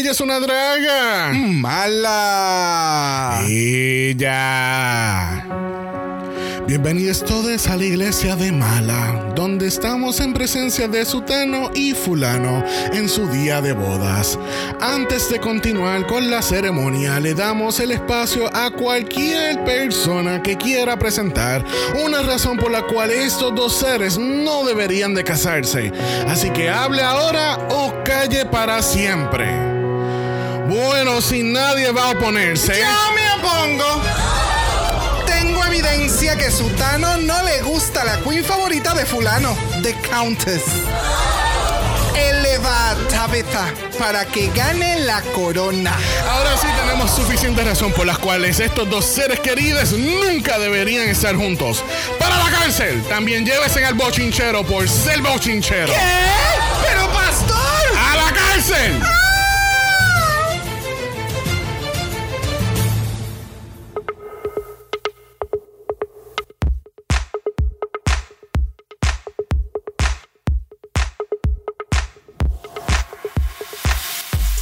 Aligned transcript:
Ella 0.00 0.12
es 0.12 0.20
una 0.22 0.40
draga. 0.40 1.30
Mala. 1.34 3.42
Ella. 3.46 5.44
Bienvenidos 6.66 7.22
todos 7.22 7.66
a 7.66 7.76
la 7.76 7.84
iglesia 7.84 8.34
de 8.34 8.50
Mala, 8.50 9.30
donde 9.36 9.66
estamos 9.66 10.20
en 10.20 10.32
presencia 10.32 10.88
de 10.88 11.04
Sutano 11.04 11.70
y 11.74 11.92
Fulano 11.92 12.64
en 12.94 13.10
su 13.10 13.28
día 13.28 13.60
de 13.60 13.74
bodas. 13.74 14.38
Antes 14.80 15.28
de 15.28 15.38
continuar 15.38 16.06
con 16.06 16.30
la 16.30 16.40
ceremonia, 16.40 17.20
le 17.20 17.34
damos 17.34 17.78
el 17.78 17.90
espacio 17.90 18.48
a 18.56 18.70
cualquier 18.70 19.62
persona 19.64 20.42
que 20.42 20.56
quiera 20.56 20.98
presentar 20.98 21.62
una 22.06 22.22
razón 22.22 22.56
por 22.56 22.70
la 22.70 22.86
cual 22.86 23.10
estos 23.10 23.54
dos 23.54 23.76
seres 23.76 24.16
no 24.16 24.64
deberían 24.64 25.12
de 25.12 25.24
casarse. 25.24 25.92
Así 26.26 26.48
que 26.48 26.70
hable 26.70 27.02
ahora 27.02 27.58
o 27.68 27.92
calle 28.02 28.46
para 28.46 28.80
siempre. 28.80 29.79
Bueno, 30.70 31.20
si 31.20 31.42
nadie 31.42 31.90
va 31.90 32.04
a 32.04 32.10
oponerse. 32.10 32.78
Yo 32.78 33.12
me 33.12 33.28
opongo. 33.42 34.00
Tengo 35.26 35.64
evidencia 35.64 36.36
que 36.36 36.48
Sutano 36.48 37.16
no 37.16 37.42
le 37.42 37.60
gusta 37.62 38.04
la 38.04 38.20
queen 38.20 38.44
favorita 38.44 38.94
de 38.94 39.04
fulano, 39.04 39.58
The 39.82 39.96
Countess. 40.08 40.62
Eleva 42.14 42.90
a 42.90 42.94
Tabitha 43.08 43.66
para 43.98 44.24
que 44.26 44.48
gane 44.50 45.00
la 45.00 45.20
corona. 45.34 45.98
Ahora 46.30 46.56
sí 46.56 46.68
tenemos 46.80 47.10
suficiente 47.10 47.64
razón 47.64 47.90
por 47.90 48.06
las 48.06 48.18
cuales 48.18 48.60
estos 48.60 48.88
dos 48.88 49.04
seres 49.04 49.40
queridos 49.40 49.90
nunca 49.90 50.56
deberían 50.60 51.08
estar 51.08 51.34
juntos. 51.34 51.82
¡Para 52.16 52.36
la 52.36 52.48
cárcel! 52.48 53.02
También 53.08 53.44
llévesen 53.44 53.86
al 53.86 53.94
bochinchero 53.94 54.62
por 54.62 54.88
ser 54.88 55.20
bochinchero. 55.20 55.92
¿Qué? 55.92 55.98
¡Pero 56.86 57.08
pastor! 57.12 57.58
¡A 57.98 58.14
la 58.14 58.32
cárcel! 58.32 59.19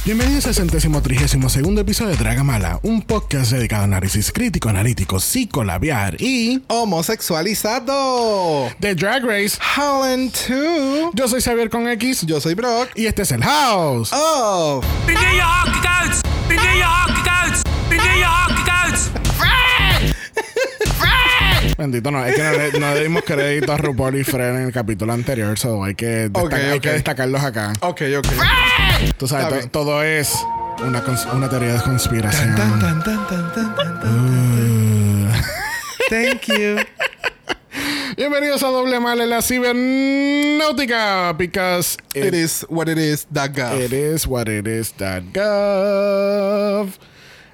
Bienvenidos 0.09 0.47
al 0.47 0.55
centésimo 0.55 1.03
trigésimo 1.03 1.49
segundo 1.49 1.81
episodio 1.81 2.13
de 2.13 2.17
Dragamala, 2.17 2.79
un 2.81 3.03
podcast 3.03 3.51
dedicado 3.51 3.83
a 3.83 3.85
análisis 3.85 4.31
crítico, 4.31 4.67
analítico, 4.67 5.19
psicolabiar 5.19 6.19
y 6.19 6.63
Homosexualizado. 6.65 8.71
de 8.79 8.95
Drag 8.95 9.23
Race. 9.23 9.59
Holland 9.77 10.33
2. 10.49 11.11
Yo 11.13 11.27
soy 11.27 11.41
Xavier 11.41 11.69
con 11.69 11.87
X 11.89 12.25
Yo 12.25 12.41
soy 12.41 12.55
Brock. 12.55 12.89
y 12.95 13.05
este 13.05 13.21
es 13.21 13.31
el 13.31 13.43
House. 13.43 14.09
Oh. 14.11 14.81
Bendito, 21.77 22.09
no, 22.09 22.25
es 22.25 22.35
que 22.35 22.41
no 22.41 22.51
le, 22.51 22.79
no 22.79 22.95
le 22.95 23.03
dimos 23.03 23.21
crédito 23.23 23.71
a 23.71 23.77
RuPaul 23.77 24.17
y 24.17 24.23
Fred 24.23 24.55
en 24.55 24.63
el 24.63 24.73
capítulo 24.73 25.13
anterior, 25.13 25.59
so 25.59 25.83
hay 25.83 25.93
que, 25.93 26.31
hay 26.51 26.79
que 26.79 26.93
destacarlos 26.93 27.43
acá. 27.43 27.73
Ok, 27.81 28.01
ok. 28.17 28.27
Tú 29.17 29.27
sabes, 29.27 29.65
to- 29.65 29.69
todo 29.71 30.01
es 30.03 30.33
una, 30.85 31.03
una 31.33 31.49
teoría 31.49 31.73
de 31.73 31.81
conspiración. 31.81 32.55
Tan, 32.55 32.79
tan, 32.79 33.03
tan, 33.03 33.27
tan, 33.27 33.53
tan, 33.53 33.75
tan, 33.75 33.99
tan. 33.99 35.31
Thank 36.09 36.47
you. 36.47 36.77
Bienvenidos 38.17 38.63
a 38.63 38.67
Doble 38.67 38.99
Mal 38.99 39.21
en 39.21 39.29
la 39.29 39.41
cibernáutica, 39.41 41.33
because 41.37 41.97
It 42.13 42.25
it, 42.25 42.33
is 42.33 42.65
what 42.69 42.87
it 42.89 42.97
is. 42.97 43.25
That 43.31 43.51
guy. 43.53 43.75
it 43.83 43.93
is 43.93 44.25
what 44.27 44.47
it 44.49 44.67
is 44.67 44.91
that 44.93 45.23
gov. 45.33 46.97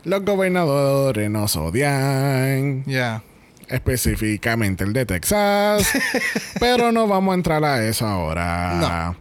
Los 0.04 0.22
gobernadores 0.24 1.30
nos 1.30 1.56
odian. 1.56 2.84
Yeah. 2.86 3.22
específicamente 3.68 4.84
el 4.84 4.94
de 4.94 5.06
Texas. 5.08 5.88
pero 6.60 6.92
no 6.92 7.08
vamos 7.08 7.32
a 7.32 7.36
entrar 7.36 7.64
a 7.64 7.84
eso 7.86 8.06
ahora. 8.08 8.76
No. 8.80 9.16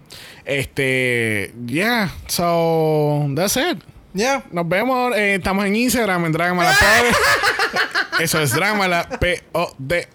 Este, 0.44 1.53
yeah, 1.66 2.10
so 2.28 3.27
that's 3.34 3.56
it. 3.56 3.78
Yeah. 4.14 4.44
Nos 4.52 4.69
vemos, 4.69 5.14
eh, 5.16 5.34
estamos 5.34 5.64
en 5.66 5.75
Instagram 5.76 6.26
en 6.26 6.32
Dragamala 6.32 6.70
Pod. 6.70 8.20
Eso 8.20 8.41
es 8.41 8.52
Dragamala 8.52 9.08
P-O-D. 9.19 10.08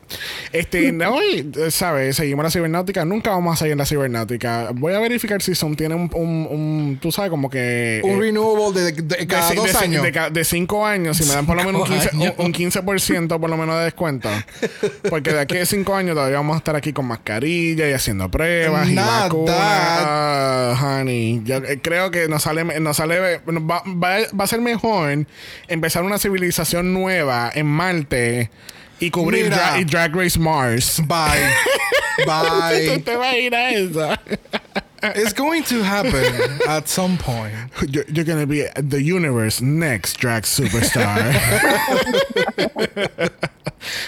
Este, 0.54 0.92
no, 0.94 1.22
y, 1.22 1.52
¿sabes? 1.70 2.16
Seguimos 2.16 2.44
la 2.44 2.50
cibernáutica. 2.50 3.04
Nunca 3.04 3.30
vamos 3.32 3.54
a 3.54 3.58
salir 3.58 3.74
en 3.74 3.78
la 3.78 3.86
cibernáutica. 3.86 4.70
Voy 4.74 4.94
a 4.94 5.00
verificar 5.00 5.42
si 5.42 5.54
Zoom 5.54 5.76
tiene 5.76 5.96
un, 5.96 6.10
un, 6.14 6.48
un- 6.50 7.00
tú 7.02 7.12
sabes, 7.12 7.30
como 7.30 7.50
que. 7.50 8.00
Un 8.06 8.12
eh, 8.12 8.20
renewable 8.20 8.80
de, 8.80 8.92
de 8.94 9.28
cada 9.28 9.50
de, 9.50 9.56
dos 9.56 9.76
años. 9.76 10.02
De, 10.32 10.44
cinco 10.46 10.86
años, 10.86 11.18
si 11.18 11.26
me 11.26 11.34
dan 11.34 11.46
por 11.46 11.58
lo 11.58 11.64
menos 11.66 11.82
un 11.82 11.88
15, 11.94 12.10
Cinco 12.12 12.36
un, 12.38 12.46
un 12.46 12.54
15% 12.54 13.40
por 13.40 13.50
lo 13.50 13.58
menos 13.58 13.78
de 13.78 13.84
descuento. 13.84 14.30
Porque 15.10 15.34
de 15.34 15.42
aquí 15.42 15.58
a 15.58 15.66
cinco 15.66 15.94
años 15.94 16.16
todavía 16.16 16.38
vamos 16.38 16.56
a 16.56 16.60
estar 16.60 16.78
aquí 16.78 16.94
con 16.94 17.06
mascarilla 17.06 17.90
y 17.90 17.92
haciendo 17.94 18.32
pruebas 18.32 18.88
y 18.90 18.94
Nada. 18.96 19.24
vacunas. 19.24 20.82
Honey, 20.82 21.42
yo 21.44 21.58
eh, 21.58 21.80
creo 21.82 22.12
que 22.12 22.30
nos 22.30 22.44
sale, 22.44 22.64
nos 22.80 22.96
sale 22.96 23.42
va, 23.46 23.84
va- 23.98 24.28
va 24.38 24.44
a 24.44 24.48
ser 24.48 24.62
mejor 24.62 25.26
empezar 25.68 26.04
una 26.04 26.18
civilización 26.18 26.94
nueva 26.94 27.52
en 27.54 27.66
Marte 27.68 28.50
y 29.00 29.10
cubrir 29.12 29.46
Mira. 29.46 29.76
dra- 29.76 29.82
y 29.82 29.86
Drag 29.86 30.14
Race 30.16 30.38
Mars. 30.40 31.02
Bye. 31.08 31.48
¿Tú 32.18 32.24
Bye. 32.30 33.00
te 33.00 33.16
vas 33.16 33.34
a 33.34 33.38
ir 33.38 33.56
a 33.56 33.70
eso? 33.72 34.10
It's 35.02 35.34
going 35.34 35.64
to 35.64 35.82
happen 35.84 36.60
at 36.68 36.88
some 36.88 37.18
point. 37.18 37.54
You're, 37.88 38.06
you're 38.08 38.26
gonna 38.26 38.46
be 38.46 38.66
the 38.76 39.02
universe 39.02 39.62
next 39.62 40.18
drag 40.18 40.44
superstar. 40.44 41.34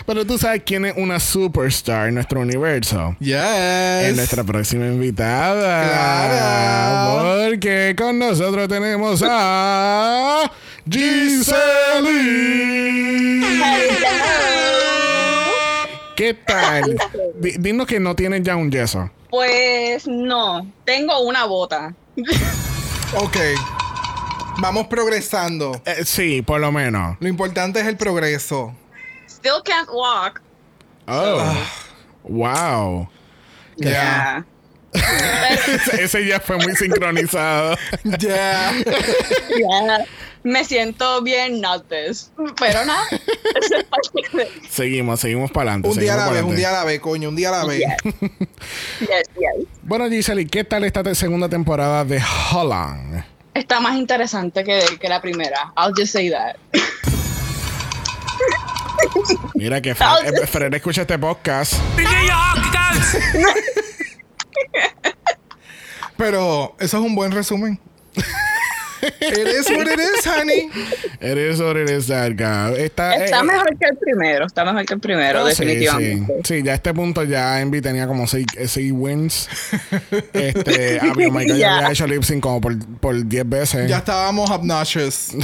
Pero 0.06 0.26
tú 0.26 0.38
sabes 0.38 0.64
quién 0.66 0.86
es 0.86 0.94
una 0.98 1.20
superstar 1.20 2.10
en 2.10 2.16
nuestro 2.16 2.42
universo. 2.42 3.16
Yes. 3.20 4.10
Es 4.10 4.16
nuestra 4.16 4.44
próxima 4.44 4.86
invitada. 4.88 5.88
Claro. 5.88 7.50
Porque 7.50 7.96
con 7.98 8.20
nosotros 8.20 8.68
tenemos 8.68 9.24
a 9.26 10.52
Giseli. 10.90 12.22
¿Qué 16.22 16.36
tal? 16.36 16.84
Di- 17.42 17.56
Dinos 17.58 17.88
que 17.88 18.00
no 18.00 18.16
tienes 18.16 18.44
ya 18.44 18.56
un 18.56 18.70
yeso. 18.70 19.10
Pues 19.32 20.08
no, 20.08 20.72
tengo 20.86 21.20
una 21.22 21.46
bota. 21.46 21.96
Ok. 23.16 23.38
Vamos 24.60 24.86
progresando. 24.86 25.82
Eh, 25.84 26.06
sí, 26.06 26.44
por 26.44 26.62
lo 26.62 26.72
menos. 26.72 27.18
Lo 27.20 27.28
importante 27.28 27.80
es 27.80 27.88
el 27.88 27.98
progreso. 27.98 28.76
Still 29.28 29.64
can't 29.66 29.90
walk. 29.92 30.44
Oh. 31.08 31.56
Wow. 32.22 33.10
Yeah. 33.78 34.46
ese, 34.94 36.04
ese 36.04 36.28
ya 36.28 36.40
fue 36.40 36.58
muy 36.58 36.76
sincronizado. 36.76 37.76
Yeah. 38.04 38.74
Yeah. 39.58 40.06
Me 40.44 40.66
siento 40.66 41.22
bien 41.22 41.62
not 41.62 41.88
this. 41.88 42.32
Pero 42.60 42.84
nada. 42.86 43.04
Seguimos, 44.70 45.20
seguimos 45.20 45.52
para 45.52 45.72
adelante. 45.72 45.90
Un 45.90 46.00
día 46.00 46.14
a 46.14 46.18
la 46.18 46.30
vez, 46.32 46.44
un 46.44 46.56
día 46.56 46.70
a 46.70 46.72
la 46.72 46.84
vez, 46.84 47.00
coño, 47.00 47.30
un 47.30 47.36
día 47.36 47.50
a 47.50 47.60
la 47.60 47.66
vez. 47.66 47.80
Yes. 47.80 48.14
Yes, 49.02 49.30
yes. 49.36 49.68
Bueno, 49.84 50.10
Giseli, 50.10 50.46
¿qué 50.46 50.64
tal 50.64 50.84
esta 50.84 51.14
segunda 51.14 51.50
temporada 51.50 52.06
de 52.06 52.22
Holland? 52.52 53.24
Está 53.54 53.80
más 53.80 53.98
interesante 53.98 54.64
que, 54.64 54.80
que 55.00 55.10
la 55.10 55.22
primera. 55.22 55.74
I'll 55.78 55.94
just 55.96 56.14
say 56.14 56.32
that. 56.32 56.56
Mira 59.56 59.82
que 59.82 59.94
Fred, 59.94 60.42
eh, 60.42 60.48
Fred 60.48 60.74
escucha 60.74 61.02
este 61.02 61.20
podcast. 61.20 61.74
Pero 66.18 66.76
eso 66.80 66.98
es 66.98 67.04
un 67.04 67.16
buen 67.16 67.32
resumen. 67.32 67.80
It 69.02 69.48
is 69.48 69.70
what 69.70 69.88
it 69.88 70.00
is, 70.00 70.26
honey. 70.26 70.70
It 71.22 71.38
is 71.38 71.60
what 71.60 71.76
it 71.78 71.90
is 71.90 72.08
that 72.08 72.32
guy. 72.36 72.74
Está, 72.82 73.16
Está 73.16 73.40
eh, 73.40 73.44
mejor 73.44 73.78
que 73.78 73.88
el 73.88 73.98
primero. 73.98 74.46
Está 74.46 74.64
mejor 74.66 74.86
que 74.86 74.94
el 74.94 75.00
primero, 75.00 75.44
oh, 75.44 75.46
definitivamente. 75.46 76.34
Sí, 76.44 76.56
Sí, 76.60 76.64
ya 76.64 76.74
a 76.74 76.76
este 76.76 76.94
punto 76.94 77.24
ya 77.24 77.62
Envy 77.62 77.82
tenía 77.82 78.08
como 78.08 78.28
6 78.28 78.46
wins. 78.92 79.48
este, 80.34 81.00
Abby 81.00 81.32
Michael 81.32 81.58
ya 81.58 81.58
Ya. 81.58 81.78
había 81.78 81.92
hecho 81.92 82.08
lip 82.08 82.24
sync 82.24 82.42
como 82.42 82.62
por, 82.62 82.78
por 83.00 83.26
10 83.26 83.50
veces. 83.50 83.90
Ya 83.90 83.98
estábamos 84.00 84.50
obnoxious. 84.50 85.32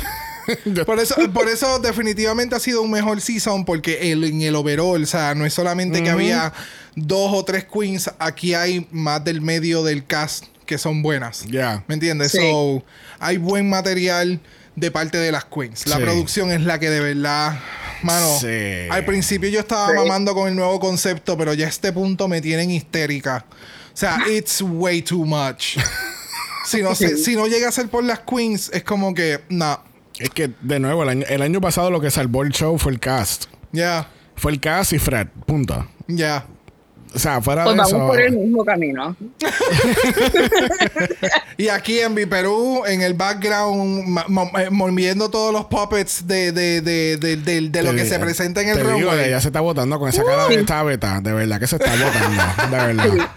Por 0.86 0.98
eso, 0.98 1.16
por 1.34 1.50
eso 1.50 1.78
definitivamente 1.80 2.56
ha 2.56 2.60
sido 2.62 2.82
un 2.82 2.90
mejor 2.90 3.20
season 3.20 3.66
porque 3.66 4.14
el, 4.14 4.24
en 4.24 4.42
el 4.44 4.56
overall, 4.56 5.04
o 5.04 5.06
sea, 5.06 5.36
no 5.36 5.46
es 5.46 5.54
solamente 5.54 6.02
que 6.02 6.10
había 6.10 6.54
dos 6.96 7.32
o 7.34 7.44
tres 7.44 7.66
queens, 7.66 8.10
aquí 8.18 8.54
hay 8.54 8.88
más 8.92 9.22
del 9.26 9.42
medio 9.42 9.84
del 9.84 10.06
cast 10.06 10.46
que 10.68 10.78
son 10.78 11.02
buenas. 11.02 11.46
Ya. 11.48 11.84
¿Me 11.88 11.96
entiendes? 11.96 12.34
Sí. 12.34 12.38
So, 12.40 12.84
hay 13.20 13.38
buen 13.38 13.68
material 13.68 14.40
de 14.76 14.92
parte 14.92 15.18
de 15.18 15.32
las 15.32 15.46
queens. 15.46 15.88
La 15.88 15.96
Sí. 15.98 16.04
producción 16.04 16.52
es 16.52 16.62
la 16.62 16.80
que 16.80 16.92
de 16.92 17.00
verdad, 17.00 17.58
mano, 18.04 18.38
Sí. 18.40 18.88
al 18.92 19.04
principio 19.06 19.50
yo 19.50 19.60
estaba 19.62 19.88
Sí. 19.90 19.96
mamando 19.96 20.36
con 20.36 20.48
el 20.48 20.56
nuevo 20.56 20.80
concepto, 20.80 21.36
pero 21.36 21.56
ya 21.56 21.66
a 21.66 21.70
este 21.70 21.92
punto 21.92 22.28
me 22.28 22.42
tienen 22.42 22.70
histérica. 22.70 23.46
O 23.92 23.98
sea, 23.98 24.20
it's 24.32 24.62
way 24.62 25.02
too 25.02 25.26
much. 25.26 25.78
Si 26.66 26.84
no, 26.84 26.94
se- 26.94 27.18
si 27.18 27.36
no 27.36 27.48
llega 27.48 27.70
a 27.70 27.72
ser 27.72 27.88
por 27.90 28.04
las 28.04 28.20
queens, 28.20 28.70
es 28.74 28.84
como 28.84 29.14
que, 29.16 29.40
no. 29.50 29.82
Es 30.20 30.30
que, 30.32 30.52
de 30.62 30.80
nuevo, 30.80 31.04
el 31.04 31.10
año, 31.10 31.26
el 31.30 31.42
año 31.42 31.62
pasado 31.62 31.90
lo 31.90 32.02
que 32.02 32.12
salvó 32.12 32.44
el 32.44 32.52
show 32.52 32.78
fue 32.78 32.92
el 32.92 33.00
cast. 33.00 33.46
Ya, 33.72 34.10
Fue 34.36 34.52
el 34.52 34.60
cast 34.60 34.94
y 34.94 35.00
Fred. 35.00 35.28
Punto. 35.48 35.88
ya. 36.08 36.46
O 37.18 37.20
sea, 37.20 37.42
fuera 37.42 37.64
Pues 37.64 37.76
de 37.76 37.82
vamos 37.82 37.94
eso. 37.98 38.08
por 38.08 38.22
el 38.22 38.38
mismo 38.38 38.64
camino. 38.64 39.16
Y 41.58 41.70
aquí 41.70 42.00
en 42.00 42.14
Mi 42.14 42.26
Perú, 42.28 42.84
en 42.86 43.02
el 43.02 43.16
background, 43.16 44.20
eh, 44.60 44.70
moviendo 44.70 45.30
todos 45.32 45.52
los 45.52 45.66
puppets 45.66 46.28
de, 46.28 46.52
de, 46.52 46.82
de, 46.82 47.18
de, 47.18 47.38
de- 47.38 47.70
de 47.70 47.84
lo 47.84 47.94
que 47.96 48.06
se 48.06 48.20
presenta 48.20 48.62
en 48.62 48.70
el 48.70 48.80
runway. 48.84 49.26
ella 49.30 49.42
se 49.42 49.48
está 49.48 49.62
votando 49.62 49.98
con 49.98 50.10
esa 50.10 50.24
cara 50.24 50.48
de 50.48 50.56
esta 50.56 50.84
beta. 50.84 51.20
De 51.22 51.34
verdad 51.34 51.60
que 51.60 51.66
se 51.68 51.78
está 51.78 51.90
votando. 51.92 52.78
De 52.78 52.94
verdad. 52.94 53.30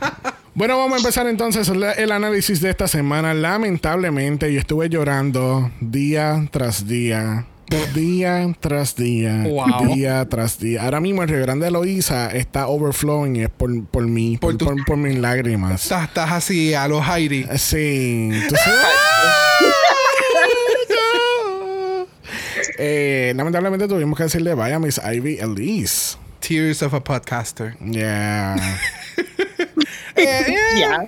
Bueno, 0.52 0.76
vamos 0.76 0.94
a 0.94 0.96
empezar 0.98 1.26
entonces 1.28 1.66
el, 1.68 1.82
el 1.82 2.12
análisis 2.12 2.60
de 2.60 2.68
esta 2.68 2.88
semana. 2.88 3.32
Lamentablemente, 3.32 4.52
yo 4.52 4.60
estuve 4.60 4.90
llorando 4.90 5.70
día 5.80 6.46
tras 6.50 6.86
día. 6.86 7.46
Día 7.94 8.52
tras 8.60 8.96
día, 8.96 9.44
Wow. 9.48 9.94
día 9.94 10.28
tras 10.28 10.58
día. 10.58 10.82
Ahora 10.82 11.00
mismo 11.00 11.22
el 11.22 11.28
Río 11.28 11.40
Grande 11.40 11.66
de 11.66 11.70
Loíza 11.70 12.28
está 12.34 12.66
overflowing 12.66 13.36
es 13.36 13.48
por, 13.48 13.84
por 13.86 14.06
mí, 14.06 14.38
Por 14.38 14.52
por, 14.52 14.58
tu- 14.58 14.64
por- 14.76 14.84
por 14.84 14.96
mis 14.96 15.18
lágrimas. 15.18 15.82
Estás, 15.84 16.04
estás 16.08 16.32
así 16.32 16.74
a 16.74 16.88
los 16.88 17.06
Heidi. 17.06 17.46
Sí. 17.58 18.30
Entonces, 18.32 18.60
eh, 22.78 23.32
lamentablemente 23.36 23.86
tuvimos 23.88 24.16
que 24.16 24.24
decirle 24.24 24.54
vaya 24.54 24.76
a 24.76 24.78
Miss 24.78 25.00
Ivy 25.04 25.38
Elise. 25.38 26.16
Tears 26.40 26.82
of 26.82 26.94
a 26.94 27.02
podcaster. 27.04 27.76
Yeah. 27.84 28.56
Eh, 30.16 30.44
eh, 30.48 30.54
Ya. 30.78 31.06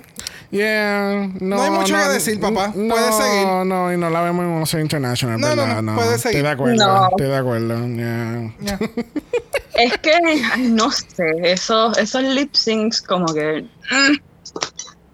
Yeah. 0.53 1.29
No, 1.39 1.55
No 1.55 1.61
hay 1.63 1.71
mucho 1.71 1.95
que 1.95 2.09
decir, 2.09 2.39
papá. 2.39 2.71
No, 2.75 2.93
Puedes 2.93 3.15
seguir. 3.15 3.47
No, 3.65 3.91
y 3.91 3.97
no 3.97 4.09
la 4.11 4.21
vemos 4.21 4.43
en 4.43 4.51
un 4.51 4.59
Museo 4.59 4.79
International, 4.79 5.39
No, 5.41 5.49
no, 5.49 5.55
¿verdad? 5.65 5.81
no, 5.81 5.95
puedes 5.95 6.21
seguir. 6.21 6.37
Estoy 6.37 6.41
de 6.43 6.49
acuerdo. 6.53 6.85
No. 6.85 7.09
Estoy 7.09 7.27
de 7.27 7.35
acuerdo. 7.37 7.87
Yeah. 7.87 8.53
ya. 8.61 8.79
Es 9.73 9.97
que, 9.97 10.11
ay, 10.53 10.67
no 10.69 10.91
sé, 10.91 11.25
esos, 11.43 11.97
esos 11.97 12.21
lip 12.23 12.53
syncs 12.53 13.01
como 13.01 13.33
que... 13.33 13.65
mm, 13.89 14.15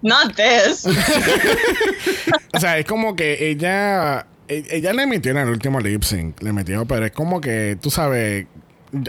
not 0.01 0.35
this. 0.35 0.85
O 2.53 2.59
sea, 2.59 2.77
es 2.77 2.85
como 2.85 3.15
que 3.15 3.49
ella. 3.49 4.25
e- 4.49 4.65
Ella 4.71 4.91
le 4.91 5.05
metió 5.05 5.31
en 5.31 5.37
el 5.37 5.49
último 5.49 5.79
lip 5.79 6.03
sync. 6.03 6.41
Le 6.41 6.51
metió, 6.51 6.85
pero 6.85 7.05
es 7.05 7.11
como 7.13 7.39
que, 7.39 7.77
tú 7.81 7.89
sabes. 7.89 8.47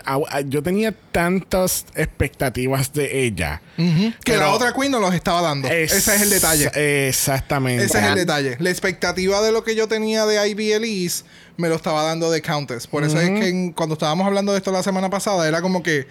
A- 0.05 0.19
a- 0.29 0.41
Yo 0.43 0.63
tenía 0.63 0.93
tantas 1.13 1.87
expectativas 1.95 2.93
de 2.93 3.25
ella. 3.25 3.63
Que 4.25 4.37
la 4.37 4.51
otra 4.53 4.73
queen 4.73 4.93
no 4.93 5.01
los 5.01 5.15
estaba 5.15 5.41
dando. 5.43 5.69
Ese 5.69 5.97
es 5.97 6.23
el 6.23 6.31
detalle. 6.31 6.71
Exactamente. 7.09 7.85
Ese 7.85 7.99
es 7.99 8.05
el 8.05 8.15
detalle. 8.15 8.57
La 8.61 8.71
expectativa 8.71 9.41
de 9.41 9.53
lo 9.53 9.65
que 9.65 9.75
yo 9.75 9.89
tenía 9.89 10.27
de 10.27 10.49
Ivy 10.51 10.73
Elise 10.73 11.25
me 11.57 11.69
lo 11.69 11.77
estaba 11.77 12.03
dando 12.05 12.31
de 12.31 12.43
Countess. 12.43 12.87
Por 12.87 13.05
eso 13.05 13.21
es 13.21 13.29
que 13.31 13.49
en- 13.49 13.73
cuando 13.73 13.95
estábamos 13.95 14.27
hablando 14.27 14.53
de 14.53 14.59
esto 14.59 14.71
la 14.73 14.83
semana 14.83 15.09
pasada, 15.11 15.47
era 15.49 15.61
como 15.63 15.83
que, 15.83 16.07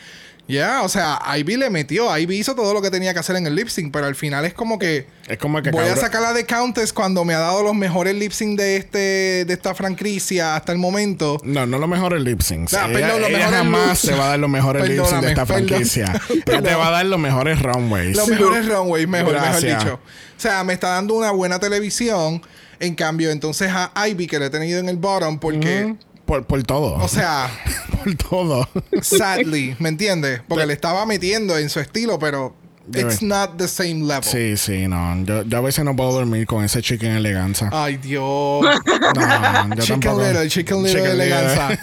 ya, 0.49 0.81
o 0.83 0.89
sea, 0.89 1.19
Ivy 1.37 1.57
le 1.57 1.69
metió. 1.69 2.17
Ivy 2.17 2.37
hizo 2.39 2.55
todo 2.55 2.73
lo 2.73 2.81
que 2.81 2.89
tenía 2.91 3.13
que 3.13 3.19
hacer 3.19 3.35
en 3.35 3.45
el 3.47 3.55
lip 3.55 3.67
sync, 3.69 3.93
pero 3.93 4.07
al 4.07 4.15
final 4.15 4.43
es 4.45 4.53
como 4.53 4.77
que. 4.79 5.05
Es 5.27 5.37
como 5.37 5.61
que 5.61 5.69
Voy 5.71 5.81
a 5.81 5.87
cabrón- 5.89 5.99
sacarla 6.01 6.33
de 6.33 6.45
Countess 6.45 6.91
cuando 6.91 7.23
me 7.23 7.33
ha 7.35 7.39
dado 7.39 7.61
los 7.61 7.75
mejores 7.75 8.15
lip 8.15 8.31
sync 8.31 8.57
de 8.57 8.77
este 8.77 9.45
de 9.45 9.53
esta 9.53 9.75
franquicia 9.75 10.55
hasta 10.55 10.71
el 10.71 10.77
momento. 10.79 11.37
No, 11.43 11.65
no 11.65 11.77
los 11.77 11.87
mejores 11.87 12.21
lip 12.23 12.41
syncs. 12.41 12.73
Ah, 12.73 12.87
ella 12.89 12.93
perdón, 12.99 13.21
los 13.21 13.29
mejores 13.31 13.55
jamás 13.55 14.01
te 14.01 14.11
va 14.15 14.25
a 14.25 14.29
dar 14.29 14.39
los 14.39 14.49
mejores 14.49 14.89
lip 14.89 15.05
syncs 15.05 15.21
de 15.21 15.29
esta 15.29 15.45
franquicia. 15.45 16.21
Ella 16.47 16.61
te 16.61 16.75
va 16.75 16.87
a 16.87 16.91
dar 16.91 17.05
los 17.05 17.19
mejores 17.19 17.61
runways. 17.61 18.17
Los 18.17 18.27
mejores 18.27 18.67
runways, 18.67 19.07
mejor, 19.07 19.33
mejor 19.39 19.61
dicho. 19.61 19.99
O 20.37 20.41
sea, 20.41 20.63
me 20.63 20.73
está 20.73 20.89
dando 20.89 21.13
una 21.13 21.31
buena 21.31 21.59
televisión. 21.59 22.41
En 22.81 22.95
cambio, 22.95 23.29
entonces 23.29 23.69
a 23.73 23.91
Ivy, 24.07 24.25
que 24.27 24.39
le 24.39 24.45
he 24.45 24.49
tenido 24.49 24.79
en 24.79 24.87
el 24.87 24.95
bottom, 24.95 25.37
porque, 25.37 25.83
Ujú. 25.83 25.97
Por, 26.29 26.45
por 26.45 26.61
todo. 26.61 26.93
o 27.03 27.07
sea, 27.07 27.49
por 28.03 28.13
todo. 28.13 28.69
sadly, 29.01 29.75
¿me 29.79 29.89
entiendes? 29.89 30.41
Porque 30.47 30.67
le 30.67 30.73
estaba 30.73 31.03
metiendo 31.07 31.57
en 31.57 31.71
su 31.71 31.79
estilo, 31.79 32.19
pero 32.19 32.53
it's 32.95 33.21
not 33.21 33.57
the 33.57 33.67
same 33.67 34.01
level. 34.07 34.23
Sí, 34.23 34.53
sí, 34.57 34.87
no. 34.87 35.23
Yo, 35.25 35.43
yo 35.43 35.57
a 35.57 35.61
veces 35.61 35.83
no 35.85 35.95
puedo 35.95 36.11
dormir 36.13 36.45
con 36.47 36.63
ese 36.63 36.81
chicken 36.81 37.11
eleganza. 37.15 37.69
Ay, 37.71 37.97
Dios. 37.97 38.63
No, 39.19 39.75
yo 39.75 39.81
chicken 39.83 39.99
tampoco. 40.01 40.21
little, 40.21 40.49
chicken 40.49 40.83
little 40.83 41.01
Chicken 41.01 41.17
little. 41.17 41.35
eleganza. 41.35 41.79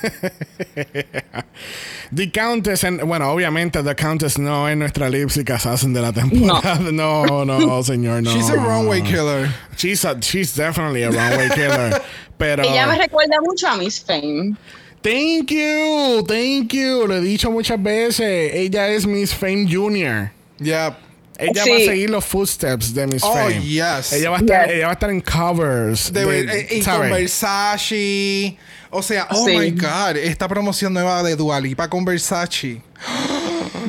The 2.13 2.31
Countess, 2.31 2.85
and, 2.85 3.01
bueno, 3.03 3.33
obviamente 3.33 3.83
The 3.83 3.95
Countess 3.97 4.39
no 4.39 4.69
es 4.69 4.77
nuestra 4.77 5.09
lipstick 5.11 5.51
assassin 5.51 5.93
de 5.93 6.01
la 6.03 6.13
temporada. 6.13 6.79
No, 6.93 7.45
no, 7.45 7.83
señor, 7.83 8.23
no. 8.23 8.33
She's 8.33 8.49
a 8.49 8.57
runway 8.57 9.03
killer. 9.03 9.49
She's, 9.77 10.05
a- 10.05 10.21
she's 10.21 10.55
definitely 10.55 11.03
a 11.03 11.11
runway 11.11 11.49
killer. 11.55 12.01
Pero. 12.39 12.63
Ella 12.63 12.87
me 12.87 12.99
recuerda 12.99 13.41
mucho 13.43 13.67
a 13.67 13.77
Miss 13.77 13.99
Fame. 13.99 14.57
Thank 15.03 15.51
you, 15.51 16.25
thank 16.27 16.73
you. 16.73 17.07
Lo 17.07 17.15
he 17.17 17.21
dicho 17.21 17.51
muchas 17.51 17.81
veces. 17.83 18.53
Ella 18.55 18.89
es 18.89 19.07
Miss 19.07 19.33
Fame 19.35 19.67
Jr. 19.69 20.31
Yeah. 20.59 20.99
Ella 21.39 21.65
Sí. 21.65 21.71
va 21.71 21.77
a 21.77 21.81
seguir 21.81 22.09
los 22.11 22.25
footsteps 22.25 22.95
de 22.95 23.07
Miss 23.07 23.23
Oh, 23.23 23.33
Fame. 23.35 23.61
yes. 23.61 24.13
Ella 24.15 24.31
va 24.31 24.37
a 24.39 24.41
estar, 24.41 24.67
Yes. 24.67 24.75
ella 24.77 24.85
va 24.87 24.91
a 24.91 24.95
estar 24.95 25.11
en 25.11 25.21
covers. 25.21 26.13
De 26.13 26.25
de- 26.25 26.61
eh, 26.71 26.83
con 26.85 27.11
Versace. 27.11 28.57
O 28.91 29.03
sea, 29.03 29.29
oh 29.31 29.45
Sí. 29.45 29.57
my 29.59 29.71
God. 29.73 30.17
Esta 30.17 30.49
promoción 30.49 30.95
nueva 30.95 31.23
de 31.23 31.37
Dualipa 31.37 31.91
con 31.91 32.05
Versace. 32.07 32.81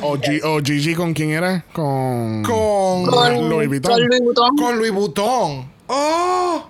O, 0.02 0.16
G- 0.18 0.40
o 0.44 0.60
Gigi 0.62 0.94
con 0.94 1.14
quién 1.14 1.30
era? 1.30 1.64
Con. 1.72 2.42
Con, 2.42 3.06
Con 3.06 3.48
Louis 3.48 3.68
Vuitton. 3.68 3.92
con 3.92 4.06
Louis 4.06 4.20
Vuitton. 4.22 4.56
con 4.56 4.78
Louis 4.78 4.92
Vuitton. 4.92 5.72
Oh, 5.86 6.68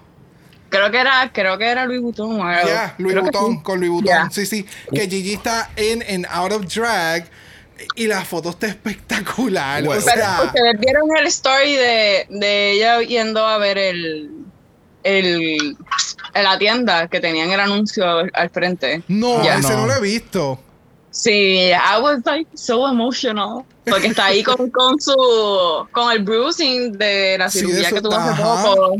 Creo 0.70 0.90
que 0.90 1.00
era, 1.00 1.30
creo 1.32 1.56
que 1.58 1.66
era 1.66 1.86
Louis 1.86 2.00
Vuitton. 2.00 2.36
ya, 2.38 2.94
Louis 2.98 3.14
Creo 3.14 3.24
que 3.24 3.30
Vuitton, 3.30 3.56
sí. 3.56 3.62
con 3.62 3.80
Louis 3.80 3.90
Vuitton. 3.90 4.14
Ya. 4.14 4.30
Sí, 4.30 4.46
sí. 4.46 4.64
Que 4.94 5.08
Gigi 5.08 5.32
está 5.34 5.70
en 5.76 6.02
en 6.06 6.26
Out 6.30 6.52
of 6.52 6.66
Drag 6.72 7.26
y 7.96 8.06
la 8.06 8.24
foto 8.24 8.50
está 8.50 8.66
espectacular. 8.68 9.82
Bueno. 9.84 10.00
o 10.00 10.04
Pero 10.04 10.16
sea, 10.16 10.42
ustedes 10.44 10.78
vieron 10.80 11.16
el 11.16 11.26
story 11.26 11.74
de, 11.74 12.26
de 12.30 12.72
ella 12.72 13.00
yendo 13.02 13.44
a 13.46 13.58
ver 13.58 13.78
el, 13.78 14.30
el 15.04 15.76
en 16.34 16.44
la 16.44 16.58
tienda 16.58 17.08
que 17.08 17.20
tenían 17.20 17.50
el 17.50 17.60
anuncio 17.60 18.04
al 18.32 18.50
frente. 18.50 19.02
no, 19.08 19.42
Ya. 19.44 19.56
ese 19.58 19.70
no. 19.70 19.80
No. 19.82 19.86
lo 19.86 19.94
he 19.94 20.00
visto. 20.00 20.60
Sí, 21.10 21.70
I 21.70 22.00
was 22.00 22.20
like 22.24 22.48
so 22.54 22.86
emotional. 22.88 23.64
Porque 23.84 24.08
está 24.08 24.26
ahí 24.26 24.42
con, 24.42 24.70
con 24.70 25.00
su 25.00 25.16
con 25.90 26.12
el 26.12 26.22
bruising 26.22 26.92
de 26.92 27.36
la 27.38 27.48
Sí, 27.50 27.60
cirugía 27.60 27.90
que 27.90 28.00
tuvo 28.02 28.14
hace 28.14 28.30
ajá. 28.42 28.64
poco. 28.64 28.96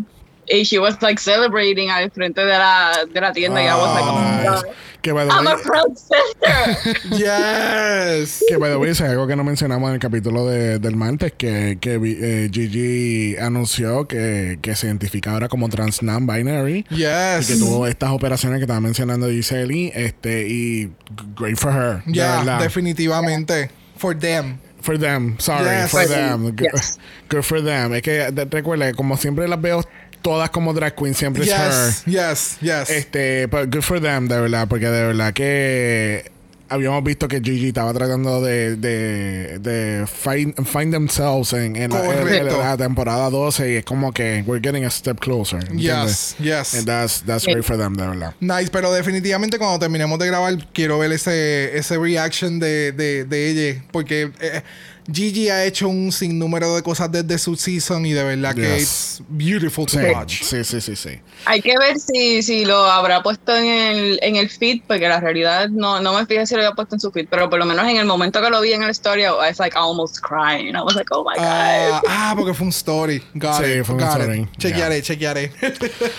Y 0.50 0.62
she 0.64 0.78
was 0.78 1.00
like 1.02 1.20
celebrating 1.20 1.90
al 1.90 2.10
frente 2.10 2.40
de 2.40 2.46
la, 2.58 2.92
de 3.12 3.20
la 3.20 3.32
tienda. 3.32 3.60
y 3.62 3.66
I 3.66 3.74
was 3.74 3.94
like, 3.94 4.48
oh 4.68 4.72
que 5.00 5.12
by 5.12 5.24
the 5.26 5.30
I'm 5.30 5.44
way, 5.46 5.52
a 5.52 5.56
proud 5.58 5.96
sister. 5.96 6.96
Yes. 7.18 8.42
que 8.48 8.56
by 8.56 8.70
the 8.70 8.76
way, 8.78 8.90
es 8.90 9.00
algo 9.00 9.26
que 9.26 9.36
no 9.36 9.44
mencionamos 9.44 9.88
en 9.88 9.94
el 9.94 10.00
capítulo 10.00 10.46
de, 10.46 10.78
del 10.78 10.96
martes, 10.96 11.32
que, 11.36 11.78
que 11.80 11.94
eh, 12.02 12.48
Gigi 12.52 13.36
anunció 13.36 14.08
que, 14.08 14.58
que 14.60 14.74
se 14.74 14.86
identifica 14.86 15.32
ahora 15.32 15.48
como 15.48 15.68
trans 15.68 16.02
non-binary. 16.02 16.84
Y 16.90 16.96
Yes. 16.96 17.46
que 17.46 17.56
tuvo 17.56 17.86
estas 17.86 18.10
operaciones 18.10 18.58
que 18.58 18.64
estaba 18.64 18.80
mencionando 18.80 19.28
Giselle 19.28 19.92
este 19.94 20.46
y 20.48 20.90
great 21.38 21.56
for 21.56 21.72
her 21.72 22.02
de 22.04 22.12
Ya, 22.14 22.38
verdad. 22.38 22.60
definitivamente. 22.60 23.70
For 23.96 24.18
them. 24.18 24.58
for 24.80 24.96
them 24.98 25.36
sorry 25.40 25.64
Yes. 25.64 25.90
for 25.90 26.06
them 26.06 26.50
Good, 26.56 26.68
yes. 26.72 26.98
good 27.28 27.42
for 27.42 27.62
them 27.62 27.94
es 27.94 28.02
que 28.02 28.30
de- 28.30 28.44
recuerda 28.44 28.92
como 28.94 29.16
siempre 29.16 29.48
las 29.48 29.60
veo 29.60 29.84
todas 30.22 30.50
como 30.50 30.72
drag 30.74 30.94
queen 30.94 31.14
siempre 31.14 31.42
es 31.44 31.48
Yes, 31.48 32.02
her 32.06 32.12
yes, 32.12 32.56
yes. 32.60 32.90
este 32.90 33.48
pero 33.48 33.66
good 33.66 33.82
for 33.82 34.00
them 34.00 34.28
de 34.28 34.40
verdad 34.40 34.66
porque 34.68 34.86
de 34.86 35.02
verdad 35.04 35.32
que 35.32 36.30
habíamos 36.68 37.02
visto 37.04 37.28
que 37.28 37.40
Gigi 37.40 37.68
estaba 37.68 37.92
tratando 37.94 38.42
de, 38.42 38.76
de, 38.76 39.58
de 39.58 40.06
find, 40.06 40.54
find 40.66 40.92
themselves 40.92 41.52
en, 41.52 41.76
en 41.76 41.90
la, 41.90 42.04
en 42.04 42.46
la 42.46 42.76
temporada 42.76 43.30
12 43.30 43.72
y 43.72 43.76
es 43.76 43.84
como 43.84 44.12
que 44.12 44.44
we're 44.46 44.62
getting 44.62 44.84
a 44.84 44.90
step 44.90 45.18
closer 45.18 45.60
Yes, 45.60 45.70
¿entiendes? 45.70 46.36
yes. 46.38 46.74
and 46.74 46.86
that's, 46.86 47.22
that's 47.24 47.44
great 47.44 47.64
for 47.64 47.76
them 47.76 47.94
de 47.94 48.06
verdad 48.06 48.34
Nice, 48.40 48.70
pero 48.70 48.92
definitivamente 48.92 49.58
cuando 49.58 49.78
terminemos 49.78 50.18
de 50.18 50.26
grabar 50.26 50.56
quiero 50.72 50.98
ver 50.98 51.12
ese, 51.12 51.76
ese 51.76 51.96
reaction 51.98 52.58
de, 52.58 52.92
de, 52.92 53.24
de 53.24 53.50
ella. 53.50 53.84
Porque 53.92 54.30
eh, 54.40 54.62
Gigi 55.10 55.48
ha 55.48 55.64
hecho 55.64 55.88
un 55.88 56.12
sinnúmero 56.12 56.74
de 56.76 56.82
cosas 56.82 57.10
desde 57.10 57.38
su 57.38 57.56
season 57.56 58.04
y 58.04 58.12
de 58.12 58.22
verdad 58.22 58.54
que 58.54 58.78
it's 58.78 59.22
beautiful 59.28 59.86
to 59.86 59.98
sí, 59.98 60.04
watch. 60.14 60.42
sí, 60.42 60.62
sí, 60.64 60.80
sí, 60.82 60.96
sí. 60.96 61.20
Hay 61.46 61.62
que 61.62 61.72
ver 61.78 61.98
si, 61.98 62.42
si 62.42 62.66
lo 62.66 62.84
habrá 62.84 63.22
puesto 63.22 63.56
en 63.56 63.64
el, 63.66 64.18
en 64.22 64.36
el 64.36 64.50
feed, 64.50 64.82
porque 64.86 65.08
la 65.08 65.18
realidad 65.18 65.70
no, 65.70 66.00
no 66.00 66.12
me 66.18 66.26
fijé 66.26 66.44
si 66.46 66.56
lo 66.58 66.64
había 66.64 66.74
puesto 66.74 66.94
en 66.96 67.00
su 67.00 67.10
feed, 67.10 67.28
pero 67.30 67.48
por 67.48 67.58
lo 67.58 67.64
menos 67.64 67.86
en 67.88 67.96
el 67.96 68.06
momento 68.06 68.42
que 68.42 68.50
lo 68.50 68.60
vi 68.60 68.72
en 68.72 68.82
la 68.82 68.90
historia, 68.90 69.28
I 69.30 69.32
was 69.50 69.58
like 69.58 69.76
almost 69.76 70.20
crying. 70.20 70.74
I 70.76 70.80
was 70.82 70.94
like, 70.94 71.08
oh 71.12 71.24
my 71.24 71.34
Ah, 71.38 72.00
god. 72.02 72.10
ah, 72.10 72.34
porque 72.36 72.52
fue 72.54 72.66
un 72.66 72.72
story. 72.72 73.22
Got 73.34 73.62
Sí, 73.64 73.64
it, 73.80 73.84
fue 73.84 73.94
un 73.94 74.00
got 74.00 74.16
it. 74.16 74.22
story. 74.22 74.48
Chequearé, 74.58 75.02
chequearé. 75.02 75.52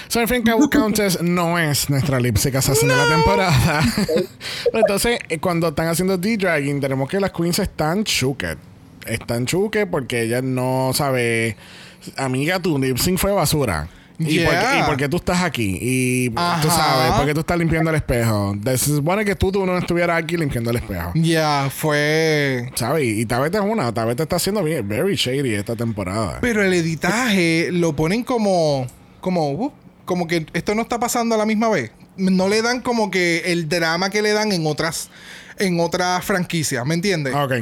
So, 0.07 0.19
en 0.21 0.27
fin, 0.27 0.41
Cabo 0.43 0.69
Countess 0.69 1.21
no 1.21 1.57
es 1.59 1.89
nuestra 1.89 2.19
lipstick 2.19 2.55
assassin 2.55 2.87
de 2.89 2.95
la 2.95 3.05
temporada. 3.07 3.81
Pero 4.05 4.27
Entonces, 4.73 5.19
eh, 5.29 5.39
cuando 5.39 5.67
están 5.69 5.87
haciendo 5.87 6.17
D-Dragging, 6.17 6.79
tenemos 6.81 7.07
que 7.09 7.19
las 7.19 7.31
queens 7.31 7.59
están 7.59 8.03
chuque. 8.03 8.57
Están 9.05 9.45
chuque 9.45 9.85
porque 9.87 10.23
ellas 10.23 10.43
no 10.43 10.91
sabe. 10.93 11.57
Amiga, 12.17 12.59
tu 12.59 12.77
lip 12.79 12.97
sync 12.97 13.17
fue 13.17 13.31
basura. 13.31 13.87
¿Y, 14.19 14.39
por, 14.43 14.53
Yeah. 14.53 14.71
qué- 14.73 14.79
y 14.79 14.83
por 14.83 14.97
qué 14.97 15.07
tú 15.09 15.17
estás 15.17 15.41
aquí? 15.41 15.77
Y 15.81 16.29
tú 16.29 16.39
Ajá. 16.39 16.61
sabes, 16.69 17.11
¿por 17.13 17.25
qué 17.25 17.33
tú 17.33 17.39
estás 17.39 17.57
limpiando 17.57 17.89
el 17.89 17.95
espejo? 17.95 18.53
Se 18.65 18.77
supone 18.77 19.23
que 19.23 19.33
tú, 19.35 19.51
tú 19.51 19.65
no 19.65 19.77
estuvieras 19.77 20.21
aquí 20.21 20.35
limpiando 20.35 20.71
el 20.71 20.75
espejo. 20.77 21.11
Ya, 21.15 21.69
fue. 21.73 22.69
¿Sabes? 22.75 23.05
Y 23.05 23.25
tal 23.25 23.41
vez 23.43 23.53
es 23.53 23.61
una, 23.61 23.93
tal 23.93 24.07
vez 24.07 24.17
te 24.17 24.23
está 24.23 24.35
haciendo 24.35 24.61
bien, 24.63 24.87
very 24.87 25.15
shady 25.15 25.53
esta 25.55 25.75
temporada. 25.75 26.39
Pero 26.41 26.63
el 26.63 26.73
editaje 26.73 27.69
lo 27.71 27.95
ponen 27.95 28.23
como. 28.23 28.87
Como. 29.21 29.51
uh, 29.51 29.71
como 30.05 30.25
que 30.27 30.47
esto 30.53 30.73
no 30.75 30.81
está 30.81 30.99
pasando 30.99 31.35
a 31.35 31.37
la 31.37 31.45
misma 31.45 31.69
vez. 31.69 31.91
No 32.17 32.49
le 32.49 32.61
dan 32.61 32.81
como 32.81 33.11
que 33.11 33.43
el 33.45 33.69
drama 33.69 34.09
que 34.09 34.21
le 34.21 34.31
dan 34.33 34.51
en 34.51 34.65
otras. 34.67 35.09
En 35.57 35.79
otras 35.81 36.23
franquicias, 36.23 36.85
¿me 36.85 36.93
entiendes? 36.93 37.35
Ok. 37.35 37.53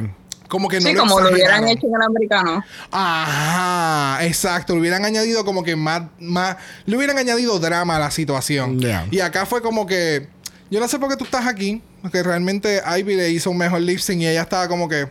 Como 0.48 0.68
que 0.68 0.80
no 0.80 0.88
Sí, 0.88 0.94
como 0.94 1.20
lo 1.20 1.30
hubieran 1.30 1.68
hecho 1.68 1.86
en 1.86 1.94
el 1.94 2.02
americano. 2.02 2.64
Ajá, 2.90 4.24
exacto. 4.24 4.74
Le 4.74 4.80
hubieran 4.80 5.04
añadido 5.04 5.44
como 5.44 5.62
que 5.62 5.76
más, 5.76 6.02
más. 6.18 6.56
Le 6.86 6.96
hubieran 6.96 7.18
añadido 7.18 7.58
drama 7.58 7.96
a 7.96 7.98
la 7.98 8.10
situación. 8.10 8.78
Yeah. 8.80 9.06
Y 9.10 9.20
acá 9.20 9.46
fue 9.46 9.60
como 9.62 9.86
que. 9.86 10.28
Yo 10.70 10.80
no 10.80 10.88
sé 10.88 10.98
por 10.98 11.08
qué 11.10 11.16
tú 11.16 11.24
estás 11.24 11.46
aquí. 11.46 11.82
Porque 12.02 12.22
realmente 12.22 12.80
Ivy 12.98 13.14
le 13.16 13.30
hizo 13.30 13.50
un 13.50 13.58
mejor 13.58 13.80
lip 13.80 13.98
sync 13.98 14.20
y 14.22 14.26
ella 14.26 14.42
estaba 14.42 14.68
como 14.68 14.88
que. 14.88 15.08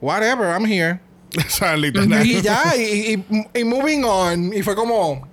Whatever, 0.00 0.48
I'm 0.50 0.64
here. 0.66 1.00
O 1.36 1.48
sea, 1.50 1.76
literal. 1.76 2.26
y 2.26 2.40
ya, 2.42 2.74
y, 2.76 3.14
y- 3.30 3.46
y 3.60 3.64
moving 3.64 4.02
on. 4.04 4.52
Y 4.52 4.62
fue 4.62 4.74
como. 4.74 5.26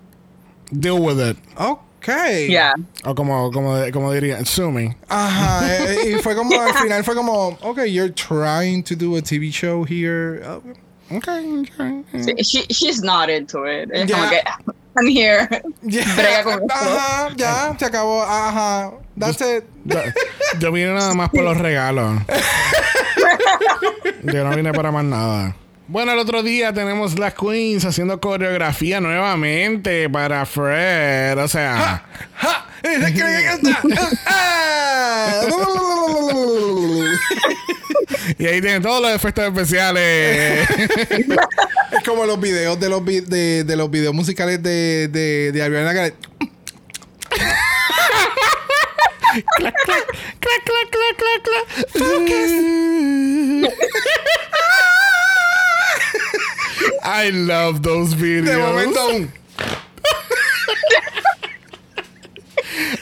Deal 0.72 1.00
with 1.00 1.20
it. 1.20 1.38
Ok. 1.58 1.82
Yeah. 2.08 2.74
O 3.04 3.14
como, 3.16 3.52
como, 3.52 3.76
como 3.92 4.14
diría, 4.14 4.44
sue 4.46 4.72
me. 4.72 4.98
Ajá. 5.10 5.62
eh, 5.92 6.12
y 6.12 6.22
fue 6.22 6.36
como, 6.36 6.60
al 6.60 6.74
final 6.74 7.04
fue 7.04 7.16
como, 7.16 7.58
ok, 7.62 7.84
you're 7.86 8.14
trying 8.14 8.84
to 8.84 8.96
do 8.96 9.16
a 9.18 9.22
TV 9.22 9.52
show 9.52 9.86
here. 9.86 10.42
Oh, 10.46 10.62
Ok, 11.10 11.28
ok. 11.28 12.06
Sí, 12.22 12.34
she, 12.44 12.66
she's 12.70 13.02
not 13.02 13.30
into 13.30 13.64
it. 13.66 13.90
Es 13.94 14.12
como 14.12 14.30
que, 14.30 14.42
I'm 14.98 15.08
here. 15.08 15.48
yeah. 15.84 16.04
Brega 16.16 16.44
con 16.44 16.62
esto. 16.64 16.74
Ajá, 16.74 17.30
ya, 17.38 17.76
se 17.78 17.86
acabó. 17.86 18.24
Ajá. 18.24 18.92
That's 19.18 19.40
it. 19.42 19.64
Yo, 19.86 20.00
yo 20.60 20.72
vine 20.72 20.94
nada 20.94 21.14
más 21.14 21.30
por 21.30 21.44
los 21.44 21.58
regalos. 21.58 22.22
Yo 24.24 24.44
no 24.44 24.56
vine 24.56 24.74
para 24.74 24.92
más 24.92 25.06
nada. 25.06 25.56
Bueno, 25.88 26.12
el 26.12 26.20
otro 26.20 26.44
día 26.44 26.74
tenemos 26.74 27.18
las 27.18 27.34
Queens 27.34 27.86
haciendo 27.86 28.20
coreografía 28.20 29.00
nuevamente 29.00 30.10
para 30.10 30.46
Fred. 30.46 31.38
O 31.42 31.48
sea, 31.48 32.04
¡Ja! 32.36 32.42
¡Ah! 32.42 32.66
y 38.38 38.46
ahí 38.46 38.62
tienen 38.62 38.82
todos 38.82 39.02
los 39.02 39.12
efectos 39.12 39.46
especiales. 39.46 40.68
Es 41.90 42.04
como 42.06 42.26
los 42.26 42.38
videos 42.40 42.78
de 42.82 42.90
los, 42.90 43.02
vi- 43.04 43.22
de, 43.22 43.64
de 43.64 43.76
los 43.78 43.90
videos 43.90 44.14
musicales 44.14 44.62
de, 44.62 45.08
de, 45.08 45.52
de 45.54 45.62
Ariana 45.64 45.94
Grande. 45.94 46.14
clac, 49.58 49.74
clac, 49.86 50.06
clac, 50.40 50.64
clac, 50.92 51.16
clac, 51.18 51.42
clac. 51.44 51.66
Focus. 51.94 52.52
I 57.10 57.32
love 57.32 57.82
those 57.82 58.14
videos. 58.16 58.46
De 58.46 58.58
momento 58.58 59.08
un. 59.16 59.32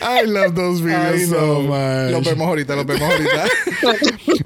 I 0.01 0.25
love 0.25 0.53
those 0.55 0.81
videos 0.81 1.13
Ay, 1.13 1.25
so 1.25 1.35
no. 1.41 1.62
much. 1.62 2.12
Los 2.12 2.24
vemos 2.24 2.47
ahorita, 2.47 2.75
los 2.75 2.85
vemos 2.85 3.09
ahorita. 3.09 3.45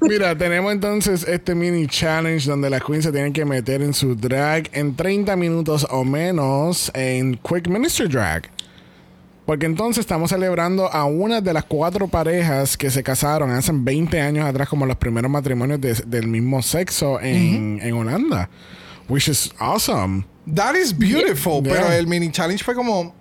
Mira, 0.00 0.36
tenemos 0.36 0.72
entonces 0.72 1.24
este 1.28 1.54
mini 1.54 1.86
challenge 1.86 2.48
donde 2.48 2.70
las 2.70 2.82
queens 2.82 3.04
se 3.04 3.12
tienen 3.12 3.32
que 3.32 3.44
meter 3.44 3.82
en 3.82 3.92
su 3.92 4.14
drag 4.16 4.70
en 4.72 4.96
30 4.96 5.36
minutos 5.36 5.86
o 5.90 6.04
menos 6.04 6.90
en 6.94 7.36
Quick 7.36 7.68
Minister 7.68 8.08
Drag. 8.08 8.48
Porque 9.44 9.66
entonces 9.66 10.00
estamos 10.00 10.30
celebrando 10.30 10.90
a 10.92 11.04
una 11.04 11.40
de 11.40 11.52
las 11.52 11.64
cuatro 11.64 12.08
parejas 12.08 12.76
que 12.76 12.90
se 12.90 13.02
casaron 13.02 13.50
hace 13.50 13.72
20 13.74 14.20
años 14.20 14.46
atrás 14.46 14.68
como 14.68 14.86
los 14.86 14.96
primeros 14.96 15.30
matrimonios 15.30 15.80
de- 15.80 15.94
del 16.06 16.28
mismo 16.28 16.62
sexo 16.62 17.20
en, 17.20 17.78
en 17.82 17.92
Holanda. 17.94 18.48
Which 19.10 19.28
is 19.28 19.50
awesome. 19.58 20.24
That 20.46 20.74
is 20.76 20.92
beautiful. 20.96 21.62
Yeah. 21.62 21.74
Pero 21.74 21.92
el 21.92 22.06
mini 22.06 22.30
challenge 22.30 22.62
fue 22.64 22.74
como. 22.74 23.14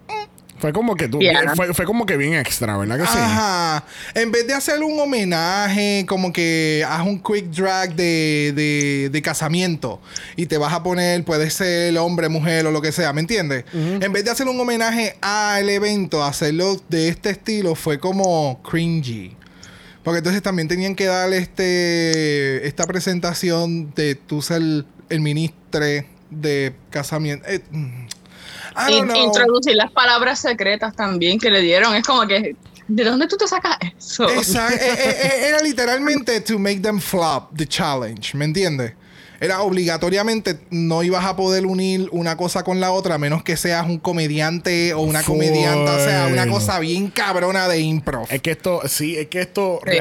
Fue 0.60 0.74
como 0.74 0.94
que 0.96 1.08
tú, 1.08 1.20
Yeah. 1.22 1.56
fue, 1.56 1.74
fue 1.74 1.86
como 1.86 2.06
que 2.06 2.18
bien 2.18 2.34
extra, 2.34 2.76
¿verdad 2.78 2.98
que 2.98 3.06
sí? 3.06 3.18
Ajá. 3.18 3.86
En 4.14 4.30
vez 4.30 4.46
de 4.46 4.54
hacer 4.54 4.84
un 4.84 5.00
homenaje, 5.00 6.06
como 6.06 6.34
que 6.34 6.84
haz 6.86 7.08
un 7.08 7.18
quick 7.24 7.46
drag 7.52 7.96
de, 7.96 8.52
de, 8.54 9.10
de 9.10 9.22
casamiento 9.22 10.02
y 10.36 10.48
te 10.48 10.58
vas 10.58 10.74
a 10.74 10.84
poner, 10.84 11.24
puede 11.24 11.50
ser 11.50 11.98
hombre, 11.98 12.28
mujer 12.28 12.68
o 12.68 12.72
lo 12.72 12.82
que 12.82 12.92
sea, 12.92 13.14
¿me 13.14 13.22
entiendes? 13.22 13.64
En 13.74 14.12
vez 14.12 14.26
de 14.26 14.32
hacer 14.32 14.50
un 14.50 14.60
homenaje 14.60 15.16
al 15.22 15.70
evento, 15.70 16.22
hacerlo 16.26 16.76
de 16.90 17.08
este 17.08 17.30
estilo 17.30 17.74
fue 17.74 17.98
como 17.98 18.62
cringy. 18.62 19.38
Porque 20.04 20.18
entonces 20.18 20.42
también 20.42 20.68
tenían 20.68 20.94
que 20.94 21.06
dar 21.06 21.32
este 21.32 22.68
esta 22.68 22.86
presentación 22.86 23.94
de 23.96 24.16
tú 24.16 24.42
ser 24.42 24.84
el 25.10 25.20
ministre 25.22 26.08
de 26.30 26.76
casamiento. 26.90 27.46
Eh, 27.48 27.62
mm. 27.72 28.08
In- 28.90 29.16
introducir 29.16 29.76
las 29.76 29.92
palabras 29.92 30.40
secretas 30.40 30.96
también 30.96 31.40
que 31.40 31.50
le 31.50 31.62
dieron. 31.62 31.96
Es 31.96 32.06
como 32.06 32.26
que, 32.28 32.56
¿de 32.88 33.04
dónde 33.04 33.28
tú 33.28 33.36
te 33.36 33.48
sacas 33.48 33.78
eso? 33.98 34.30
Exacto. 34.30 34.76
Eh, 34.76 34.94
eh, 34.94 35.18
eh, 35.24 35.48
era 35.50 35.60
literalmente 35.62 36.40
to 36.42 36.60
make 36.60 36.80
them 36.80 37.00
flop 37.00 37.56
the 37.58 37.68
challenge, 37.68 38.36
¿me 38.38 38.46
entiendes? 38.46 38.94
Era 39.42 39.62
obligatoriamente 39.62 40.58
no 40.70 41.04
ibas 41.04 41.26
a 41.26 41.36
poder 41.36 41.66
unir 41.66 42.10
una 42.12 42.36
cosa 42.38 42.64
con 42.64 42.80
la 42.80 42.92
otra 42.92 43.16
a 43.16 43.18
menos 43.18 43.44
que 43.44 43.58
seas 43.58 43.86
un 43.88 43.98
comediante 44.00 44.94
o 44.94 45.02
una 45.02 45.22
Full. 45.22 45.36
comediante, 45.38 45.92
o 45.92 46.00
sea, 46.00 46.28
una 46.32 46.48
cosa 46.48 46.80
bien 46.80 47.10
cabrona 47.10 47.68
de 47.68 47.80
improv. 47.80 48.28
Es 48.30 48.42
que 48.42 48.52
esto, 48.52 48.82
sí, 48.88 49.18
es 49.18 49.28
que 49.28 49.42
esto, 49.42 49.80
Sí. 49.86 49.98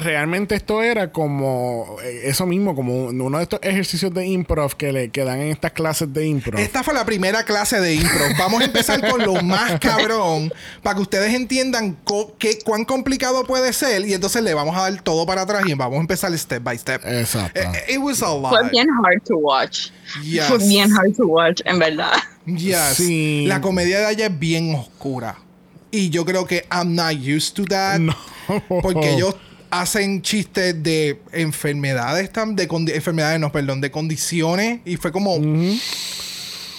realmente 0.00 0.54
esto 0.54 0.82
era 0.82 1.12
como 1.12 1.96
eh, 2.04 2.22
eso 2.24 2.46
mismo, 2.46 2.74
como 2.74 3.04
uno 3.06 3.36
de 3.38 3.42
estos 3.44 3.60
ejercicios 3.62 4.12
de 4.14 4.26
improv 4.26 4.74
que 4.76 4.92
le 4.92 5.10
que 5.10 5.24
dan 5.24 5.40
en 5.40 5.48
estas 5.50 5.72
clases 5.72 6.12
de 6.12 6.26
improv. 6.26 6.60
Esta 6.60 6.82
fue 6.82 6.94
la 6.94 7.04
primera 7.04 7.44
clase 7.44 7.80
de 7.80 7.94
improv. 7.94 8.36
Vamos 8.38 8.60
a 8.62 8.64
empezar 8.64 9.08
con 9.08 9.22
lo 9.22 9.34
más 9.42 9.78
cabrón 9.80 10.52
para 10.82 10.96
que 10.96 11.02
ustedes 11.02 11.34
entiendan 11.34 11.96
co- 12.04 12.34
qué, 12.38 12.58
cuán 12.64 12.84
complicado 12.84 13.44
puede 13.44 13.72
ser 13.72 14.06
y 14.06 14.14
entonces 14.14 14.42
le 14.42 14.54
vamos 14.54 14.76
a 14.76 14.82
dar 14.82 15.02
todo 15.02 15.26
para 15.26 15.42
atrás 15.42 15.62
y 15.66 15.74
vamos 15.74 15.98
a 15.98 16.00
empezar 16.00 16.36
step 16.36 16.62
by 16.62 16.76
step. 16.78 17.02
Exacto. 17.06 17.60
Eh, 17.60 17.68
eh, 17.88 17.94
It 17.94 17.98
was 17.98 18.22
a 18.22 18.28
lot. 18.34 18.50
Fue 18.50 18.70
bien 18.84 18.88
hard 19.02 19.24
to 19.26 19.36
watch. 19.36 19.90
Yes. 20.22 20.48
Fue 20.48 20.58
bien 20.68 20.90
hard 20.90 21.14
to 21.16 21.26
watch, 21.26 21.60
en 21.64 21.78
verdad. 21.78 22.16
Yes. 22.46 22.96
Sí. 22.96 23.46
La 23.46 23.60
comedia 23.60 24.00
de 24.00 24.12
ella 24.12 24.26
es 24.26 24.38
bien 24.38 24.74
oscura. 24.74 25.36
Y 25.92 26.08
yo 26.10 26.24
creo 26.24 26.46
que 26.46 26.64
I'm 26.70 26.94
not 26.94 27.14
used 27.16 27.54
to 27.56 27.64
that. 27.66 27.98
No. 28.00 28.14
Porque 28.82 29.14
ellos 29.14 29.34
hacen 29.70 30.22
chistes 30.22 30.82
de 30.82 31.20
enfermedades, 31.32 32.32
tam- 32.32 32.54
de 32.56 32.64
enfermedades, 32.94 33.38
no, 33.40 33.50
perdón, 33.52 33.80
de 33.80 33.90
condiciones. 33.90 34.80
Y 34.84 34.96
fue 34.96 35.12
como, 35.12 35.38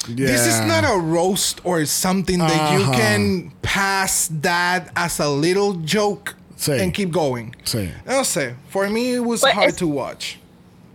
this 0.07 0.47
is 0.47 0.59
not 0.65 0.83
a 0.83 0.97
roast 0.97 1.61
or 1.63 1.85
something 1.85 2.39
that 2.39 2.73
you 2.77 2.85
can 2.91 3.51
pass 3.61 4.29
that 4.41 4.89
as 4.95 5.19
a 5.19 5.29
little 5.29 5.73
joke 5.85 6.35
Sí. 6.57 6.79
and 6.79 6.93
keep 6.93 7.11
going. 7.11 7.55
Sí. 7.63 7.89
No 8.05 8.23
sé, 8.23 8.55
for 8.69 8.87
me 8.89 9.13
it 9.15 9.19
was 9.23 9.41
Pues 9.41 9.53
hard 9.53 9.77
to 9.77 9.87
watch. 9.87 10.37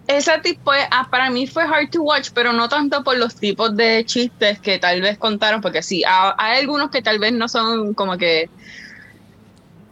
Ese 0.06 0.38
tipo, 0.38 0.70
ah, 0.90 1.08
para 1.10 1.30
mí 1.30 1.46
fue 1.46 1.64
hard 1.64 1.90
to 1.90 2.02
watch, 2.02 2.28
pero 2.32 2.52
no 2.52 2.68
tanto 2.68 3.02
por 3.02 3.16
los 3.18 3.34
tipos 3.34 3.76
de 3.76 4.04
chistes 4.04 4.60
que 4.60 4.78
tal 4.78 5.00
vez 5.00 5.18
contaron, 5.18 5.60
porque 5.60 5.82
sí, 5.82 6.04
ha- 6.06 6.34
hay 6.38 6.60
algunos 6.60 6.90
que 6.90 7.02
tal 7.02 7.18
vez 7.18 7.32
no 7.32 7.48
son 7.48 7.92
como 7.94 8.16
que 8.16 8.48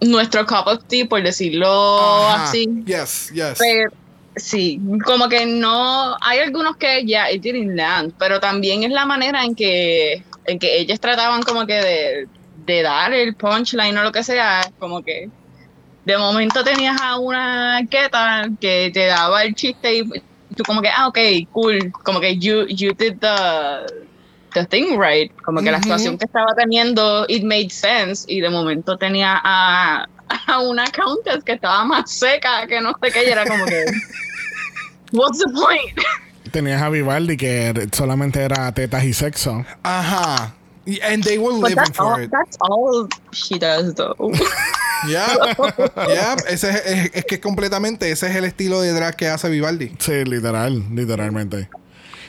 nuestro 0.00 0.47
cup 0.47 0.66
of 0.66 0.85
tea, 0.87 1.06
por 1.06 1.23
decirlo 1.23 2.30
Ajá. 2.30 2.44
así. 2.44 2.68
Yes, 2.87 3.28
yes. 3.33 3.59
Pero, 3.59 3.90
sí, 4.37 4.80
como 5.04 5.28
que 5.28 5.47
no, 5.47 6.16
hay 6.21 6.38
algunos 6.40 6.76
que 6.76 7.04
ya, 7.04 7.30
it 7.30 7.42
didn't 7.42 7.75
land, 7.76 8.14
pero 8.18 8.38
también 8.38 8.85
es 8.85 8.90
la 8.90 9.06
manera 9.06 9.44
en 9.44 9.54
que, 9.54 10.23
en 10.44 10.59
que 10.59 10.78
ellos 10.78 11.00
trataban 11.00 11.42
como 11.42 11.66
que 11.66 11.75
de, 11.75 12.26
de 12.54 12.83
dar 12.83 13.12
el 13.12 13.35
punchline 13.35 13.97
o 13.99 14.02
lo 14.02 14.12
que 14.12 14.23
sea, 14.23 14.71
como 14.78 15.02
que 15.02 15.28
de 16.04 16.18
momento 16.18 16.62
tenías 16.62 17.00
a 17.00 17.18
una 17.18 17.80
queta 17.90 18.49
que 18.61 18.90
te 18.92 19.06
daba 19.06 19.42
el 19.42 19.54
chiste 19.54 19.96
y 19.96 20.04
tú 20.54 20.62
como 20.64 20.82
que, 20.82 20.88
ah, 20.88 21.08
ok, 21.08 21.18
cool, 21.50 21.90
como 22.04 22.20
que 22.20 22.37
you, 22.38 22.66
you 22.68 22.92
did 22.92 23.18
the, 23.20 23.87
the 24.52 24.66
thing 24.66 24.99
right, 24.99 25.32
como 25.42 25.61
que 25.61 25.70
la 25.70 25.78
Ujú. 25.78 25.84
actuación 25.87 26.18
que 26.18 26.26
estaba 26.26 26.54
teniendo, 26.56 27.25
it 27.28 27.42
made 27.42 27.70
sense, 27.70 28.25
y 28.28 28.40
de 28.40 28.50
momento 28.50 28.96
tenía 28.99 29.40
a, 29.42 30.06
a 30.46 30.61
una 30.61 30.84
countess 30.87 31.42
que 31.44 31.52
estaba 31.52 31.84
más 31.84 32.11
seca 32.11 32.66
que 32.66 32.80
no 32.80 32.92
sé 33.02 33.11
qué, 33.11 33.25
y 33.26 33.30
era 33.30 33.46
como 33.46 33.64
que, 33.64 33.84
what's 35.12 35.38
the 35.38 35.50
point? 35.52 35.99
Tenías 36.52 36.82
a 36.82 36.90
Vivaldi 36.90 37.37
que 37.37 37.88
solamente 37.92 38.42
era 38.42 38.70
tetas 38.73 39.04
y 39.04 39.14
sexo. 39.14 39.64
Ajá. 39.82 40.54
Y- 40.86 40.98
And 41.02 41.22
they 41.24 41.38
were 41.38 41.52
But 41.52 41.70
living 41.70 41.76
that's 41.76 41.96
for 41.96 42.04
all, 42.14 42.20
it. 42.22 42.30
that's 42.30 42.56
all 42.60 43.08
she 43.32 43.58
does 43.58 43.94
though. 43.94 44.14
Yeah, 45.06 45.28
yeah. 46.08 46.34
Ese 46.48 46.70
es, 46.70 46.82
es- 46.86 47.10
es 47.12 47.24
que 47.26 47.38
completamente 47.38 48.10
ese 48.10 48.26
es 48.26 48.36
el 48.36 48.44
estilo 48.46 48.80
de 48.80 48.92
drag 48.94 49.16
que 49.16 49.28
hace 49.28 49.50
Vivaldi. 49.50 49.92
Sí, 49.98 50.24
literal, 50.24 50.82
literalmente. 50.94 51.68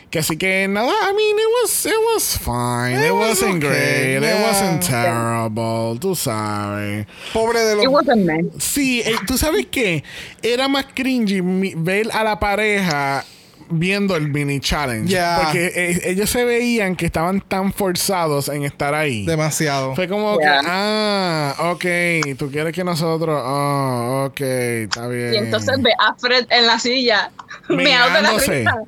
Que 0.10 0.20
así 0.20 0.36
que 0.38 0.68
nada, 0.68 0.92
I 1.10 1.14
mean, 1.14 1.38
it 1.38 1.48
was, 1.64 1.86
it 1.86 1.94
was 2.14 2.38
fine. 2.38 3.00
It, 3.00 3.08
It 3.08 3.12
was 3.14 3.42
wasn't 3.42 3.64
okay, 3.64 4.18
great. 4.18 4.18
It 4.18 4.22
yeah. 4.24 4.44
wasn't 4.46 4.84
terrible. 4.84 5.98
Tú 6.00 6.16
sabes. 6.16 7.08
Pobre 7.34 7.60
de 7.62 7.74
It 7.74 7.78
los. 7.78 7.88
wasn't 7.88 8.26
meant. 8.26 8.54
Sí, 8.62 9.02
eh, 9.06 9.16
tú 9.26 9.38
sabes 9.38 9.68
que 9.68 10.04
era 10.44 10.68
más 10.68 10.86
cringy 10.94 11.40
ver 11.78 12.10
a 12.12 12.26
la 12.26 12.38
pareja 12.40 13.24
viendo 13.70 14.16
el 14.16 14.30
mini 14.30 14.60
challenge. 14.60 15.10
Yeah. 15.10 15.40
Porque 15.44 15.72
eh, 15.76 16.02
ellos 16.06 16.30
se 16.30 16.46
veían 16.46 16.96
que 16.96 17.06
estaban 17.06 17.42
tan 17.42 17.72
forzados 17.74 18.50
en 18.50 18.64
estar 18.64 18.94
ahí. 18.94 19.26
Demasiado. 19.26 19.96
Fue 19.96 20.08
como 20.08 20.40
Yeah. 20.40 20.62
que, 20.62 20.68
ah, 20.70 21.56
ok, 21.72 22.38
tú 22.38 22.52
quieres 22.52 22.74
que 22.74 22.84
nosotros, 22.84 23.40
ah, 23.44 24.26
ok, 24.30 24.42
está 24.42 25.08
bien. 25.08 25.34
Y 25.34 25.38
entonces 25.38 25.82
ve 25.82 25.92
a 26.00 26.14
Fred 26.18 26.46
en 26.50 26.68
la 26.68 26.80
silla, 26.80 27.32
meado 27.70 28.14
de 28.14 28.22
la. 28.22 28.84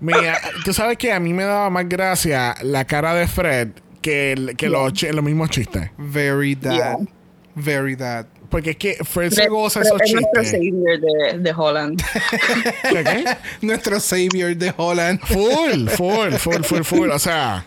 Mira, 0.00 0.38
tú 0.64 0.74
sabes 0.74 0.98
que 0.98 1.12
a 1.12 1.20
mí 1.20 1.32
me 1.32 1.44
daba 1.44 1.70
más 1.70 1.88
gracia 1.88 2.54
la 2.62 2.84
cara 2.84 3.14
de 3.14 3.26
Fred 3.26 3.68
que, 4.02 4.32
el- 4.32 4.56
que 4.56 4.68
los, 4.68 4.92
chi- 4.92 5.10
los 5.12 5.24
mismos 5.24 5.48
chistes. 5.50 5.90
Very 5.96 6.54
that. 6.56 6.74
Yeah. 6.74 6.96
Very 7.54 7.96
that. 7.96 8.26
Porque 8.54 8.70
es 8.70 8.76
que 8.76 8.96
Fred 9.04 9.32
se 9.32 9.48
goza 9.48 9.80
esos 9.80 10.00
es 10.00 10.12
nuestro 10.12 10.44
savior 10.44 11.00
de, 11.00 11.38
de 11.40 11.52
Holland. 11.56 12.00
¿Qué, 12.88 13.02
qué? 13.04 13.24
Nuestro 13.62 13.98
savior 13.98 14.54
de 14.54 14.72
Holland. 14.76 15.18
Full, 15.24 15.88
full, 15.88 16.34
full, 16.34 16.62
full, 16.62 16.82
full. 16.84 17.10
O 17.10 17.18
sea. 17.18 17.66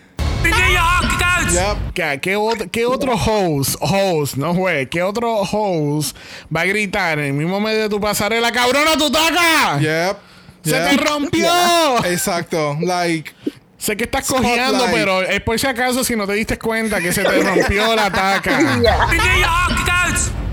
Yep. 1.51 1.93
¿qué, 1.93 2.19
qué, 2.21 2.37
ot- 2.37 2.71
qué 2.71 2.85
otro 2.85 3.15
host, 3.15 3.75
host, 3.81 4.35
no 4.37 4.53
juez, 4.53 4.87
qué 4.89 5.03
otro 5.03 5.41
host 5.41 6.15
va 6.55 6.61
a 6.61 6.65
gritar 6.65 7.19
en 7.19 7.25
el 7.25 7.33
mismo 7.33 7.59
medio 7.59 7.81
de 7.81 7.89
tu 7.89 7.99
pasarela, 7.99 8.49
cabrona, 8.53 8.93
tu 8.97 9.11
taca? 9.11 9.79
Yep. 9.81 10.17
¡Se 10.63 10.71
Yep. 10.71 10.89
te 10.89 10.97
rompió! 11.05 12.05
Exacto. 12.05 12.77
Like. 12.79 13.33
Sé 13.77 13.97
que 13.97 14.05
estás 14.05 14.25
cojeando, 14.25 14.85
pero 14.93 15.21
es 15.21 15.41
por 15.41 15.59
si 15.59 15.67
acaso 15.67 16.01
si 16.05 16.15
no 16.15 16.25
te 16.25 16.31
diste 16.33 16.57
cuenta 16.57 17.01
que 17.01 17.11
se 17.11 17.23
te 17.23 17.43
rompió 17.43 17.93
la 17.93 18.09
taca. 18.09 18.57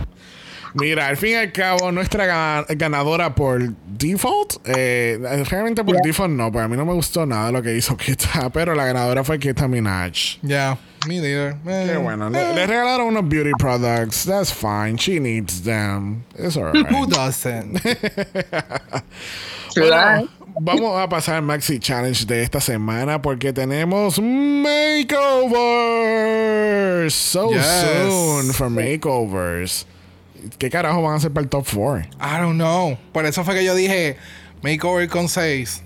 Mira, 0.74 1.06
al 1.06 1.16
fin 1.16 1.30
y 1.30 1.34
al 1.34 1.52
cabo, 1.52 1.92
nuestra 1.92 2.26
ga- 2.26 2.66
ganadora 2.76 3.34
por 3.34 3.60
default, 3.86 4.54
eh, 4.64 5.18
realmente 5.48 5.84
por 5.84 5.94
Yeah. 5.94 6.02
default 6.04 6.32
no, 6.32 6.50
pues 6.50 6.64
a 6.64 6.68
mí 6.68 6.76
no 6.76 6.84
me 6.84 6.92
gustó 6.94 7.24
nada 7.26 7.52
lo 7.52 7.62
que 7.62 7.76
hizo 7.76 7.96
Kita, 8.04 8.50
pero 8.52 8.74
la 8.74 8.84
ganadora 8.86 9.22
fue 9.22 9.38
Kita 9.38 9.68
Minaj. 9.68 10.38
Yeah. 10.42 10.76
Me 11.06 11.20
neither. 11.20 11.54
Eh, 11.66 11.90
Qué 11.92 11.96
bueno, 11.98 12.28
le, 12.30 12.40
eh, 12.40 12.54
le 12.54 12.66
regalaron 12.66 13.06
unos 13.08 13.28
beauty 13.28 13.52
products, 13.58 14.24
that's 14.24 14.50
fine, 14.52 14.96
she 14.98 15.20
needs 15.20 15.62
them, 15.62 16.24
it's 16.36 16.56
alright. 16.56 16.90
Who 16.90 17.06
doesn't? 17.06 17.78
Bueno, 19.76 20.28
vamos 20.60 21.00
a 21.02 21.08
pasar 21.08 21.34
al 21.36 21.42
Maxi 21.42 21.80
Challenge 21.80 22.24
de 22.26 22.42
esta 22.44 22.60
semana 22.60 23.20
porque 23.20 23.52
tenemos 23.52 24.20
makeovers. 25.64 27.12
So 27.12 27.50
Yes. 27.50 27.66
soon 27.66 28.52
for 28.52 28.68
makeovers. 28.70 29.84
¿Qué 30.58 30.70
carajo 30.70 31.02
van 31.02 31.14
a 31.14 31.16
hacer 31.16 31.32
para 31.32 31.44
el 31.44 31.50
top 31.50 31.66
4? 31.72 32.08
I 32.20 32.40
don't 32.40 32.54
know. 32.54 32.98
Por 33.12 33.26
eso 33.26 33.44
fue 33.44 33.54
que 33.54 33.64
yo 33.64 33.74
dije 33.74 34.16
makeover 34.62 35.08
con 35.08 35.28
6. 35.28 35.82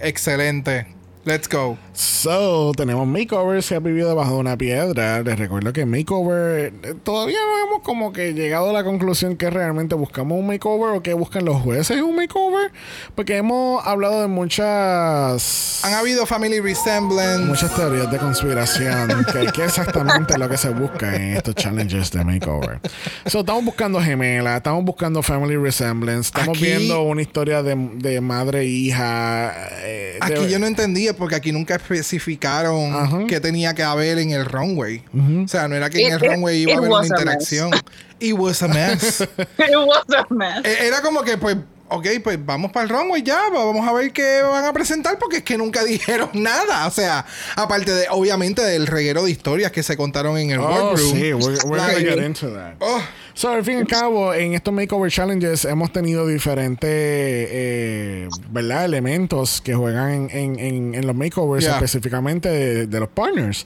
Excelente. 0.00 0.86
Let's 1.22 1.48
go. 1.50 1.76
So, 1.92 2.72
tenemos 2.74 3.06
makeovers 3.06 3.68
que 3.68 3.74
ha 3.74 3.78
vivido 3.78 4.08
debajo 4.08 4.32
de 4.34 4.38
una 4.40 4.56
piedra. 4.56 5.20
Les 5.22 5.38
recuerdo 5.38 5.70
que 5.74 5.84
makeover 5.84 6.72
eh, 6.82 6.94
todavía 7.04 7.36
no 7.44 7.66
hemos 7.68 7.82
como 7.82 8.10
que 8.14 8.32
llegado 8.32 8.70
a 8.70 8.72
la 8.72 8.84
conclusión 8.84 9.36
que 9.36 9.50
realmente 9.50 9.94
buscamos 9.94 10.38
un 10.38 10.46
makeover 10.46 10.96
o 10.96 11.02
que 11.02 11.12
buscan 11.12 11.44
los 11.44 11.60
jueces 11.60 12.00
un 12.00 12.16
makeover. 12.16 12.72
Porque 13.14 13.36
hemos 13.36 13.86
hablado 13.86 14.22
de 14.22 14.28
muchas 14.28 15.84
Han 15.84 15.92
habido 15.94 16.24
family 16.26 16.60
resemblance. 16.60 17.44
muchas 17.44 17.74
teorías 17.74 18.10
de 18.10 18.18
conspiración 18.18 19.24
que, 19.30 19.52
que 19.52 19.64
exactamente 19.64 20.38
lo 20.38 20.48
que 20.48 20.56
se 20.56 20.70
busca 20.70 21.14
en 21.16 21.36
estos 21.36 21.54
challenges 21.54 22.10
de 22.12 22.24
makeover. 22.24 22.80
So, 23.26 23.40
estamos 23.40 23.64
buscando 23.64 24.00
gemelas, 24.00 24.56
estamos 24.56 24.84
buscando 24.84 25.22
family 25.22 25.56
resemblance, 25.56 26.28
estamos 26.28 26.56
Aquí- 26.56 26.64
viendo 26.66 27.02
una 27.02 27.20
historia 27.22 27.62
de, 27.62 27.76
de 27.96 28.20
madre 28.22 28.60
e 28.60 28.66
hija. 28.66 29.52
eh, 29.82 30.18
de- 30.26 30.34
Aquí 30.34 30.48
yo 30.48 30.58
no 30.58 30.66
entendía 30.66 31.09
porque 31.14 31.34
aquí 31.34 31.52
nunca 31.52 31.74
especificaron 31.76 32.94
Ajá. 32.94 33.18
qué 33.28 33.40
tenía 33.40 33.74
que 33.74 33.82
haber 33.82 34.18
en 34.18 34.30
el 34.30 34.44
runway. 34.44 35.02
O 35.44 35.48
sea, 35.48 35.68
no 35.68 35.74
era 35.76 35.90
que 35.90 36.00
en 36.06 36.08
It- 36.08 36.12
el 36.22 36.30
runway 36.30 36.62
iba 36.62 36.74
a 36.74 36.76
haber 36.78 36.90
una 36.90 37.06
interacción. 37.06 37.70
It 38.18 38.34
was 38.34 38.62
a 38.62 38.68
mess. 38.68 39.20
It 39.58 39.76
was 39.86 40.04
a 40.16 40.26
mess. 40.34 40.64
E- 40.64 40.86
Era 40.86 41.00
como 41.00 41.22
que, 41.22 41.38
pues, 41.38 41.56
ok, 41.88 42.06
pues 42.22 42.38
vamos 42.44 42.70
para 42.70 42.84
el 42.84 42.90
runway 42.90 43.22
ya, 43.22 43.48
vamos 43.52 43.86
a 43.88 43.92
ver 43.92 44.12
qué 44.12 44.42
van 44.42 44.64
a 44.64 44.72
presentar 44.72 45.18
porque 45.18 45.38
es 45.38 45.42
que 45.42 45.56
nunca 45.56 45.82
dijeron 45.84 46.28
nada. 46.34 46.86
O 46.86 46.90
sea, 46.90 47.24
aparte 47.56 47.92
de, 47.92 48.06
obviamente, 48.10 48.62
del 48.62 48.86
reguero 48.86 49.24
de 49.24 49.30
historias 49.30 49.72
que 49.72 49.82
se 49.82 49.96
contaron 49.96 50.36
en 50.38 50.50
el 50.50 50.60
Oh, 50.60 50.68
workroom. 50.68 51.12
sí, 51.12 51.32
we're, 51.32 51.58
we're 51.64 51.80
gonna 51.80 51.92
Like, 51.94 52.04
get 52.08 52.18
into 52.24 52.50
that. 52.54 52.74
oh, 52.80 53.00
So, 53.40 53.48
al 53.48 53.64
fin 53.64 53.76
y 53.76 53.80
al 53.80 53.86
cabo, 53.86 54.34
en 54.34 54.52
estos 54.52 54.74
makeover 54.74 55.10
challenges 55.10 55.64
hemos 55.64 55.90
tenido 55.90 56.26
diferentes, 56.26 56.90
eh, 56.92 58.28
¿verdad? 58.50 58.84
Elementos 58.84 59.62
que 59.62 59.74
juegan 59.74 60.28
en, 60.30 60.58
en- 60.58 60.94
en- 60.94 61.06
los 61.06 61.16
makeovers, 61.16 61.64
Yeah. 61.64 61.76
específicamente 61.76 62.50
de, 62.50 62.86
de 62.86 63.00
los 63.00 63.08
partners. 63.08 63.64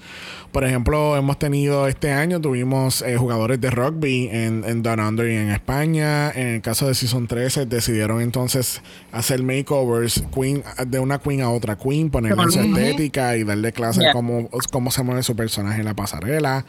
Por 0.54 0.64
ejemplo, 0.64 1.16
hemos 1.16 1.36
tenido 1.36 1.88
este 1.88 2.12
año, 2.12 2.40
tuvimos 2.40 3.02
eh, 3.02 3.16
jugadores 3.16 3.60
de 3.60 3.70
rugby 3.70 4.28
en, 4.30 4.62
en 4.64 4.84
Down 4.84 5.00
Under 5.00 5.28
y 5.28 5.34
en 5.34 5.50
España. 5.50 6.30
En 6.30 6.46
el 6.46 6.62
caso 6.62 6.86
de 6.86 6.94
Season 6.94 7.26
13, 7.26 7.66
decidieron 7.66 8.20
entonces 8.20 8.80
hacer 9.10 9.42
makeovers 9.42 10.22
queen, 10.32 10.62
de 10.86 11.00
una 11.00 11.18
queen 11.18 11.42
a 11.42 11.50
otra 11.50 11.74
queen, 11.76 12.08
ponerle 12.08 12.52
su 12.52 12.60
estética 12.60 13.36
y 13.36 13.42
darle 13.42 13.72
clase 13.72 13.98
de 13.98 14.04
Yeah. 14.04 14.12
cómo, 14.12 14.48
cómo 14.70 14.90
se 14.92 15.02
mueve 15.02 15.24
su 15.24 15.34
personaje 15.34 15.80
en 15.80 15.86
la 15.86 15.94
pasarela. 15.94 16.64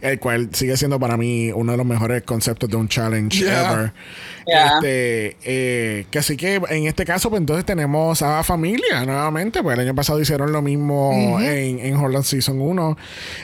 El 0.00 0.18
cual 0.18 0.48
sigue 0.52 0.76
siendo 0.78 0.98
para 0.98 1.18
mí 1.18 1.50
uno 1.52 1.72
de 1.72 1.78
los 1.78 1.86
mejores 1.86 2.22
conceptos 2.22 2.70
de 2.70 2.76
un 2.76 2.88
challenge 2.88 3.38
Yeah. 3.40 3.72
ever. 3.72 3.92
Yeah. 4.46 4.66
Este, 4.76 5.36
eh, 5.42 6.06
que 6.10 6.18
así 6.20 6.38
que 6.38 6.54
en 6.70 6.86
este 6.86 7.04
caso, 7.04 7.28
pues 7.28 7.40
entonces 7.40 7.66
tenemos 7.66 8.22
a 8.22 8.42
familia 8.44 9.04
nuevamente, 9.04 9.62
pues 9.62 9.74
el 9.76 9.84
año 9.84 9.94
pasado 9.94 10.20
hicieron 10.20 10.52
lo 10.52 10.62
mismo 10.62 11.38
en, 11.40 11.80
en 11.80 11.96
Holland 11.96 12.24
Season 12.24 12.58
1. 12.58 12.96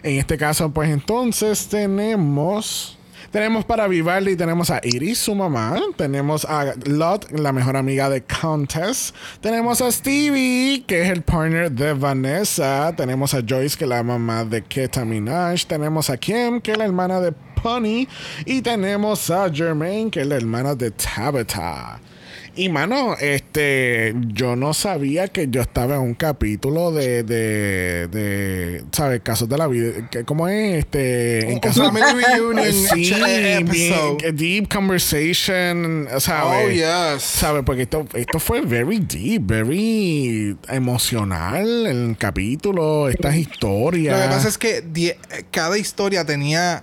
En 0.03 0.19
este 0.19 0.37
caso, 0.37 0.71
pues 0.71 0.91
entonces 0.91 1.69
tenemos. 1.69 2.99
Tenemos 3.33 3.65
para 3.65 3.89
Vivaldi, 3.89 4.37
tenemos 4.37 4.71
a 4.71 4.79
Iris, 4.85 5.19
su 5.19 5.35
mamá. 5.35 5.81
Tenemos 5.97 6.45
a 6.45 6.75
Lot, 6.85 7.31
la 7.31 7.51
mejor 7.51 7.79
amiga 7.79 8.11
de 8.11 8.23
Countess. 8.23 9.15
Tenemos 9.41 9.81
a 9.81 9.91
Stevie, 9.91 10.85
que 10.87 11.01
es 11.01 11.09
el 11.09 11.23
partner 11.23 11.73
de 11.73 11.95
Vanessa. 11.95 12.93
Tenemos 12.95 13.33
a 13.33 13.41
Joyce, 13.41 13.79
que 13.79 13.85
es 13.85 13.89
la 13.89 14.03
mamá 14.03 14.45
de 14.45 14.63
Keta. 14.63 15.07
Tenemos 15.67 16.11
a 16.11 16.19
Kim, 16.19 16.61
que 16.61 16.73
es 16.73 16.79
la 16.79 16.85
hermana 16.85 17.21
de 17.21 17.33
Pony. 17.63 18.07
Y 18.45 18.61
tenemos 18.61 19.31
a 19.31 19.51
Jermaine, 19.51 20.11
que 20.11 20.21
es 20.21 20.27
la 20.27 20.37
hermana 20.37 20.75
de 20.75 20.91
Tabitha. 20.91 22.01
Y 22.55 22.69
mano, 22.69 23.17
este, 23.19 24.15
yo 24.35 24.57
no 24.57 24.75
sabía 24.75 25.29
que 25.29 25.49
yo 25.49 25.63
estaba 25.63 25.95
en 25.95 26.03
un 26.03 26.15
capítulo 26.15 26.93
de, 26.93 27.23
de, 27.23 28.09
de 28.09 28.85
¿sabes? 28.93 29.23
Casos 29.23 29.49
de 29.49 29.57
la 29.57 29.67
vida. 29.69 30.11
¿Cómo 30.27 30.47
es? 30.49 30.81
Este, 30.81 31.51
en 31.51 31.59
casos 31.61 31.87
Family 31.87 32.23
reunion 32.23 32.73
Sí, 32.93 33.11
bien, 33.15 33.69
episode. 33.69 34.33
deep 34.33 34.69
conversation, 34.71 36.07
¿sabes? 36.19 36.67
Oh, 36.67 36.71
yes. 37.17 37.23
¿Sabes? 37.23 37.63
Porque 37.65 37.83
esto, 37.83 38.07
esto 38.13 38.39
fue 38.39 38.61
very 38.61 38.99
deep, 38.99 39.47
very 39.47 40.55
emocional 40.69 41.87
el 41.87 42.17
capítulo, 42.19 43.09
estas 43.09 43.35
historias. 43.37 44.15
Lo 44.19 44.23
que 44.25 44.29
pasa 44.35 44.49
es 44.49 44.59
que 44.59 44.83
die- 44.83 45.17
cada 45.51 45.79
historia 45.79 46.27
tenía 46.27 46.83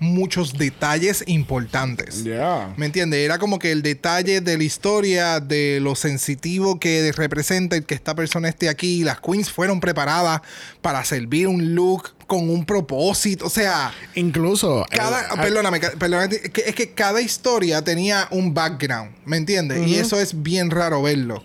muchos 0.00 0.52
detalles 0.56 1.24
importantes. 1.26 2.24
Yeah. 2.24 2.72
¿Me 2.76 2.86
entiendes? 2.86 3.20
Era 3.20 3.38
como 3.38 3.58
que 3.58 3.72
el 3.72 3.82
detalle 3.82 4.40
de 4.40 4.56
la 4.56 4.64
historia, 4.64 5.40
de 5.40 5.80
lo 5.80 5.94
sensitivo 5.94 6.78
que 6.78 7.12
representa 7.16 7.76
el 7.76 7.84
que 7.84 7.94
esta 7.94 8.14
persona 8.14 8.48
esté 8.48 8.68
aquí. 8.68 9.04
Las 9.04 9.20
queens 9.20 9.50
fueron 9.50 9.80
preparadas 9.80 10.40
para 10.82 11.04
servir 11.04 11.48
un 11.48 11.74
look 11.74 12.14
con 12.26 12.50
un 12.50 12.64
propósito. 12.66 13.46
O 13.46 13.50
sea, 13.50 13.92
Incluso. 14.14 14.84
cada. 14.90 15.22
eh, 15.22 15.24
perdóname, 15.40 15.80
ca- 15.80 15.92
perdóname, 15.98 16.36
es 16.42 16.50
que- 16.50 16.62
es 16.66 16.74
que 16.74 16.92
cada 16.92 17.20
historia 17.20 17.82
tenía 17.82 18.28
un 18.30 18.52
background. 18.54 19.12
¿Me 19.24 19.36
entiendes? 19.36 19.86
Y 19.86 19.96
eso 19.96 20.20
es 20.20 20.42
bien 20.42 20.70
raro 20.70 21.02
verlo. 21.02 21.42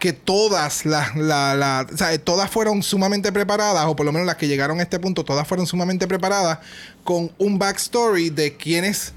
Que 0.00 0.12
todas 0.12 0.84
las, 0.86 1.14
la, 1.14 1.54
la- 1.54 1.86
o 1.92 1.96
sea, 1.96 2.18
todas 2.18 2.50
fueron 2.50 2.82
sumamente 2.82 3.30
preparadas, 3.30 3.84
o 3.86 3.94
por 3.94 4.04
lo 4.06 4.10
menos 4.12 4.26
las 4.26 4.34
que 4.36 4.48
llegaron 4.48 4.80
a 4.80 4.82
este 4.82 4.98
punto, 4.98 5.24
todas 5.24 5.46
fueron 5.46 5.66
sumamente 5.68 6.08
preparadas 6.08 6.58
con 7.04 7.30
un 7.38 7.58
backstory 7.60 8.30
de 8.30 8.56
quién 8.56 8.84
es 8.84 9.12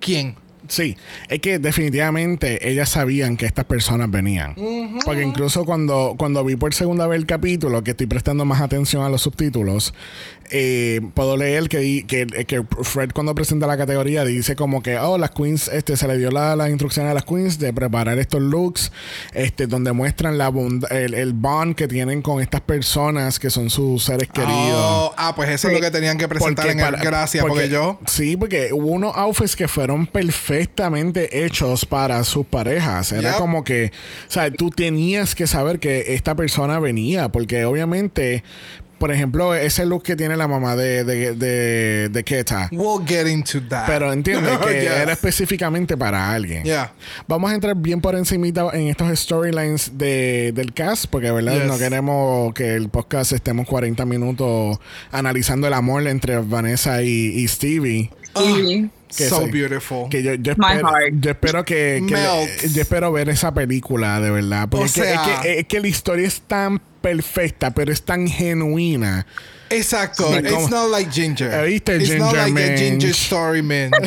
quién. 0.00 0.34
Sí, 0.66 0.96
es 1.28 1.40
que 1.40 1.58
definitivamente 1.58 2.70
ellas 2.70 2.88
sabían 2.88 3.36
que 3.36 3.44
estas 3.44 3.66
personas 3.66 4.10
venían. 4.10 4.54
Porque 5.04 5.22
incluso 5.22 5.66
cuando, 5.66 6.14
cuando 6.18 6.42
vi 6.42 6.56
por 6.56 6.72
segunda 6.72 7.06
vez 7.06 7.18
el 7.18 7.26
capítulo, 7.26 7.84
que 7.84 7.90
estoy 7.90 8.06
prestando 8.06 8.46
más 8.46 8.62
atención 8.62 9.02
a 9.04 9.10
los 9.10 9.20
subtítulos, 9.20 9.92
eh, 10.50 11.00
puedo 11.14 11.36
leer 11.36 11.68
que, 11.68 12.04
que, 12.06 12.26
que 12.26 12.62
Fred 12.82 13.10
cuando 13.12 13.34
presenta 13.34 13.66
la 13.66 13.76
categoría 13.76 14.24
dice 14.24 14.56
como 14.56 14.82
que, 14.82 14.98
oh, 14.98 15.18
las 15.18 15.30
queens, 15.30 15.68
este, 15.68 15.96
se 15.96 16.06
le 16.08 16.18
dio 16.18 16.30
la- 16.30 16.56
las 16.56 16.68
instrucciones 16.70 17.10
a 17.10 17.14
las 17.14 17.24
queens 17.24 17.58
de 17.58 17.72
preparar 17.72 18.18
estos 18.18 18.40
looks, 18.40 18.92
este, 19.32 19.66
donde 19.66 19.92
muestran 19.92 20.38
la 20.38 20.50
bond- 20.50 20.90
el, 20.90 21.14
el 21.14 21.32
bond 21.32 21.74
que 21.74 21.88
tienen 21.88 22.22
con 22.22 22.40
estas 22.40 22.60
personas 22.60 23.38
que 23.38 23.50
son 23.50 23.70
sus 23.70 24.04
seres 24.04 24.28
queridos. 24.28 24.52
Oh, 24.76 25.14
ah, 25.16 25.34
pues 25.34 25.48
eso 25.50 25.68
es 25.68 25.74
lo 25.74 25.80
que 25.80 25.90
tenían 25.90 26.18
que 26.18 26.28
presentar 26.28 26.68
en 26.68 26.80
el 26.80 26.96
Gracias, 26.96 27.44
porque, 27.44 27.68
yo. 27.68 27.98
Sí, 28.06 28.36
porque 28.36 28.72
hubo 28.72 28.86
unos 28.88 29.16
outfits 29.16 29.56
que 29.56 29.68
fueron 29.68 30.06
perfectamente 30.06 31.44
hechos 31.44 31.84
para 31.84 32.22
sus 32.24 32.46
parejas. 32.46 33.12
Era 33.12 33.30
Yep. 33.32 33.38
como 33.38 33.64
que, 33.64 33.92
o 34.28 34.30
sea, 34.30 34.50
tú 34.50 34.70
tenías 34.70 35.34
que 35.34 35.46
saber 35.46 35.78
que 35.80 36.14
esta 36.14 36.34
persona 36.34 36.78
venía, 36.78 37.28
porque 37.30 37.64
obviamente, 37.64 38.42
por 39.04 39.12
ejemplo, 39.12 39.54
ese 39.54 39.84
look 39.84 40.02
que 40.02 40.16
tiene 40.16 40.34
la 40.34 40.48
mamá 40.48 40.76
de, 40.76 41.04
de, 41.04 41.34
de, 41.34 42.08
de 42.08 42.24
Keta. 42.24 42.70
We'll 42.72 43.06
get 43.06 43.26
into 43.26 43.60
that. 43.68 43.84
Pero 43.86 44.10
entiende 44.14 44.48
que 44.66 44.80
Yes. 44.80 44.90
era 44.92 45.12
específicamente 45.12 45.94
para 45.94 46.32
alguien. 46.32 46.62
Yeah. 46.64 46.94
Vamos 47.28 47.50
a 47.50 47.54
entrar 47.54 47.76
bien 47.76 48.00
por 48.00 48.14
encimita 48.14 48.70
en 48.72 48.88
estos 48.88 49.14
storylines 49.18 49.98
de, 49.98 50.52
del 50.54 50.72
cast, 50.72 51.04
porque 51.10 51.30
verdad 51.30 51.52
Yes. 51.52 51.66
no 51.66 51.76
queremos 51.76 52.54
que 52.54 52.72
el 52.76 52.88
podcast 52.88 53.32
estemos 53.32 53.66
40 53.66 54.06
minutos 54.06 54.78
analizando 55.12 55.66
el 55.66 55.74
amor 55.74 56.06
entre 56.06 56.38
Vanessa 56.38 57.02
y, 57.02 57.08
y 57.10 57.46
Stevie. 57.46 58.10
Y 58.40 58.88
Que 59.14 59.28
so 59.28 59.44
sí. 59.44 59.50
beautiful. 59.50 60.08
Que 60.08 60.22
yo, 60.22 60.32
yo 60.36 60.54
My 60.56 60.76
espero, 60.76 60.88
heart. 60.88 61.14
yo 61.20 61.30
espero 61.30 61.64
que, 61.66 62.02
que 62.08 62.14
Melts. 62.14 62.72
yo 62.74 62.80
espero 62.80 63.12
ver 63.12 63.28
esa 63.28 63.52
película 63.52 64.18
de 64.20 64.30
verdad. 64.30 64.66
Porque 64.70 64.82
O 64.82 64.86
es, 64.86 64.92
que, 64.94 65.12
es, 65.12 65.20
que, 65.42 65.58
es 65.60 65.66
que 65.66 65.80
la 65.80 65.88
historia 65.88 66.26
es 66.26 66.40
tan 66.40 66.80
perfecta, 67.04 67.70
pero 67.72 67.92
es 67.92 68.00
tan 68.02 68.26
genuina. 68.26 69.26
Exacto. 69.70 70.38
It's 70.38 70.50
como- 70.52 70.68
not 70.68 70.90
like 70.90 71.10
Ginger. 71.10 71.66
¿Viste, 71.66 71.96
It's 71.96 72.16
not 72.16 72.32
Ginger 72.34 72.48
like 72.54 72.74
a 72.74 72.76
Ginger 72.76 73.10
story, 73.10 73.62
man. 73.62 73.90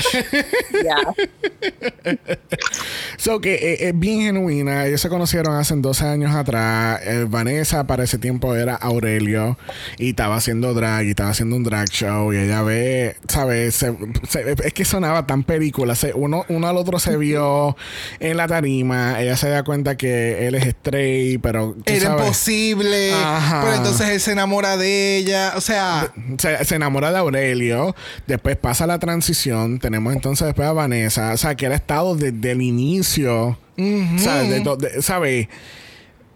So 3.18 3.42
que 3.42 3.56
eh, 3.56 3.88
es 3.90 4.00
bien 4.00 4.22
genuina. 4.22 4.86
Ellos 4.86 5.02
se 5.02 5.10
conocieron 5.10 5.56
hace 5.56 5.76
12 5.76 6.06
años 6.06 6.34
atrás. 6.36 7.02
Eh, 7.04 7.26
Vanessa 7.28 7.86
para 7.86 8.04
ese 8.04 8.18
tiempo 8.18 8.56
era 8.56 8.76
Aurelio 8.76 9.58
y 9.98 10.12
estaba 10.12 10.36
haciendo 10.38 10.74
drag 10.74 11.06
y 11.06 11.10
estaba 11.10 11.32
haciendo 11.32 11.56
un 11.56 11.64
drag 11.64 11.90
show. 11.90 12.32
Y 12.32 12.38
ella 12.38 12.62
ve, 12.62 13.16
¿sabes? 13.28 13.76
Se- 13.76 13.94
se- 14.30 14.56
es 14.64 14.74
que 14.74 14.86
sonaba 14.86 15.26
tan 15.26 15.44
película. 15.44 15.96
Se- 15.96 16.14
uno, 16.14 16.46
uno 16.50 16.68
al 16.68 16.78
otro 16.78 17.00
se 17.00 17.18
vio 17.18 17.76
en 18.20 18.38
la 18.38 18.48
tarima. 18.48 19.20
Ella 19.22 19.36
se 19.36 19.50
da 19.50 19.64
cuenta 19.64 19.98
que 19.98 20.48
él 20.48 20.56
es 20.56 20.68
straight, 20.68 21.42
pero. 21.42 21.76
tú 21.84 21.92
Era 21.92 22.02
sabes, 22.10 22.22
imposible. 22.22 22.87
Ajá. 23.14 23.62
Pero 23.64 23.76
entonces 23.78 24.10
él 24.10 24.20
se 24.20 24.32
enamora 24.32 24.78
de 24.78 25.18
ella. 25.18 25.54
O 25.56 25.62
sea, 25.62 26.12
se, 26.38 26.64
se 26.66 26.76
enamora 26.76 27.12
de 27.12 27.18
Aurelio, 27.18 27.96
después 28.28 28.56
pasa 28.58 28.88
la 28.88 29.00
transición, 29.00 29.80
tenemos 29.80 30.14
entonces 30.14 30.46
después 30.48 30.68
a 30.68 30.74
Vanessa, 30.74 31.34
o 31.34 31.38
sea, 31.38 31.56
que 31.56 31.66
él 31.68 31.72
ha 31.72 31.76
estado 31.76 32.16
desde 32.16 32.52
el 32.52 32.62
inicio, 32.62 33.58
¿sabes? 34.20 34.50
De 34.50 34.60
do- 34.62 34.76
de- 34.78 35.02
¿sabe? 35.02 35.50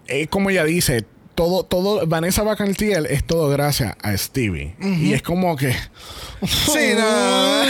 Es 0.07 0.27
como 0.27 0.49
ella 0.49 0.63
dice, 0.65 1.05
todo, 1.35 1.63
todo, 1.63 2.05
Vanessa 2.05 2.43
Bacantiel 2.43 3.05
es 3.05 3.23
todo 3.23 3.49
gracias 3.49 3.95
a 4.03 4.15
Stevie. 4.17 4.75
Y 4.81 5.13
es 5.13 5.21
como 5.21 5.55
que... 5.55 5.73
sí, 6.47 6.93
no. 6.97 7.63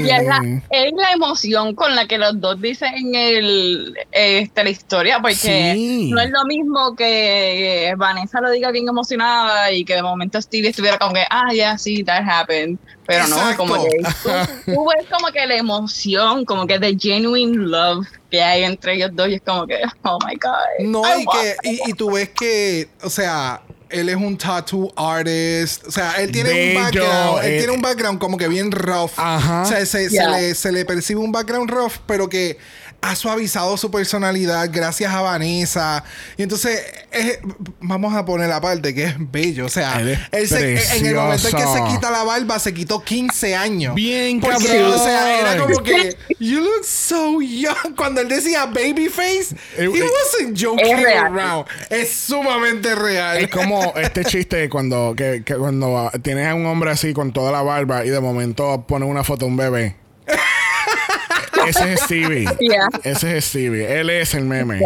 Y 0.00 0.10
es 0.10 0.24
la, 0.26 0.60
es 0.70 0.92
la 0.96 1.12
emoción 1.12 1.74
con 1.74 1.94
la 1.94 2.06
que 2.06 2.18
los 2.18 2.40
dos 2.40 2.60
dicen 2.60 3.14
el, 3.14 3.94
este, 4.12 4.64
la 4.64 4.70
historia, 4.70 5.18
porque 5.20 5.34
Sí. 5.74 6.10
no 6.12 6.20
es 6.20 6.30
lo 6.30 6.44
mismo 6.44 6.94
que 6.96 7.94
Vanessa 7.96 8.40
lo 8.40 8.50
diga 8.50 8.70
bien 8.70 8.88
emocionada 8.88 9.70
y 9.72 9.84
que 9.84 9.94
de 9.94 10.02
momento 10.02 10.40
Stevie 10.40 10.70
estuviera 10.70 10.98
como 10.98 11.14
que, 11.14 11.24
ah, 11.30 11.52
ya, 11.54 11.76
sí, 11.78 12.02
that 12.04 12.22
happened. 12.28 12.78
Pero 13.06 13.26
no, 13.26 13.36
Exacto. 13.36 13.56
como 13.56 13.74
que 13.82 13.90
tú, 14.22 14.30
tú 14.74 14.88
ves 14.88 15.06
como 15.10 15.28
que 15.32 15.46
la 15.46 15.56
emoción, 15.56 16.44
como 16.44 16.66
que 16.66 16.78
the 16.78 16.96
genuine 16.98 17.56
love 17.56 18.06
que 18.30 18.40
hay 18.42 18.62
entre 18.62 18.94
ellos 18.94 19.10
dos 19.14 19.28
y 19.28 19.34
es 19.34 19.42
como 19.42 19.66
que, 19.66 19.80
oh 20.04 20.18
my 20.26 20.34
God. 20.36 20.86
No, 20.86 21.02
I 21.04 21.22
y, 21.22 21.26
que, 21.26 21.56
y, 21.68 21.90
y 21.90 21.92
tú 21.94 22.12
ves 22.12 22.28
que, 22.30 22.88
o 23.02 23.10
sea, 23.10 23.62
él 23.90 24.08
es 24.08 24.16
un 24.16 24.36
tattoo 24.36 24.92
artist. 24.96 25.86
O 25.86 25.90
sea, 25.90 26.12
él 26.22 26.30
tiene 26.32 26.50
Bello, 26.50 26.78
un 26.78 26.84
background. 26.84 27.44
Él 27.44 27.52
eh, 27.52 27.58
tiene 27.58 27.72
un 27.72 27.82
background 27.82 28.18
como 28.18 28.36
que 28.36 28.48
bien 28.48 28.70
rough. 28.70 29.12
Ajá. 29.16 29.62
O 29.62 29.66
sea, 29.66 29.84
se, 29.86 30.08
se 30.08 30.14
Yeah. 30.16 30.30
le, 30.30 30.54
se 30.54 30.72
le 30.72 30.84
percibe 30.84 31.20
un 31.20 31.32
background 31.32 31.70
rough, 31.70 31.94
pero 32.06 32.28
que 32.28 32.58
ha 33.02 33.16
suavizado 33.16 33.76
su 33.76 33.90
personalidad 33.90 34.68
gracias 34.72 35.12
a 35.12 35.22
Vanessa. 35.22 36.04
Y 36.36 36.42
entonces, 36.42 36.80
es- 37.10 37.38
vamos 37.80 38.14
a 38.14 38.24
poner 38.24 38.48
la 38.48 38.60
parte 38.60 38.94
que 38.94 39.04
es 39.04 39.14
bello. 39.18 39.66
O 39.66 39.68
sea, 39.70 40.00
Él 40.00 40.10
es 40.10 40.18
él 40.32 40.48
se- 40.48 40.98
en 40.98 41.06
el 41.06 41.14
momento 41.14 41.48
en 41.48 41.56
que 41.56 41.62
se 41.62 41.84
quita 41.90 42.10
la 42.10 42.24
barba, 42.24 42.58
se 42.58 42.74
quitó 42.74 43.02
15 43.02 43.54
años. 43.56 43.94
Bien, 43.94 44.38
Porque, 44.40 44.66
cabrón. 44.66 44.92
o 44.94 44.98
sea, 45.02 45.40
era 45.40 45.56
como 45.62 45.82
que, 45.82 46.16
you 46.38 46.60
look 46.60 46.84
so 46.84 47.40
young. 47.40 47.94
Cuando 47.96 48.20
él 48.20 48.28
decía 48.28 48.66
babyface, 48.66 49.54
Eh, 49.76 49.84
he 49.84 49.84
eh, 49.84 49.88
wasn't 50.02 50.58
joking 50.60 50.98
Es 50.98 51.16
around. 51.16 51.66
Es 51.88 52.10
sumamente 52.14 52.94
real. 52.94 53.38
Es 53.38 53.48
como 53.50 53.94
este 53.96 54.24
chiste 54.24 54.68
cuando, 54.68 55.14
que, 55.16 55.42
que 55.44 55.54
cuando 55.56 56.10
tienes 56.22 56.46
a 56.48 56.54
un 56.54 56.66
hombre 56.66 56.90
así 56.90 57.12
con 57.14 57.32
toda 57.32 57.50
la 57.50 57.62
barba 57.62 58.04
y 58.04 58.10
de 58.10 58.20
momento 58.20 58.84
pone 58.86 59.06
una 59.06 59.24
foto 59.24 59.46
de 59.46 59.50
un 59.50 59.56
bebé. 59.56 59.96
Ese 61.70 61.92
es 61.94 62.00
Stevie. 62.00 62.44
Yeah. 62.60 62.88
Ese 63.04 63.38
es 63.38 63.44
Stevie. 63.46 64.00
Él 64.00 64.10
es 64.10 64.34
el 64.34 64.44
meme. 64.44 64.80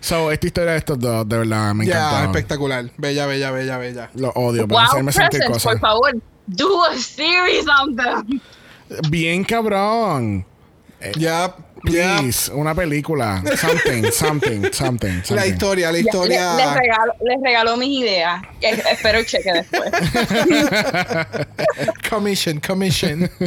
So, 0.00 0.30
esta 0.32 0.46
historia 0.46 0.72
de 0.72 0.78
estos 0.78 0.98
dos, 0.98 1.28
de 1.28 1.38
verdad, 1.38 1.74
me 1.74 1.84
Ya, 1.86 2.08
encantó. 2.08 2.38
espectacual. 2.38 2.92
Bella, 2.96 3.26
bella, 3.26 3.50
bella, 3.50 3.78
bella. 3.78 4.10
Lo 4.14 4.30
odio, 4.30 4.66
para 4.66 4.82
Wow, 4.82 4.90
hacerme 4.92 5.12
sentir 5.12 5.44
cosas. 5.44 5.62
por 5.64 5.80
favor, 5.80 6.16
do 6.46 6.84
a 6.84 6.94
series 6.96 7.66
on 7.82 7.96
them. 7.96 8.40
Bien 9.10 9.44
cabrón. 9.44 10.46
Ya, 11.00 11.12
ya. 11.16 11.56
Please, 11.92 12.50
una 12.52 12.74
película. 12.74 13.42
Something, 13.56 14.02
something, 14.12 14.72
something. 14.72 15.22
La 15.34 15.46
historia, 15.46 15.92
la 15.92 15.98
historia. 15.98 16.54
le- 16.56 16.64
les, 16.66 16.74
regalo, 16.74 17.12
les 17.24 17.36
regalo 17.42 17.76
mis 17.76 18.00
ideas. 18.02 18.42
Espero 18.60 19.18
el 19.18 19.26
cheque 19.26 19.52
después. 19.52 19.90
Commission, 22.10 22.60
commission. 22.60 23.30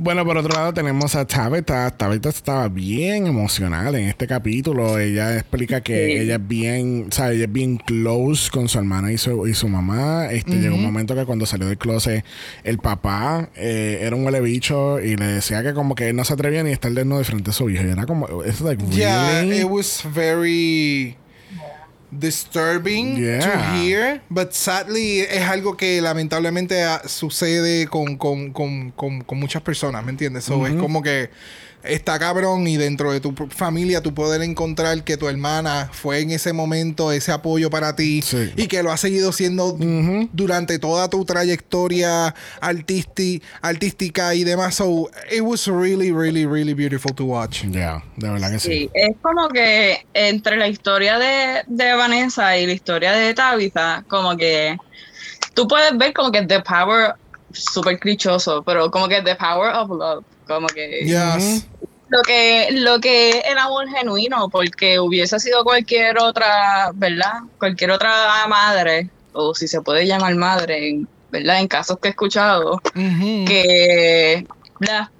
Bueno, 0.00 0.24
por 0.24 0.36
otro 0.38 0.54
lado 0.54 0.72
tenemos 0.72 1.14
a 1.16 1.26
Tabitha. 1.26 1.90
Tabitha 1.90 2.28
estaba 2.28 2.68
bien 2.68 3.26
emocional 3.26 3.94
en 3.96 4.08
este 4.08 4.26
capítulo. 4.26 4.98
Ella 4.98 5.34
explica 5.36 5.80
que 5.80 6.06
Sí. 6.06 6.12
ella 6.12 6.36
es 6.36 6.46
bien, 6.46 7.06
o 7.08 7.12
sea, 7.12 7.32
ella 7.32 7.44
es 7.44 7.52
bien 7.52 7.78
close 7.78 8.48
con 8.50 8.68
su 8.68 8.78
hermana 8.78 9.10
y 9.12 9.18
su, 9.18 9.46
y 9.48 9.54
su 9.54 9.68
mamá. 9.68 10.26
Este 10.30 10.52
llegó 10.56 10.76
un 10.76 10.82
momento 10.84 11.14
que 11.16 11.24
cuando 11.24 11.46
salió 11.46 11.66
del 11.66 11.78
closet, 11.78 12.24
el 12.64 12.78
papá 12.78 13.48
eh, 13.56 13.98
era 14.02 14.14
un 14.14 14.24
huele 14.24 14.40
bicho 14.40 15.00
y 15.00 15.16
le 15.16 15.26
decía 15.26 15.62
que 15.64 15.74
como 15.74 15.94
que 15.96 16.10
él 16.10 16.16
no 16.16 16.24
se 16.24 16.34
atrevía 16.34 16.62
ni 16.62 16.70
a 16.70 16.74
estar 16.74 16.92
desnudo 16.92 17.17
de 17.18 17.24
frente 17.24 17.50
a 17.50 17.52
su 17.52 17.68
hijo. 17.70 17.82
Y 17.82 17.90
era 17.90 18.06
como, 18.06 18.42
es 18.42 18.60
like, 18.60 18.84
yeah, 18.90 19.40
really? 19.40 19.60
it 19.60 19.64
was 19.68 20.02
very 20.14 21.16
disturbing 22.10 23.16
to 23.16 23.58
hear, 23.74 24.22
but 24.30 24.52
sadly 24.52 25.20
es 25.20 25.42
algo 25.42 25.76
que 25.76 26.00
lamentablemente 26.00 26.82
ah, 26.82 27.02
sucede 27.06 27.86
con, 27.86 28.16
con, 28.16 28.52
con, 28.52 28.92
con, 28.92 29.20
con 29.22 29.38
muchas 29.38 29.62
personas, 29.62 30.04
¿me 30.04 30.10
entiendes? 30.10 30.44
So, 30.44 30.66
Es 30.66 30.74
como 30.74 31.02
que 31.02 31.30
está 31.84 32.18
cabrón 32.18 32.66
y 32.66 32.76
dentro 32.76 33.12
de 33.12 33.20
tu 33.20 33.34
familia 33.50 34.02
tú 34.02 34.12
poder 34.12 34.42
encontrar 34.42 35.04
que 35.04 35.16
tu 35.16 35.28
hermana 35.28 35.88
fue 35.92 36.20
en 36.20 36.32
ese 36.32 36.52
momento 36.52 37.12
ese 37.12 37.32
apoyo 37.32 37.70
para 37.70 37.94
ti 37.96 38.20
Sí. 38.22 38.52
y 38.56 38.66
que 38.66 38.82
lo 38.82 38.90
ha 38.90 38.96
seguido 38.96 39.32
siendo 39.32 39.76
durante 40.32 40.78
toda 40.78 41.08
tu 41.08 41.24
trayectoria 41.24 42.34
artística 43.62 44.34
y 44.34 44.44
demás. 44.44 44.74
So, 44.74 45.10
it 45.30 45.40
was 45.42 45.66
really, 45.66 46.12
really, 46.12 46.46
really 46.46 46.74
beautiful 46.74 47.14
to 47.14 47.24
watch. 47.24 47.64
Ya, 47.70 48.02
de 48.16 48.28
verdad 48.30 48.50
que 48.50 48.58
sí. 48.58 48.68
Sí, 48.68 48.90
es 48.94 49.16
como 49.22 49.48
que 49.48 50.04
entre 50.14 50.56
la 50.56 50.68
historia 50.68 51.18
de, 51.18 51.62
de 51.66 51.94
Vanessa 51.94 52.56
y 52.58 52.66
la 52.66 52.72
historia 52.72 53.12
de 53.12 53.34
Tabitha, 53.34 54.04
como 54.08 54.36
que 54.36 54.76
tú 55.54 55.66
puedes 55.68 55.96
ver 55.96 56.12
como 56.12 56.30
que 56.30 56.42
the 56.42 56.60
power, 56.60 57.14
súper 57.52 57.98
clichoso, 57.98 58.62
pero 58.62 58.90
como 58.90 59.08
que 59.08 59.22
the 59.22 59.34
power 59.36 59.74
of 59.74 59.88
love, 59.90 60.24
como 60.48 60.66
que 60.66 61.02
Yes. 61.04 61.66
lo 62.08 62.22
que 62.22 62.68
lo 62.72 62.98
que 63.00 63.30
es 63.30 63.42
el 63.44 63.58
amor 63.58 63.86
genuino, 63.88 64.48
porque 64.48 64.98
hubiese 64.98 65.38
sido 65.38 65.62
cualquier 65.62 66.18
otra, 66.20 66.90
¿verdad? 66.94 67.34
Cualquier 67.58 67.90
otra 67.92 68.46
madre, 68.48 69.10
o 69.32 69.54
si 69.54 69.68
se 69.68 69.80
puede 69.82 70.06
llamar 70.06 70.34
madre, 70.34 71.00
¿verdad? 71.30 71.60
En 71.60 71.68
casos 71.68 71.98
que 72.00 72.08
he 72.08 72.10
escuchado, 72.10 72.80
que 73.46 74.46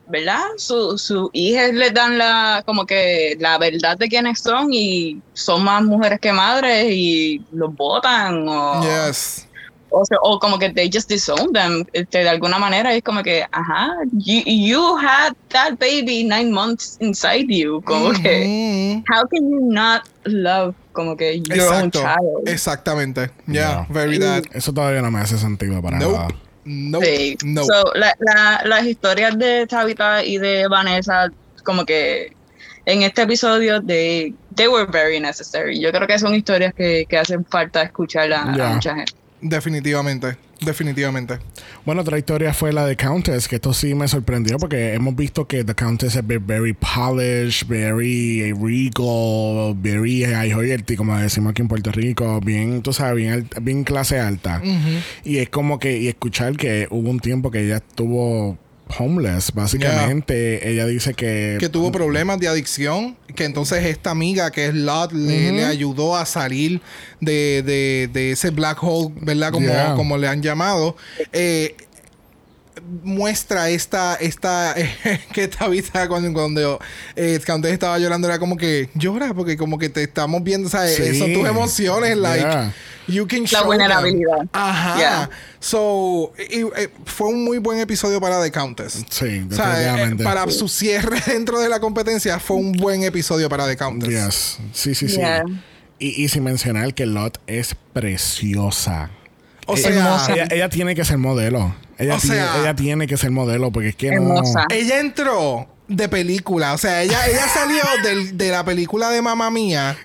¿verdad? 0.07 0.45
Su, 0.57 0.97
su 0.97 1.29
hijas 1.33 1.73
les 1.75 1.93
dan 1.93 2.17
la 2.17 2.63
como 2.65 2.87
que 2.87 3.37
la 3.41 3.59
verdad 3.59 3.99
de 3.99 4.09
quiénes 4.09 4.41
son 4.41 4.73
y 4.73 5.21
son 5.35 5.65
más 5.65 5.83
mujeres 5.83 6.21
que 6.21 6.33
madres 6.33 6.87
y 6.91 7.43
los 7.53 7.75
votan 7.75 8.49
o 8.49 8.81
Yes. 8.83 9.48
O, 9.91 10.05
sea, 10.05 10.19
o 10.23 10.39
como 10.39 10.59
que 10.59 10.71
they 10.71 10.91
just 10.93 11.09
disown 11.09 11.53
them 11.53 11.85
este, 11.93 12.19
de 12.19 12.29
alguna 12.29 12.59
manera 12.59 12.95
es 12.95 13.03
como 13.03 13.23
que 13.23 13.45
ajá 13.53 13.91
you, 14.13 14.43
you 14.47 14.97
had 14.99 15.33
that 15.49 15.79
baby 15.79 16.25
nine 16.25 16.51
months 16.51 16.97
inside 17.01 17.47
you 17.49 17.81
como 17.83 18.13
que 18.13 19.03
how 19.11 19.27
can 19.29 19.51
you 19.51 19.61
not 19.73 20.03
love 20.25 20.75
como 20.93 21.17
que 21.17 21.41
your 21.41 21.69
own 21.73 21.87
Exacto. 21.87 22.01
child 22.01 22.49
Exactamente. 22.49 23.31
Yeah, 23.47 23.87
Yeah. 23.87 23.87
very 23.91 24.19
that. 24.19 24.45
Eso 24.53 24.73
todavía 24.73 25.01
no 25.03 25.11
me 25.11 25.21
hace 25.21 25.39
sentido 25.39 25.81
para 25.81 25.99
Nope. 25.99 26.13
nada. 26.17 26.29
Nope. 26.65 27.07
Sí. 27.07 27.37
Nope. 27.45 27.67
So, 27.67 27.93
la- 27.95 28.15
la- 28.19 28.63
las 28.65 28.85
historias 28.85 29.39
de 29.39 29.67
Tabitha 29.67 30.23
y 30.25 30.37
de 30.39 30.67
Vanessa, 30.69 31.31
como 31.65 31.85
que 31.87 32.33
en 32.85 33.03
este 33.03 33.23
episodio, 33.23 33.81
they, 33.83 34.35
they 34.55 34.67
were 34.67 34.87
very 34.91 35.21
necessary. 35.21 35.79
Yo 35.81 35.93
creo 35.93 36.07
que 36.07 36.19
son 36.19 36.35
historias 36.35 36.75
que, 36.75 37.07
que 37.09 37.17
hacen 37.19 37.45
falta 37.45 37.83
escuchar 37.83 38.33
a, 38.33 38.45
mucha 38.47 38.95
gente. 38.97 39.13
Definitivamente. 39.41 40.37
Definitivamente. 40.61 41.39
Bueno, 41.87 42.01
otra 42.03 42.19
historia 42.19 42.53
fue 42.53 42.73
la 42.73 42.85
de 42.85 42.97
Countess, 42.97 43.47
que 43.47 43.57
esto 43.57 43.73
sí 43.73 43.95
me 43.95 44.09
sorprendió 44.09 44.59
porque 44.59 44.95
hemos 44.95 45.15
visto 45.15 45.47
que 45.47 45.63
The 45.63 45.75
Countess 45.77 46.17
es 46.17 46.27
ve- 46.27 46.39
very 46.39 46.73
polished, 46.75 47.69
very 47.69 48.53
regal, 48.53 49.75
very 49.81 50.25
high 50.25 50.53
royalty, 50.53 50.97
como 50.97 51.17
decimos 51.17 51.53
aquí 51.53 51.63
en 51.63 51.69
Puerto 51.69 51.93
Rico, 51.93 52.41
bien, 52.41 52.83
tú 52.83 52.93
sabes, 52.93 53.15
bien, 53.17 53.33
alt- 53.35 53.63
bien 53.63 53.85
clase 53.85 54.19
alta. 54.19 54.61
Y 55.25 55.37
es 55.39 55.49
como 55.49 55.79
que, 55.79 55.99
y 55.99 56.09
escuchar 56.09 56.57
que 56.57 56.89
hubo 56.91 57.09
un 57.09 57.21
tiempo 57.21 57.53
que 57.53 57.65
ella 57.65 57.77
estuvo 57.77 58.59
homeless, 58.99 59.53
básicamente. 59.53 60.71
Ella 60.71 60.87
dice 60.87 61.15
que... 61.15 61.57
que 61.59 61.69
tuvo 61.69 61.91
problemas 61.93 62.39
de 62.41 62.49
adicción, 62.49 63.17
que 63.35 63.45
entonces 63.45 63.85
esta 63.85 64.11
amiga 64.11 64.51
que 64.51 64.67
es 64.67 64.75
Lot 64.75 65.13
le, 65.13 65.53
le 65.53 65.65
ayudó 65.65 66.17
a 66.17 66.25
salir 66.27 66.81
de, 67.21 67.63
de- 67.65 68.09
de 68.13 68.33
ese 68.33 68.51
black 68.51 68.79
hole, 68.83 69.13
¿verdad? 69.21 69.53
Como, 69.53 69.67
Yeah. 69.69 69.95
como 69.95 70.17
le 70.19 70.29
han 70.29 70.43
llamado. 70.43 70.97
Eh, 71.33 71.77
muestra 73.03 73.69
esta, 73.71 74.15
esta 74.17 74.75
que 75.33 75.45
esta 75.45 75.69
vista 75.69 76.09
cuando, 76.09 76.33
cuando 76.33 76.79
eh, 77.17 77.39
Countess 77.45 77.73
estaba 77.73 77.99
llorando 77.99 78.29
era 78.29 78.39
como 78.39 78.57
que 78.57 78.89
llora 78.95 79.35
porque 79.35 79.57
como 79.57 79.79
que 79.79 79.89
te 79.89 80.03
estamos 80.03 80.43
viendo, 80.43 80.69
¿sabes? 80.69 80.97
Sí. 80.97 81.19
Son 81.19 81.33
tus 81.33 81.47
emociones, 81.47 82.17
like 82.17 82.39
Yeah. 82.41 82.73
you 83.09 83.27
can 83.27 83.43
La 83.43 83.47
show 83.47 83.61
them. 83.61 83.67
vulnerabilidad. 83.69 84.39
Ajá. 84.53 84.97
Yeah. 84.99 85.31
So, 85.61 86.33
y- 86.39 86.61
eh, 86.81 86.89
fue 87.05 87.29
un 87.29 87.43
muy 87.45 87.59
buen 87.59 87.81
episodio 87.81 88.21
para 88.21 88.43
The 88.43 88.51
Countess. 88.53 89.05
Sí, 89.11 89.47
O 89.51 89.55
sea, 89.55 90.05
eh, 90.09 90.17
para 90.23 90.49
su 90.51 90.69
cierre 90.69 91.21
dentro 91.27 91.59
de 91.61 91.69
la 91.69 91.81
competencia 91.81 92.39
fue 92.39 92.57
un 92.59 92.73
buen 92.73 93.03
episodio 93.03 93.49
para 93.49 93.67
The 93.67 93.77
Countess. 93.77 94.11
Yes. 94.11 94.59
Sí, 94.73 94.95
sí, 94.95 95.09
sí. 95.09 95.17
Yeah. 95.17 95.45
Y, 95.99 96.23
y 96.23 96.29
sin 96.29 96.45
mencionar 96.45 96.95
que 96.95 97.07
Lot 97.07 97.41
es 97.47 97.75
preciosa. 97.93 99.11
O 99.67 99.77
Ella- 99.77 100.19
sea, 100.21 100.35
ella, 100.35 100.49
ella 100.51 100.69
tiene 100.69 100.95
que 100.95 101.05
ser 101.05 101.19
modelo. 101.19 101.75
Ella, 101.99 102.17
O 102.17 102.19
tiene, 102.19 102.37
sea- 102.37 102.57
ella 102.61 102.75
tiene 102.75 103.07
que 103.07 103.17
ser 103.17 103.31
modelo 103.31 103.71
porque 103.71 103.89
es 103.91 103.97
que 103.97 104.09
Hermosa. 104.09 104.61
no. 104.69 104.75
ella 104.75 104.99
entró 105.01 105.69
de 105.89 106.09
película. 106.09 106.73
O 106.75 106.79
sea, 106.79 107.03
ella, 107.03 107.27
ella 107.27 107.47
salió 107.49 107.83
del- 108.03 108.37
de 108.39 108.51
la 108.51 108.65
película 108.65 109.11
de 109.11 109.21
Mamma 109.23 109.51
Mía. 109.51 109.97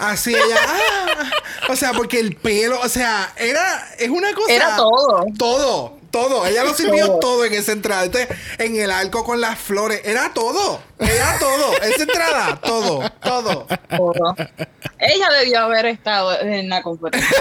Así 0.00 0.32
ella. 0.34 0.56
ah, 0.66 1.30
o 1.70 1.76
sea, 1.76 1.92
porque 1.92 2.20
el 2.20 2.36
pelo, 2.36 2.80
o 2.80 2.88
sea, 2.88 3.32
era. 3.36 3.88
Es 3.98 4.08
una 4.10 4.32
cosa. 4.34 4.52
Era 4.52 4.76
todo. 4.76 5.24
Todo. 5.36 5.98
Todo. 6.10 6.46
Ella 6.46 6.64
lo 6.64 6.72
sirvió 6.72 7.04
todo, 7.06 7.18
Todo. 7.18 7.44
en 7.44 7.52
esa 7.52 7.72
entrada. 7.72 8.04
Entonces, 8.06 8.28
en 8.58 8.76
el 8.76 8.90
arco 8.90 9.24
con 9.24 9.40
las 9.42 9.58
flores. 9.58 10.00
Era 10.04 10.32
todo. 10.32 10.80
Era 10.98 11.36
todo. 11.38 11.74
Esa 11.82 12.02
entrada. 12.02 12.56
Todo. 12.62 13.10
Todo. 13.22 13.66
Todo. 13.94 14.34
Ella 14.98 15.28
debió 15.40 15.60
haber 15.60 15.84
estado 15.86 16.40
en 16.40 16.68
la 16.70 16.82
competencia. 16.82 17.28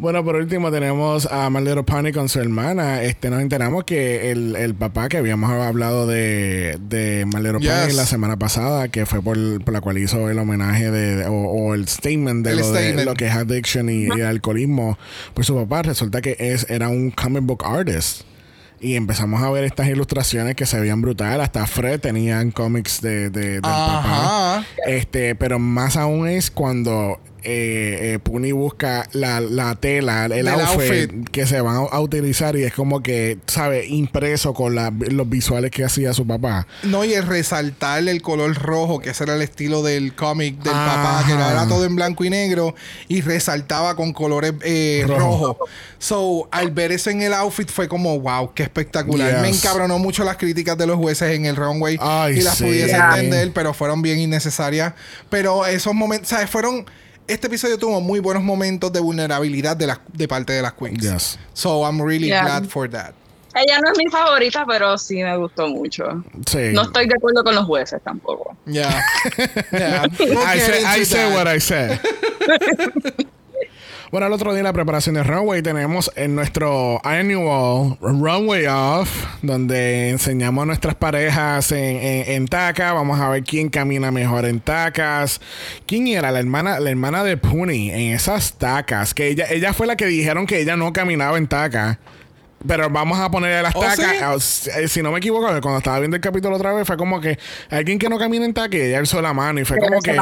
Bueno, 0.00 0.24
por 0.24 0.36
último 0.36 0.70
tenemos 0.70 1.26
a 1.30 1.50
My 1.50 1.58
Little 1.60 1.82
Pony 1.82 2.10
con 2.14 2.30
su 2.30 2.40
hermana. 2.40 3.02
Este, 3.02 3.28
nos 3.28 3.42
enteramos 3.42 3.84
que 3.84 4.30
el, 4.30 4.56
el 4.56 4.74
papá 4.74 5.10
que 5.10 5.18
habíamos 5.18 5.50
hablado 5.50 6.06
de, 6.06 6.78
de 6.80 7.26
My 7.26 7.34
Little 7.42 7.58
Pony 7.58 7.86
Yes. 7.88 7.94
la 7.96 8.06
semana 8.06 8.38
pasada, 8.38 8.88
que 8.88 9.04
fue 9.04 9.20
por, 9.20 9.36
por 9.62 9.74
la 9.74 9.82
cual 9.82 9.98
hizo 9.98 10.30
el 10.30 10.38
homenaje 10.38 10.90
de, 10.90 11.16
de- 11.16 11.26
o, 11.26 11.32
o 11.34 11.74
el 11.74 11.86
statement 11.86 12.46
de, 12.46 12.52
El 12.52 12.58
lo, 12.60 12.72
de 12.72 12.78
statement. 12.80 13.06
lo 13.08 13.14
que 13.14 13.26
es 13.26 13.34
addiction 13.34 13.90
y, 13.90 14.06
y 14.06 14.20
alcoholismo, 14.22 14.96
pues 15.34 15.46
su 15.46 15.54
papá 15.54 15.82
resulta 15.82 16.22
que 16.22 16.34
es, 16.38 16.70
era 16.70 16.88
un 16.88 17.10
comic 17.10 17.42
book 17.44 17.62
artist. 17.66 18.22
Y 18.80 18.94
empezamos 18.96 19.42
a 19.42 19.50
ver 19.50 19.64
estas 19.64 19.88
ilustraciones 19.88 20.54
que 20.54 20.64
se 20.64 20.80
veían 20.80 21.02
brutal. 21.02 21.42
Hasta 21.42 21.66
Fred 21.66 22.00
tenían 22.00 22.52
cómics 22.52 23.02
de, 23.02 23.28
de- 23.28 23.50
del 23.50 23.60
papá. 23.60 24.64
Este, 24.86 25.34
pero 25.34 25.58
más 25.58 25.98
aún 25.98 26.26
es 26.26 26.50
cuando 26.50 27.20
eh, 27.44 28.14
eh, 28.14 28.18
Puni 28.22 28.52
busca 28.52 29.08
la, 29.12 29.40
la 29.40 29.74
tela, 29.74 30.26
el 30.26 30.48
outfit, 30.48 30.70
outfit. 31.10 31.28
que 31.30 31.46
se 31.46 31.60
van 31.60 31.76
a, 31.76 31.78
a 31.80 32.00
utilizar 32.00 32.56
y 32.56 32.64
es 32.64 32.72
como 32.72 33.02
que, 33.02 33.38
¿sabes? 33.46 33.88
Impreso 33.90 34.54
con 34.54 34.74
la- 34.74 34.90
los 34.90 35.28
visuales 35.28 35.70
que 35.70 35.84
hacía 35.84 36.12
su 36.14 36.26
papá. 36.26 36.66
No, 36.82 37.04
y 37.04 37.14
el 37.14 37.26
resaltar 37.26 38.06
el 38.08 38.22
color 38.22 38.54
rojo, 38.54 39.00
que 39.00 39.10
ese 39.10 39.24
era 39.24 39.34
el 39.34 39.42
estilo 39.42 39.82
del 39.82 40.14
cómic 40.14 40.58
del 40.62 40.72
Ajá. 40.72 40.94
papá, 41.02 41.26
que 41.26 41.32
era 41.32 41.66
todo 41.68 41.84
en 41.84 41.96
blanco 41.96 42.24
y 42.24 42.30
negro, 42.30 42.74
y 43.08 43.20
resaltaba 43.20 43.94
con 43.96 44.12
colores 44.12 44.54
eh, 44.62 45.04
Rojo. 45.06 45.20
rojos. 45.46 45.56
So, 45.98 46.48
al 46.50 46.70
ver 46.70 46.92
eso 46.92 47.10
en 47.10 47.20
el 47.22 47.34
outfit 47.34 47.68
fue 47.68 47.86
como, 47.88 48.18
wow, 48.20 48.52
qué 48.54 48.62
espectacular. 48.62 49.42
Me 49.42 49.48
encabronó 49.50 49.98
mucho 49.98 50.24
las 50.24 50.36
críticas 50.36 50.78
de 50.78 50.86
los 50.86 50.96
jueces 50.96 51.34
en 51.36 51.44
el 51.44 51.56
runway 51.56 51.98
Ay, 52.00 52.38
y 52.38 52.40
las 52.42 52.56
sí. 52.56 52.64
pudiese 52.64 52.88
Yeah. 52.90 53.10
entender, 53.16 53.52
pero 53.52 53.74
fueron 53.74 54.00
bien 54.02 54.18
innecesarias. 54.18 54.94
Pero 55.28 55.66
esos 55.66 55.94
momentos, 55.94 56.28
¿sabes? 56.30 56.48
Fueron. 56.50 56.86
Este 57.30 57.46
episodio 57.46 57.78
tuvo 57.78 58.00
muy 58.00 58.18
buenos 58.18 58.42
momentos 58.42 58.92
de 58.92 58.98
vulnerabilidad 58.98 59.76
de, 59.76 59.86
las 59.86 60.00
de 60.12 60.26
parte 60.26 60.52
de 60.52 60.62
las 60.62 60.72
queens. 60.72 61.00
Yes. 61.00 61.38
So, 61.52 61.84
I'm 61.86 62.02
really 62.02 62.26
Yeah. 62.26 62.42
glad 62.42 62.64
for 62.64 62.90
that. 62.90 63.14
Ella 63.54 63.78
no 63.80 63.92
es 63.92 63.98
mi 63.98 64.08
favorita, 64.10 64.64
pero 64.66 64.98
sí 64.98 65.22
me 65.22 65.36
gustó 65.36 65.68
mucho. 65.68 66.24
Sí. 66.50 66.72
No 66.72 66.82
estoy 66.82 67.06
de 67.06 67.14
acuerdo 67.14 67.44
con 67.44 67.54
los 67.54 67.66
jueces 67.66 68.02
tampoco. 68.02 68.56
Yeah. 68.66 69.04
yeah. 69.70 70.06
I, 70.10 70.58
say, 70.58 70.84
I 70.84 71.04
say 71.04 71.30
that. 71.30 71.32
what 71.32 71.46
I 71.46 71.60
said. 71.60 72.00
Bueno, 74.10 74.26
el 74.26 74.32
otro 74.32 74.50
día 74.50 74.58
en 74.58 74.64
la 74.64 74.72
preparación 74.72 75.14
de 75.14 75.22
Runway 75.22 75.62
tenemos 75.62 76.10
en 76.16 76.34
nuestro 76.34 77.00
annual 77.06 77.96
Runway 78.00 78.66
Off, 78.66 79.08
donde 79.40 80.10
enseñamos 80.10 80.62
a 80.62 80.66
nuestras 80.66 80.96
parejas 80.96 81.70
en, 81.70 82.24
en, 82.26 82.48
taca. 82.48 82.92
Vamos 82.92 83.20
a 83.20 83.28
ver 83.28 83.44
quién 83.44 83.68
camina 83.68 84.10
mejor 84.10 84.46
en 84.46 84.58
tacas. 84.58 85.40
¿Quién 85.86 86.08
era 86.08 86.32
la 86.32 86.40
hermana, 86.40 86.80
la 86.80 86.90
hermana 86.90 87.22
de 87.22 87.36
Puni 87.36 87.90
en 87.90 88.12
esas 88.12 88.54
tacas? 88.54 89.14
Que 89.14 89.28
ella, 89.28 89.46
ella 89.48 89.72
fue 89.72 89.86
la 89.86 89.94
que 89.94 90.06
dijeron 90.06 90.44
que 90.44 90.60
ella 90.60 90.74
no 90.74 90.92
caminaba 90.92 91.38
en 91.38 91.46
taca. 91.46 92.00
Pero 92.66 92.90
vamos 92.90 93.18
a 93.18 93.30
ponerle 93.30 93.62
las 93.62 93.74
¿Oh, 93.74 93.80
tacas. 93.80 94.42
sí? 94.44 94.70
Eh, 94.76 94.86
Si 94.88 95.02
no 95.02 95.10
me 95.12 95.18
equivoco, 95.18 95.46
cuando 95.62 95.78
estaba 95.78 95.98
viendo 95.98 96.16
el 96.16 96.20
capítulo 96.20 96.56
otra 96.56 96.72
vez, 96.74 96.86
fue 96.86 96.96
como 96.98 97.20
que 97.20 97.38
alguien 97.70 97.98
que 97.98 98.08
no 98.08 98.18
camina 98.18 98.44
en 98.44 98.52
y 98.76 98.80
ella 98.80 98.98
alzó 98.98 99.22
la 99.22 99.32
mano 99.32 99.60
y 99.60 99.64
fue 99.64 99.78
como 99.78 99.98
que. 100.00 100.16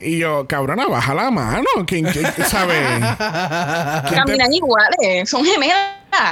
Y 0.00 0.18
yo, 0.18 0.46
cabrona, 0.46 0.86
baja 0.86 1.12
la 1.14 1.30
mano. 1.30 1.66
¿Quién, 1.86 2.04
quién 2.04 2.24
sabe? 2.46 2.74
¿Quién 4.08 4.08
te- 4.08 4.14
Caminan 4.14 4.52
iguales, 4.52 5.28
son 5.28 5.44
gemelas. 5.44 5.76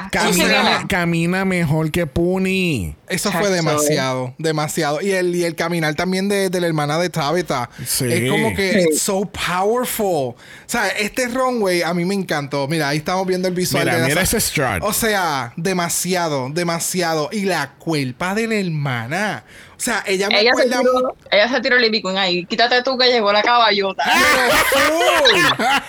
son 0.02 0.08
camina, 0.10 0.44
gemelas. 0.44 0.84
camina 0.88 1.44
mejor 1.44 1.90
que 1.90 2.06
Puni. 2.06 2.94
Eso 3.10 3.30
fue 3.32 3.50
demasiado, 3.50 4.34
demasiado. 4.38 5.00
Y 5.00 5.10
el, 5.12 5.34
y 5.34 5.44
el 5.44 5.54
caminar 5.54 5.94
también 5.94 6.28
de, 6.28 6.48
de 6.48 6.60
la 6.60 6.66
hermana 6.66 6.98
de 6.98 7.10
Tabitha. 7.10 7.68
Sí. 7.86 8.06
Es 8.10 8.30
como 8.30 8.54
que 8.54 8.82
it's 8.88 9.02
so 9.02 9.22
powerful. 9.24 10.06
O 10.34 10.36
sea, 10.66 10.88
este 10.88 11.28
runway 11.28 11.82
a 11.82 11.92
mí 11.92 12.04
me 12.04 12.14
encantó. 12.14 12.66
Mira, 12.68 12.88
ahí 12.88 12.98
estamos 12.98 13.26
viendo 13.26 13.48
el 13.48 13.54
visual 13.54 13.84
Mira, 13.84 13.96
de 13.96 14.02
la- 14.02 14.08
mira 14.08 14.22
ese 14.22 14.40
strut. 14.40 14.82
O 14.82 14.92
sea, 14.92 15.52
demasiado, 15.56 16.48
demasiado. 16.50 17.28
Y 17.32 17.42
la 17.44 17.74
culpa 17.78 18.34
de 18.34 18.46
la 18.46 18.54
hermana. 18.54 19.44
O 19.76 19.82
sea, 19.82 20.04
ella 20.06 20.28
me 20.28 20.40
Ella 20.40 20.50
se, 20.54 20.62
acuerda 20.62 20.78
tiró, 20.80 21.16
ella 21.30 21.48
se 21.48 21.60
tiró 21.62 21.76
el 21.78 21.90
Queen 21.90 22.18
ahí. 22.18 22.44
Quítate 22.44 22.82
tú 22.82 22.98
que 22.98 23.06
llegó 23.06 23.32
la 23.32 23.42
caballota. 23.42 24.04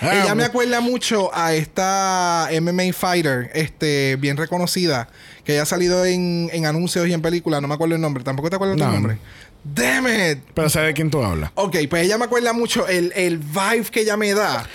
Ella 0.00 0.34
me 0.34 0.44
acuerda 0.44 0.80
mucho 0.80 1.30
a 1.34 1.52
esta 1.54 2.48
MMA 2.60 2.92
fighter, 2.94 3.50
este, 3.54 4.16
bien 4.16 4.36
reconocida, 4.36 5.08
que 5.44 5.52
ella 5.54 5.62
ha 5.62 5.66
salido 5.66 6.04
en, 6.04 6.48
en 6.52 6.66
anuncios 6.66 7.06
y 7.08 7.12
en 7.12 7.22
películas, 7.22 7.60
no 7.62 7.68
me 7.68 7.74
acuerdo 7.74 7.94
el 7.96 8.00
nombre, 8.00 8.22
tampoco 8.24 8.48
te 8.50 8.56
acuerdas 8.56 8.76
No. 8.78 8.86
tu 8.86 8.92
nombre. 8.92 9.18
Damn 9.64 10.06
it. 10.08 10.38
Pero 10.54 10.68
¿sabe 10.70 10.86
de 10.88 10.92
quién 10.94 11.10
tú 11.10 11.22
hablas? 11.22 11.50
Ok, 11.54 11.76
pues 11.88 12.04
ella 12.04 12.18
me 12.18 12.24
acuerda 12.24 12.52
mucho 12.52 12.88
el, 12.88 13.12
el 13.14 13.38
vibe 13.38 13.84
que 13.90 14.00
ella 14.00 14.16
me 14.16 14.34
da. 14.34 14.66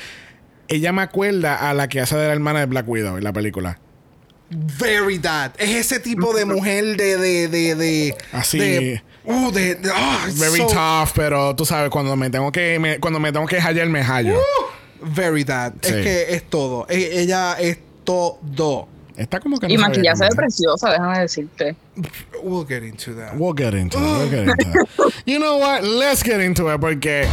Ella 0.69 0.91
me 0.93 1.01
acuerda 1.01 1.69
a 1.69 1.73
la 1.73 1.87
que 1.89 1.99
hace 2.01 2.15
de 2.17 2.27
la 2.27 2.33
hermana 2.33 2.59
de 2.61 2.65
Black 2.67 2.87
Widow 2.87 3.17
en 3.17 3.23
la 3.23 3.33
película. 3.33 3.79
Very 4.49 5.19
that. 5.19 5.51
Es 5.57 5.69
ese 5.71 5.99
tipo 5.99 6.33
de 6.33 6.45
mujer 6.45 6.95
de, 6.95 7.17
de, 7.17 7.47
de, 7.49 7.75
de. 7.75 8.15
Así. 8.31 8.57
De, 8.59 9.03
uh, 9.25 9.51
de, 9.51 9.75
de- 9.75 9.89
ah, 9.93 10.25
Very 10.35 10.57
so- 10.59 10.67
tough, 10.67 11.09
pero 11.13 11.53
tú 11.55 11.65
sabes, 11.65 11.89
cuando 11.89 12.15
me 12.15 12.29
tengo 12.29 12.49
que 12.51 12.79
me- 12.79 12.97
cuando 12.99 13.19
me 13.19 13.31
tengo 13.33 13.45
que 13.45 13.59
hallar, 13.59 13.87
me 13.89 14.01
hallo. 14.03 14.39
Very 15.01 15.43
that. 15.43 15.73
Sí. 15.81 15.93
Es 15.93 15.95
que 16.01 16.25
es 16.35 16.49
todo. 16.49 16.85
E- 16.89 17.19
ella 17.21 17.53
es 17.59 17.77
todo. 18.05 18.87
Está 19.17 19.39
como 19.39 19.57
que 19.59 19.67
no 19.67 19.73
y 19.73 19.77
cómo 19.77 19.89
de 19.89 19.99
era. 20.07 20.29
preciosa, 20.35 20.91
déjame 20.91 21.19
decirte. 21.19 21.75
We'll 22.43 22.67
get 22.67 22.83
into 22.83 23.15
that. 23.15 23.33
We'll 23.35 23.55
get 23.57 23.73
into 23.73 23.97
it. 23.97 24.03
We'll 24.03 24.29
get 24.29 24.47
into 24.47 25.07
it. 25.07 25.13
You 25.25 25.39
know 25.39 25.57
what? 25.57 25.83
Let's 25.83 26.21
get 26.23 26.39
into 26.39 26.69
it 26.69 26.79
porque. 26.79 27.27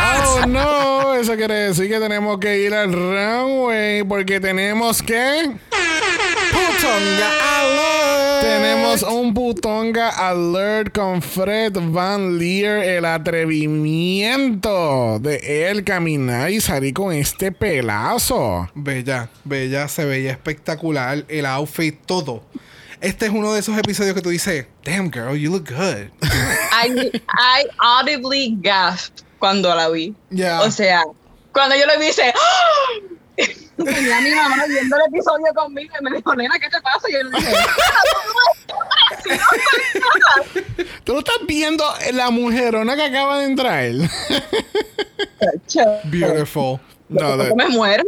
Oh 0.00 0.44
no, 0.46 1.14
eso 1.14 1.36
quiere 1.36 1.54
decir 1.54 1.88
que 1.88 1.98
tenemos 1.98 2.38
que 2.38 2.58
ir 2.58 2.72
al 2.72 2.92
runway 2.92 4.02
porque 4.04 4.40
tenemos 4.40 5.02
que. 5.02 5.52
Putonga 6.74 7.60
alert. 7.60 8.42
Tenemos 8.42 9.02
un 9.02 9.32
putonga 9.32 10.08
alert 10.08 10.92
con 10.92 11.22
Fred 11.22 11.72
Van 11.74 12.36
Leer, 12.38 12.82
el 12.82 13.04
atrevimiento 13.04 15.20
de 15.20 15.70
él 15.70 15.84
caminar 15.84 16.50
y 16.50 16.60
salir 16.60 16.92
con 16.92 17.12
este 17.12 17.52
pelazo. 17.52 18.68
Bella, 18.74 19.28
bella, 19.44 19.86
se 19.86 20.04
veía 20.04 20.32
espectacular. 20.32 21.24
El 21.28 21.46
outfit, 21.46 21.94
todo. 22.06 22.42
Este 23.00 23.26
es 23.26 23.32
uno 23.32 23.52
de 23.52 23.60
esos 23.60 23.78
episodios 23.78 24.14
que 24.14 24.22
tú 24.22 24.30
dices, 24.30 24.66
damn 24.84 25.12
girl, 25.12 25.36
you 25.36 25.52
look 25.52 25.68
good. 25.68 26.08
I, 26.72 27.20
I 27.28 27.66
audibly 27.78 28.56
gasped 28.60 29.22
cuando 29.38 29.72
la 29.74 29.90
vi. 29.90 30.14
Ya. 30.30 30.60
O 30.62 30.70
sea, 30.70 31.02
cuando 31.52 31.76
yo 31.76 31.86
lo 31.86 31.98
vi, 32.00 32.08
hice. 32.08 32.32
¡Ah! 32.34 33.44
Tenía 33.84 34.18
a 34.18 34.20
mi 34.20 34.30
mamá 34.30 34.64
viendo 34.68 34.96
el 34.96 35.02
episodio 35.14 35.46
conmigo 35.54 35.94
y 36.00 36.04
me 36.04 36.16
dijo, 36.16 36.34
nena, 36.34 36.54
¿qué 36.60 36.68
te 36.68 36.80
pasa? 36.80 37.08
Y 37.08 37.12
yo 37.12 37.22
le 37.22 37.38
dije, 37.38 37.52
Tú 41.04 41.12
lo 41.12 41.18
estás 41.20 41.36
viendo 41.46 41.84
la 42.12 42.30
mujerona 42.30 42.96
que 42.96 43.02
acaba 43.02 43.38
de 43.38 43.44
entrar. 43.46 43.90
"Chacho, 45.66 45.90
Beautiful. 46.04 46.80
No, 47.08 47.36
de- 47.36 47.54
me 47.54 47.68
muero. 47.68 48.04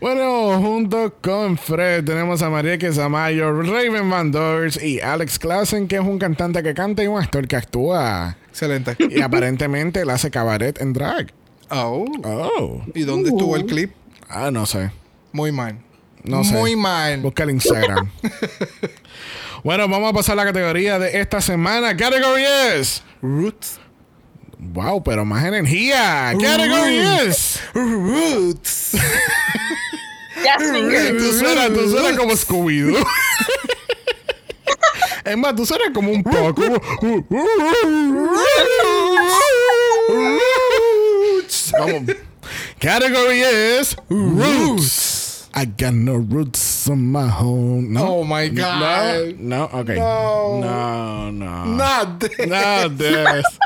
Bueno, 0.00 0.58
junto 0.60 1.14
con 1.22 1.56
Fred 1.56 2.04
tenemos 2.04 2.42
a 2.42 2.50
María 2.50 2.76
Quesamayo, 2.76 3.62
Raven 3.62 4.10
Van 4.10 4.30
Dors 4.30 4.82
y 4.82 5.00
Alex 5.00 5.38
Klassen, 5.38 5.88
que 5.88 5.94
es 5.96 6.02
un 6.02 6.18
cantante 6.18 6.62
que 6.62 6.74
canta 6.74 7.02
y 7.02 7.06
un 7.06 7.18
actor 7.18 7.48
que 7.48 7.56
actúa. 7.56 8.36
Excelente. 8.50 8.96
Y 8.98 9.22
aparentemente 9.22 10.00
él 10.00 10.10
hace 10.10 10.30
cabaret 10.30 10.78
en 10.80 10.92
drag. 10.92 11.32
Oh. 11.70 12.04
Oh. 12.24 12.82
¿Y 12.94 13.02
dónde 13.02 13.30
estuvo 13.30 13.56
el 13.56 13.66
clip? 13.66 13.92
Ah, 14.28 14.50
no 14.50 14.66
sé. 14.66 14.90
Muy 15.32 15.52
mal. 15.52 15.78
No 16.22 16.44
sé. 16.44 16.52
Muy 16.52 16.76
mal. 16.76 17.20
Busca 17.20 17.42
el 17.44 17.50
Instagram. 17.50 18.10
bueno, 19.64 19.88
vamos 19.88 20.10
a 20.10 20.12
pasar 20.12 20.34
a 20.34 20.36
la 20.36 20.44
categoría 20.44 20.98
de 20.98 21.20
esta 21.20 21.40
semana. 21.40 21.96
Category 21.96 22.44
es. 22.44 23.02
Roots. 23.20 23.78
Wow, 24.58 25.02
pero 25.02 25.24
más 25.24 25.44
energía. 25.44 26.32
Category 26.40 26.98
es. 26.98 27.60
Roots. 27.74 28.96
Tú 31.18 31.32
suenas, 31.32 31.72
tú 31.72 31.90
suenas 31.90 32.18
como 32.18 32.32
Scooby-Doo. 32.32 33.06
Es 35.24 35.38
más, 35.38 35.56
tú 35.56 35.64
suenas 35.64 35.88
como 35.94 36.12
un 36.12 36.22
poco. 36.22 36.62
Vamos. 41.78 42.10
Category 42.80 43.40
is 43.40 43.96
roots. 44.08 45.48
I 45.54 45.66
got 45.66 45.94
no 45.94 46.14
roots 46.16 46.88
on 46.90 47.06
my 47.06 47.28
home. 47.28 47.92
No. 47.92 48.18
Oh 48.18 48.24
my 48.24 48.48
God. 48.48 49.38
No, 49.38 49.68
no, 49.68 49.78
okay. 49.80 49.96
No. 49.96 50.60
No, 50.60 51.30
no. 51.30 51.64
Not 51.64 52.20
this. 52.20 52.46
Not 52.46 52.98
this. 52.98 53.44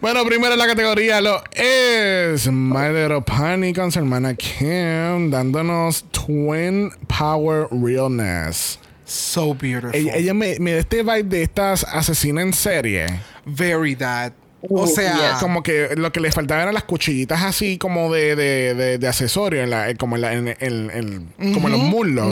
Bueno, 0.00 0.24
primero 0.26 0.52
en 0.52 0.58
la 0.58 0.66
categoría 0.66 1.20
lo 1.22 1.42
es 1.52 2.46
My 2.50 2.88
Little 2.92 3.22
Pony 3.22 3.72
con 3.72 3.90
su 3.90 4.00
hermana 4.00 4.34
Kim 4.34 5.30
dándonos 5.30 6.04
Twin 6.10 6.90
Power 7.08 7.68
Realness. 7.70 8.78
So 9.06 9.54
beautiful. 9.54 9.94
Ella, 9.94 10.16
ella 10.16 10.34
me, 10.34 10.58
me 10.58 10.72
da 10.72 10.78
este 10.80 11.02
vibe 11.02 11.22
de 11.22 11.42
estas 11.44 11.84
asesinas 11.84 12.42
en 12.42 12.52
serie. 12.52 13.06
Very 13.46 13.94
that. 13.94 14.32
O 14.68 14.82
Uh, 14.82 14.86
sea, 14.86 15.32
yes. 15.32 15.40
Como 15.40 15.62
que 15.62 15.90
lo 15.96 16.10
que 16.12 16.20
le 16.20 16.32
faltaba 16.32 16.62
eran 16.62 16.74
las 16.74 16.84
cuchillitas 16.84 17.42
así 17.42 17.78
como 17.78 18.12
de, 18.12 18.34
de, 18.36 18.74
de, 18.74 18.98
de 18.98 19.08
accesorio, 19.08 19.62
en 19.62 19.70
la, 19.70 19.94
como 19.94 20.16
en, 20.16 20.22
la- 20.22 20.32
en- 20.32 20.48
en- 20.60 20.90
en- 21.38 21.54
como 21.54 21.68
en 21.68 21.72
los 21.72 21.82
muslos. 21.82 22.26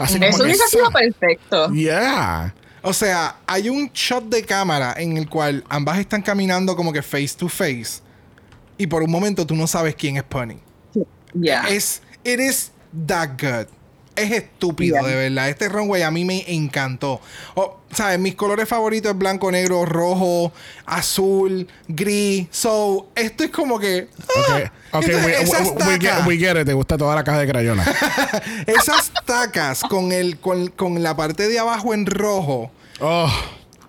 Así 0.00 0.14
como 0.18 0.26
Eso 0.28 0.38
que 0.38 0.42
hubiese 0.44 0.64
esa- 0.64 0.68
sido 0.68 0.90
perfecto. 0.90 1.70
Yeah. 1.72 2.54
o 2.82 2.92
sea, 2.92 3.36
hay 3.46 3.68
un 3.68 3.90
shot 3.92 4.24
de 4.28 4.42
cámara 4.44 4.94
en 4.96 5.16
el 5.16 5.28
cual 5.28 5.64
ambas 5.68 5.98
están 5.98 6.22
caminando 6.22 6.74
como 6.76 6.92
que 6.92 7.02
face 7.02 7.30
to 7.36 7.48
face. 7.48 8.00
Y 8.78 8.86
por 8.86 9.02
un 9.02 9.10
momento 9.10 9.46
tú 9.46 9.54
no 9.54 9.66
sabes 9.66 9.94
quién 9.94 10.16
es 10.16 10.24
Pony. 10.24 10.56
Ya. 11.34 11.62
Es, 11.68 12.02
it 12.24 12.40
is 12.40 12.72
that 13.06 13.30
good. 13.40 13.66
Es 14.14 14.30
estúpido, 14.30 14.96
Yeah. 15.00 15.08
de 15.08 15.14
verdad. 15.16 15.48
Este 15.48 15.68
runway 15.68 16.02
a 16.02 16.10
mí 16.10 16.24
me 16.24 16.44
encantó. 16.52 17.20
O, 17.54 17.78
¿Sabes? 17.92 18.18
Mis 18.18 18.34
colores 18.34 18.68
favoritos 18.68 19.12
es 19.12 19.18
blanco, 19.18 19.50
negro, 19.52 19.84
rojo, 19.84 20.52
azul, 20.86 21.66
gris. 21.88 22.46
So, 22.50 23.08
esto 23.14 23.44
es 23.44 23.50
como 23.50 23.78
que. 23.78 24.08
Okay, 24.48 24.64
ah, 24.92 24.98
okay 24.98 25.14
entonces, 25.14 25.24
we, 25.24 25.42
esas 25.42 25.60
we- 25.68 25.84
we 25.86 25.98
get, 25.98 26.10
tacas- 26.10 26.26
we 26.26 26.36
get 26.38 26.56
it. 26.58 26.66
Te 26.66 26.72
gusta 26.72 26.96
toda 26.98 27.14
la 27.14 27.24
caja 27.24 27.38
de 27.40 27.48
crayola. 27.48 27.84
Esas 28.66 29.12
tacas 29.26 29.80
con, 29.82 30.12
el, 30.12 30.38
con, 30.38 30.68
con 30.68 31.02
la 31.02 31.16
parte 31.16 31.48
de 31.48 31.58
abajo 31.58 31.92
en 31.94 32.06
rojo. 32.06 32.70
Oh, 33.00 33.30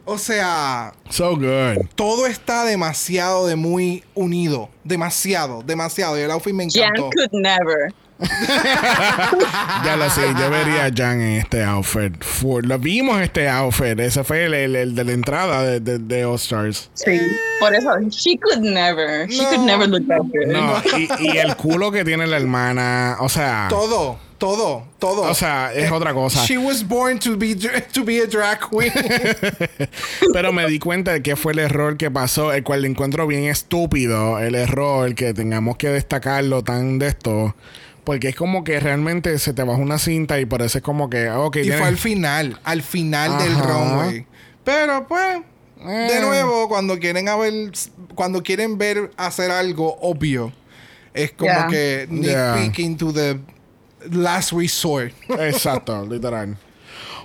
O 0.06 0.18
sea, 0.18 0.94
so 1.10 1.36
good. 1.38 1.86
todo 1.96 2.28
está 2.28 2.66
demasiado 2.66 3.48
de 3.48 3.56
muy 3.56 4.04
unido. 4.16 4.70
Demasiado, 4.84 5.62
demasiado. 5.64 6.18
Y 6.18 6.22
el 6.24 6.32
outfit 6.32 6.54
me 6.54 6.66
Jan 6.70 6.84
encantó. 6.96 7.10
could 7.12 7.30
never. 7.32 7.94
Ya 9.86 9.96
lo 9.98 10.10
sé, 10.10 10.22
yo 10.40 10.50
vería 10.50 10.86
a 10.86 10.92
Jan 10.96 11.22
en 11.22 11.38
este 11.40 11.64
outfit. 11.64 12.14
Full. 12.24 12.66
Lo 12.66 12.80
vimos 12.80 13.22
este 13.22 13.50
outfit. 13.50 14.00
Ese 14.00 14.24
fue 14.24 14.46
el, 14.46 14.54
el- 14.54 14.76
el 14.76 14.96
de 14.96 15.04
la 15.04 15.12
entrada 15.12 15.64
de, 15.64 15.80
de, 15.80 16.00
de 16.00 16.26
All 16.26 16.36
Stars. 16.36 16.90
Sí. 16.94 17.20
Por 17.60 17.74
eso, 17.76 17.90
she 18.10 18.38
could 18.38 18.60
never. 18.64 19.28
She 19.30 19.44
could 19.46 19.66
never 19.66 19.88
look 19.88 20.08
that 20.08 20.20
good. 20.22 20.48
No, 20.48 20.82
y, 20.98 21.08
y 21.34 21.38
el 21.38 21.56
culo 21.56 21.92
que 21.92 22.04
tiene 22.04 22.26
la 22.28 22.38
hermana. 22.38 23.18
O 23.20 23.30
sea. 23.30 23.68
Todo, 23.70 24.18
todo, 24.38 24.84
todo. 25.00 25.22
O 25.24 25.34
sea, 25.34 25.74
es 25.74 25.92
otra 25.92 26.14
cosa. 26.14 26.44
She 26.46 26.58
was 26.58 26.86
born 26.88 27.20
to 27.20 27.38
be, 27.38 27.56
to 27.56 28.04
be 28.04 28.22
a 28.22 28.28
drag 28.28 28.60
queen. 28.70 28.92
Pero 30.34 30.52
me 30.52 30.66
di 30.68 30.80
cuenta 30.80 31.14
de 31.14 31.22
que 31.22 31.36
fue 31.36 31.54
el 31.54 31.60
error 31.60 31.98
que 31.98 32.12
pasó, 32.12 32.52
el 32.54 32.64
cual 32.64 32.82
le 32.82 32.88
encuentro 32.90 33.28
bien 33.28 33.46
estúpido. 33.46 34.40
El 34.40 34.56
error 34.56 35.14
que 35.16 35.34
tengamos 35.34 35.78
que 35.78 35.90
destacarlo 35.90 36.64
tan 36.64 37.00
de 37.00 37.08
esto. 37.08 37.56
Porque 38.04 38.30
es 38.30 38.36
como 38.36 38.64
que 38.64 38.80
realmente 38.80 39.38
se 39.40 39.54
te 39.54 39.64
baja 39.64 39.80
una 39.80 39.98
cinta 39.98 40.40
y 40.40 40.46
parece 40.46 40.82
como 40.82 41.10
que. 41.10 41.30
Ok, 41.30 41.58
y 41.58 41.62
tienes- 41.62 41.80
fue 41.80 41.88
al 41.88 41.98
final, 41.98 42.60
al 42.64 42.82
final 42.82 43.38
del 43.38 43.54
Ajá. 43.54 43.64
runway. 43.66 44.26
Pero 44.64 45.08
pues, 45.08 45.38
Eh. 45.86 46.08
de 46.14 46.22
nuevo, 46.22 46.68
cuando 46.68 47.00
quieren 47.00 47.28
haber, 47.30 47.72
cuando 48.16 48.44
quieren 48.44 48.78
ver 48.78 49.12
hacer 49.18 49.52
algo 49.52 49.98
obvio, 50.02 50.52
es 51.14 51.32
como 51.32 51.52
Yeah. 51.52 51.68
que 51.68 52.08
Yeah. 52.12 52.56
nitpicking 52.56 52.98
to 52.98 53.14
the 53.14 53.40
last 54.12 54.52
resort. 54.52 55.14
Exacto, 55.40 56.06
literal. 56.10 56.58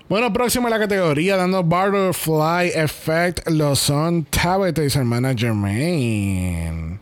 Bueno, 0.09 0.33
próximo 0.33 0.69
a 0.69 0.71
la 0.71 0.79
categoría, 0.79 1.37
dando 1.37 1.63
Butterfly 1.63 2.71
Effect, 2.75 3.47
lo 3.51 3.77
son 3.77 4.25
Tabitha 4.25 4.83
y 4.83 4.89
su 4.91 4.99
hermana 5.01 5.35
Jermaine. 5.37 6.99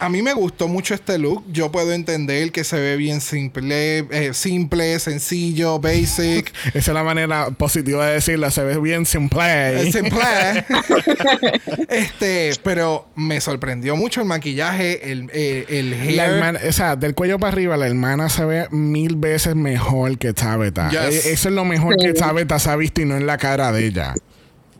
A 0.00 0.08
mí 0.10 0.22
me 0.22 0.34
gustó 0.34 0.68
mucho 0.68 0.92
este 0.94 1.18
look. 1.18 1.44
Yo 1.50 1.70
puedo 1.72 1.92
entender 1.92 2.52
que 2.52 2.64
se 2.64 2.78
ve 2.78 2.96
bien 2.96 3.20
simple, 3.20 3.98
eh, 4.10 4.30
simple, 4.34 4.98
sencillo, 4.98 5.78
basic. 5.78 6.52
Esa 6.74 6.78
es 6.78 6.88
la 6.88 7.04
manera 7.04 7.50
positiva 7.52 8.06
de 8.06 8.14
decirlo, 8.14 8.50
se 8.50 8.64
ve 8.64 8.78
bien 8.80 9.06
simple. 9.06 9.40
Eh, 9.88 9.92
simple. 9.92 10.20
este, 11.88 12.50
pero 12.62 13.06
me 13.14 13.40
sorprendió 13.40 13.96
mucho 13.96 14.20
el 14.20 14.26
maquillaje, 14.26 15.10
el, 15.12 15.30
eh, 15.32 15.64
el 15.68 15.92
hair. 15.94 16.16
La 16.16 16.26
hermana, 16.26 16.60
o 16.68 16.72
sea, 16.72 16.96
del 16.96 17.14
cuello 17.14 17.38
para 17.38 17.52
arriba, 17.52 17.76
la 17.76 17.86
hermana 17.86 18.28
se 18.28 18.44
ve 18.44 18.66
mil 18.70 19.16
veces 19.16 19.54
mejor 19.54 20.18
que 20.18 20.32
Tabitha. 20.32 20.90
Yes. 20.90 21.26
E- 21.26 21.32
Eso 21.32 21.48
es 21.48 21.54
lo 21.54 21.64
mejor 21.64 21.94
Sí. 21.98 22.06
que 22.06 22.12
Tabitha 22.14 22.58
se 22.58 22.68
ha 22.70 22.76
visto 22.76 23.00
y 23.00 23.04
no 23.04 23.16
en 23.16 23.26
la 23.26 23.38
cara 23.38 23.72
de 23.72 23.86
ella. 23.86 24.14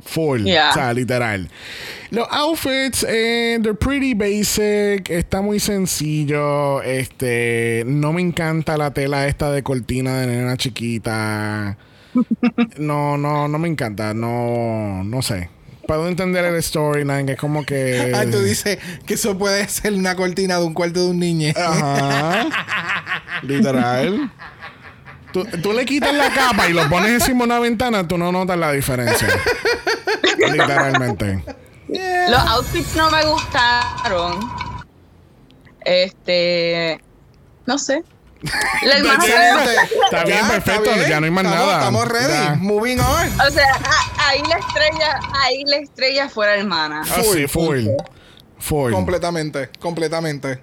Full. 0.05 0.45
Yeah. 0.45 0.71
O 0.71 0.75
sea, 0.75 0.93
literal. 0.93 1.49
Los 2.11 2.29
outfits, 2.31 3.05
eh, 3.09 3.59
they're 3.61 3.75
pretty 3.75 4.15
basic. 4.15 5.11
Está 5.11 5.41
muy 5.43 5.59
sencillo. 5.59 6.83
Este, 6.83 7.83
no 7.87 8.13
me 8.13 8.23
encanta 8.23 8.77
la 8.77 8.93
tela 8.93 9.27
esta 9.27 9.51
de 9.51 9.63
cortina 9.63 10.21
de 10.21 10.27
nena 10.29 10.57
chiquita. 10.57 11.77
No, 12.79 13.17
no, 13.17 13.49
no 13.49 13.59
me 13.59 13.67
encanta. 13.67 14.15
No, 14.15 15.03
no 15.03 15.21
sé. 15.21 15.51
Puedo 15.87 16.09
entender 16.09 16.45
el 16.45 16.63
storyline, 16.63 17.27
que 17.27 17.33
es 17.33 17.39
como 17.39 17.65
que. 17.65 18.13
Ah, 18.15 18.25
tú 18.31 18.41
dices 18.41 18.79
que 19.07 19.15
eso 19.15 19.37
puede 19.37 19.69
ser 19.69 19.93
una 19.95 20.15
cortina 20.15 20.59
de 20.59 20.65
un 20.65 20.75
cuarto 20.75 21.05
de 21.05 21.11
un 21.11 21.19
niño. 21.19 21.53
Ajá. 21.57 22.47
Literal. 23.43 24.31
Tú, 25.35 25.45
tú 25.61 25.73
le 25.73 25.85
quitas 25.85 26.15
la 26.15 26.31
capa 26.33 26.69
y 26.69 26.73
lo 26.73 26.89
pones 26.89 27.11
encima 27.11 27.41
de 27.41 27.45
una 27.47 27.59
ventana, 27.59 28.07
tú 28.07 28.17
no 28.17 28.31
notas 28.31 28.57
la 28.57 28.71
diferencia. 28.71 29.27
Literalmente. 30.39 31.45
Los 32.29 32.39
outfits 32.51 32.95
no 32.95 33.11
me 33.11 33.25
gustaron. 33.27 34.39
Este. 35.85 37.01
No 37.67 37.79
sé. 37.79 38.05
La 38.85 38.99
hermana 38.99 39.25
Está 40.05 40.25
bien, 40.25 40.47
perfecto, 40.47 40.91
ya 41.09 41.19
no 41.19 41.25
hay 41.25 41.33
más 41.33 41.45
Estamos- 41.47 41.67
nada. 41.67 41.79
Estamos 41.79 42.09
ready. 42.09 42.33
Ya. 42.33 42.55
Moving 42.61 43.01
on. 43.01 43.41
O 43.41 43.51
sea, 43.51 43.75
a- 43.75 44.29
ahí 44.29 44.43
la 44.49 44.57
estrella, 44.59 45.21
ahí 45.43 45.65
la 45.67 45.77
estrella 45.79 46.29
fue 46.29 46.47
la 46.47 46.55
hermana. 46.55 47.03
Ah, 47.05 47.23
sí, 47.25 47.49
full. 47.49 47.87
Full. 48.61 48.93
Completamente, 48.93 49.69
completamente. 49.81 50.63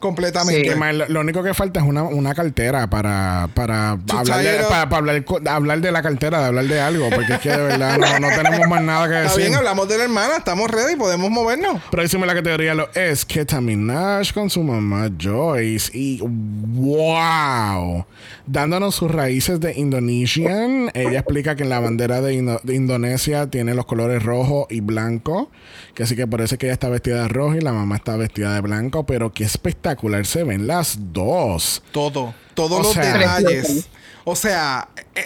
Completamente. 0.00 0.62
Que 0.62 0.74
más, 0.76 0.94
lo, 0.94 1.06
lo 1.08 1.20
único 1.20 1.42
que 1.42 1.54
falta 1.54 1.80
es 1.80 1.86
una, 1.86 2.02
una 2.02 2.34
cartera 2.34 2.88
para, 2.90 3.48
para, 3.54 3.90
hablar, 3.90 4.42
de, 4.42 4.58
para, 4.68 4.88
para 4.88 5.54
hablar, 5.54 5.80
de 5.80 5.92
la 5.92 6.02
cartera, 6.02 6.40
de 6.40 6.46
hablar 6.46 6.64
de 6.64 6.80
algo, 6.80 7.08
porque 7.10 7.34
es 7.34 7.38
que 7.40 7.50
de 7.50 7.62
verdad 7.62 7.98
no, 7.98 8.18
no 8.18 8.28
tenemos 8.34 8.66
más 8.68 8.82
nada 8.82 9.06
que 9.08 9.14
Está 9.14 9.28
decir. 9.28 9.42
bien, 9.44 9.54
hablamos 9.56 9.88
de 9.88 9.98
la 9.98 10.04
hermana, 10.04 10.36
estamos 10.38 10.70
ready, 10.70 10.96
podemos 10.96 11.30
movernos. 11.30 11.82
Próximo 11.90 12.24
en 12.24 12.28
la 12.28 12.34
categoría 12.34 12.74
lo 12.74 12.88
es 12.94 13.24
Keta 13.24 13.60
Minaj 13.60 14.32
con 14.32 14.48
su 14.50 14.62
mamá 14.62 15.10
Joyce. 15.20 15.90
Y 15.96 16.20
wow, 16.22 18.06
dándonos 18.46 18.94
sus 18.94 19.10
raíces 19.10 19.60
de 19.60 19.74
Indonesian. 19.78 20.90
Ella 20.94 21.18
explica 21.20 21.56
que 21.56 21.64
en 21.64 21.68
la 21.68 21.80
bandera 21.80 22.20
de, 22.20 22.34
Indo- 22.34 22.60
de 22.62 22.74
Indonesia 22.74 23.48
tiene 23.50 23.74
los 23.74 23.84
colores 23.86 24.22
rojo 24.22 24.66
y 24.70 24.80
blanco. 24.80 25.50
Que 25.94 26.04
así 26.04 26.16
que 26.16 26.22
es 26.22 26.56
que 26.58 26.66
ella 26.66 26.72
está 26.72 26.88
vestida 26.88 27.22
de 27.22 27.28
rojo 27.28 27.54
y 27.56 27.60
la 27.60 27.72
mamá 27.72 27.96
está 27.96 28.16
vestida 28.16 28.54
de 28.54 28.60
blanco. 28.60 29.04
Pero 29.04 29.32
qué 29.32 29.44
espectacular 29.44 29.89
se 30.24 30.44
ven 30.44 30.66
las 30.66 30.96
dos. 31.12 31.82
Todo, 31.92 32.34
todos 32.54 32.80
O 32.80 32.82
los 32.82 32.92
sea- 32.94 33.18
detalles. 33.18 33.86
O 34.24 34.36
sea, 34.36 34.88
eh, 35.14 35.24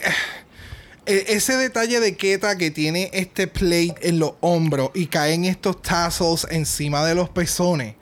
eh, 1.06 1.24
ese 1.28 1.56
detalle 1.56 2.00
de 2.00 2.16
Keta 2.16 2.56
que 2.56 2.70
tiene 2.70 3.10
este 3.12 3.46
plate 3.46 3.94
en 4.02 4.18
los 4.18 4.34
hombros 4.40 4.90
y 4.94 5.06
caen 5.06 5.44
estos 5.44 5.82
tassels 5.82 6.46
encima 6.50 7.04
de 7.04 7.14
los 7.14 7.28
pezones. 7.28 7.94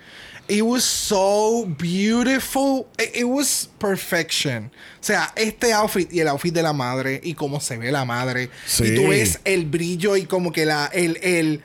It 0.48 0.62
was 0.62 0.84
so 0.84 1.64
beautiful. 1.78 2.86
It, 2.98 3.16
it 3.16 3.24
was 3.24 3.70
perfection. 3.78 4.70
O 5.00 5.04
sea, 5.04 5.32
este 5.36 5.72
outfit 5.72 6.12
y 6.12 6.20
el 6.20 6.28
outfit 6.28 6.52
de 6.52 6.62
la 6.62 6.72
madre 6.72 7.20
y 7.22 7.34
cómo 7.34 7.58
se 7.60 7.78
ve 7.78 7.90
la 7.90 8.04
madre. 8.04 8.50
Sí. 8.66 8.84
Y 8.84 8.94
tú 8.96 9.08
ves 9.08 9.40
el 9.44 9.64
brillo 9.66 10.16
y 10.16 10.26
como 10.26 10.52
que 10.52 10.66
la, 10.66 10.90
el, 10.92 11.16
el, 11.22 11.62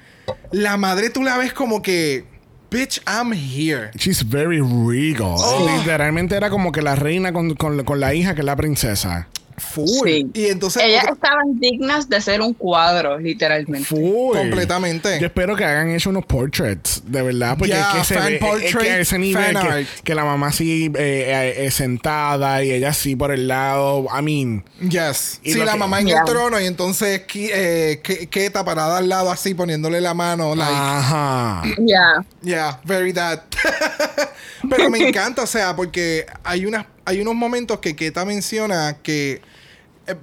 la 0.51 0.77
madre 0.77 1.09
tú 1.09 1.23
la 1.23 1.37
ves 1.37 1.53
como 1.53 1.81
que, 1.81 2.25
bitch, 2.69 2.99
I'm 3.07 3.31
here. 3.33 3.91
She's 3.97 4.21
very 4.23 4.59
regal. 4.61 5.35
Oh. 5.39 5.67
Literalmente 5.79 6.35
era 6.35 6.49
como 6.49 6.71
que 6.71 6.81
la 6.81 6.95
reina 6.95 7.31
con, 7.31 7.55
con- 7.55 7.83
con 7.83 7.99
la 7.99 8.13
hija 8.13 8.33
que 8.35 8.41
es 8.41 8.45
la 8.45 8.55
princesa. 8.55 9.27
Full. 9.59 9.87
Sí. 10.07 10.27
Y 10.35 10.45
entonces... 10.47 10.83
Ellas 10.83 11.03
otra- 11.03 11.13
estaban 11.15 11.59
dignas 11.59 12.07
de 12.07 12.21
ser 12.21 12.41
un 12.41 12.53
cuadro, 12.53 13.17
literalmente. 13.17 13.87
Full. 13.87 14.37
Completamente. 14.37 15.19
Yo 15.19 15.25
espero 15.25 15.55
que 15.55 15.65
hagan 15.65 15.89
hecho 15.89 16.11
unos 16.11 16.25
portraits, 16.25 17.01
de 17.05 17.21
verdad, 17.23 17.55
porque 17.57 17.71
Ya, 17.73 17.89
es 17.91 17.97
que 17.97 18.03
se 18.03 18.13
ve, 18.19 18.19
es- 18.19 18.25
es 18.33 18.39
que 18.39 18.45
portrait, 18.45 18.91
a 18.91 18.99
ese 18.99 19.17
nivel 19.17 19.57
que, 20.03 20.13
la 20.15 20.23
mamá 20.23 20.47
así 20.49 20.91
eh, 20.95 21.53
eh, 21.57 21.71
sentada 21.71 22.63
y 22.63 22.71
ella 22.71 22.89
así 22.89 23.15
por 23.15 23.31
el 23.31 23.47
lado. 23.47 24.05
I 24.17 24.21
mean, 24.21 24.63
Yes. 24.87 25.39
Y 25.43 25.53
Sí, 25.53 25.59
la 25.59 25.71
que- 25.73 25.77
mamá 25.79 26.01
en 26.01 26.07
Yeah. 26.07 26.19
el 26.19 26.25
trono 26.25 26.59
y 26.61 26.65
entonces 26.67 27.21
eh, 27.33 27.99
Ke- 28.03 28.29
Keta 28.29 28.63
parada 28.63 28.99
al 28.99 29.09
lado 29.09 29.31
así 29.31 29.55
poniéndole 29.55 30.01
la 30.01 30.13
mano. 30.13 30.55
Like, 30.55 30.71
ajá. 30.71 31.63
Ya. 31.79 32.23
yeah, 32.43 32.79
very 32.85 33.11
that. 33.11 33.39
Pero 34.69 34.89
me 34.89 34.99
encanta, 35.07 35.41
o 35.43 35.47
sea, 35.47 35.75
porque 35.75 36.25
hay, 36.43 36.65
unas, 36.65 36.85
hay 37.07 37.21
unos 37.21 37.35
momentos 37.35 37.79
que 37.79 37.95
Keta 37.95 38.25
menciona 38.25 38.97
que 39.01 39.41
eh, 40.07 40.15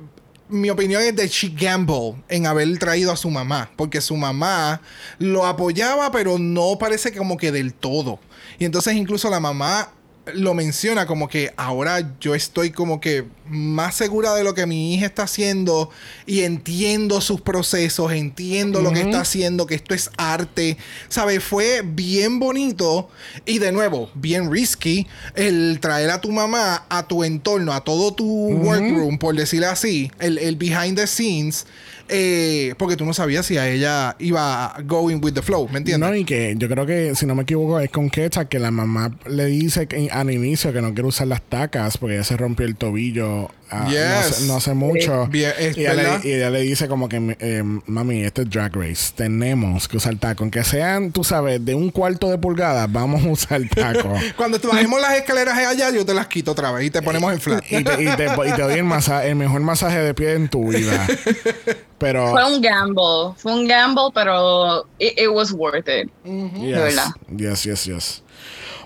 mi 0.51 0.69
opinión 0.69 1.01
es 1.01 1.17
de 1.17 1.27
she 1.29 1.49
gamble 1.49 2.17
en 2.29 2.47
haber 2.47 2.79
traído 2.79 3.11
a 3.11 3.17
su 3.17 3.31
mamá, 3.31 3.71
porque 3.75 4.03
su 4.03 4.15
mamá 4.19 4.83
lo 5.19 5.47
apoyaba, 5.47 6.13
pero 6.13 6.39
no 6.39 6.77
parece 6.79 7.17
como 7.17 7.39
que 7.39 7.51
del 7.51 7.73
todo. 7.73 8.21
Y 8.59 8.67
entonces 8.67 8.97
incluso 8.97 9.31
la 9.31 9.41
mamá 9.41 9.94
lo 10.33 10.55
menciona 10.55 11.07
como 11.07 11.29
que 11.29 11.53
ahora 11.57 12.15
yo 12.21 12.35
estoy 12.35 12.71
como 12.71 13.01
que 13.01 13.25
más 13.47 13.95
segura 13.95 14.35
de 14.35 14.43
lo 14.43 14.55
que 14.55 14.65
mi 14.65 14.95
hija 14.95 15.07
está 15.07 15.25
haciendo 15.25 15.91
y 16.25 16.41
entiendo 16.41 17.21
sus 17.21 17.43
procesos, 17.43 18.13
entiendo 18.13 18.81
lo 18.81 18.91
que 18.93 19.03
está 19.03 19.21
haciendo, 19.21 19.67
que 19.67 19.75
esto 19.75 19.95
es 19.95 20.11
arte, 20.17 20.79
¿sabes? 21.09 21.45
Fue 21.45 21.83
bien 21.85 22.39
bonito 22.39 23.11
y 23.45 23.59
de 23.59 23.71
nuevo, 23.73 24.11
bien 24.15 24.51
risky 24.51 25.07
el 25.35 25.79
traer 25.81 26.11
a 26.11 26.21
tu 26.21 26.33
mamá 26.33 26.87
a 26.89 27.07
tu 27.07 27.23
entorno, 27.23 27.73
a 27.73 27.83
todo 27.83 28.15
tu 28.15 28.27
workroom, 28.27 29.19
por 29.19 29.35
decirlo 29.35 29.69
así, 29.69 30.11
el, 30.21 30.39
el 30.39 30.57
behind 30.57 30.97
the 30.97 31.07
scenes, 31.07 31.67
eh, 32.09 32.75
porque 32.79 32.97
tú 32.97 33.05
no 33.05 33.15
sabías 33.15 33.47
si 33.47 33.57
a 33.57 33.69
ella 33.69 34.17
iba 34.19 34.77
going 34.85 35.21
with 35.23 35.33
the 35.33 35.43
flow, 35.43 35.69
¿me 35.69 35.79
entiendes? 35.79 36.09
No, 36.09 36.15
y 36.15 36.25
que 36.25 36.55
yo 36.57 36.69
creo 36.69 36.87
que, 36.87 37.15
si 37.15 37.27
no 37.27 37.35
me 37.35 37.43
equivoco, 37.43 37.81
es 37.81 37.91
con 37.91 38.11
Quetzal 38.11 38.49
que 38.49 38.59
la 38.59 38.71
mamá 38.71 39.17
le 39.27 39.47
dice 39.47 39.89
al 40.11 40.31
inicio 40.31 40.73
que 40.73 40.83
no 40.83 40.93
quiere 40.93 41.09
usar 41.09 41.27
las 41.27 41.43
tacas 41.43 41.99
porque 41.99 42.17
ella 42.17 42.25
se 42.25 42.37
rompió 42.37 42.67
el 42.67 42.77
tobillo 42.77 43.51
no, 43.85 43.91
Yes. 43.91 44.43
no 44.43 44.57
hace 44.57 44.75
mucho. 44.75 45.27
Bien, 45.27 45.53
y, 45.59 45.81
ella 45.81 45.95
le, 45.95 46.29
y 46.29 46.33
ella 46.33 46.51
le 46.51 46.61
dice 46.61 46.87
como 46.89 47.09
que, 47.09 47.37
eh, 47.41 47.63
mami, 47.87 48.23
este 48.23 48.43
es 48.43 48.51
Drag 48.51 48.75
Race. 48.77 49.13
Tenemos 49.15 49.89
que 49.89 49.97
usar 49.97 50.17
taco. 50.17 50.45
Aunque 50.45 50.63
sean, 50.65 51.11
tú 51.13 51.25
sabes, 51.25 51.65
de 51.65 51.75
un 51.75 51.91
cuarto 51.91 52.29
de 52.31 52.39
pulgada, 52.39 52.87
vamos 52.87 53.25
a 53.25 53.29
usar 53.29 53.61
taco. 53.75 54.13
Cuando 54.37 54.59
bajemos 54.59 55.01
las 55.01 55.15
escaleras 55.17 55.57
allá, 55.59 55.91
yo 55.91 56.05
te 56.05 56.15
las 56.15 56.27
quito 56.29 56.53
otra 56.53 56.71
vez 56.73 56.87
y 56.87 56.91
te 56.91 57.03
ponemos 57.03 57.33
en 57.33 57.41
flat. 57.41 57.65
y, 57.71 57.83
te, 57.83 58.03
y, 58.03 58.07
te, 58.17 58.27
y 58.27 58.53
te 58.53 58.63
doy 58.63 58.75
el, 58.79 58.85
masa- 58.85 59.25
el 59.27 59.37
mejor 59.37 59.61
masaje 59.63 59.99
de 59.99 60.15
pie 60.15 60.35
en 60.35 60.49
tu 60.49 60.69
vida. 60.73 61.07
Pero... 61.99 62.31
Fue 62.33 62.45
un 62.55 62.61
gamble. 62.61 63.35
Fue 63.37 63.53
un 63.55 63.67
gamble, 63.67 64.11
pero 64.13 64.85
it, 64.99 65.19
it 65.19 65.29
was 65.33 65.53
worth 65.53 65.89
it. 65.89 66.11
Yes, 66.25 66.53
De 66.61 66.73
verdad. 66.73 67.07
Yes, 67.35 67.65
yes, 67.65 67.85
yes. 67.87 68.23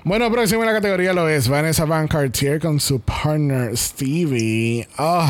Bueno, 0.08 0.30
próximo 0.32 0.62
en 0.62 0.68
la 0.68 0.72
categoría 0.72 1.12
lo 1.12 1.28
es 1.28 1.48
Vanessa 1.48 1.84
Van 1.84 2.08
Cartier 2.08 2.58
con 2.60 2.80
su 2.80 2.98
partner 3.00 3.76
Stevie. 3.76 4.88
Oh, 4.96 5.28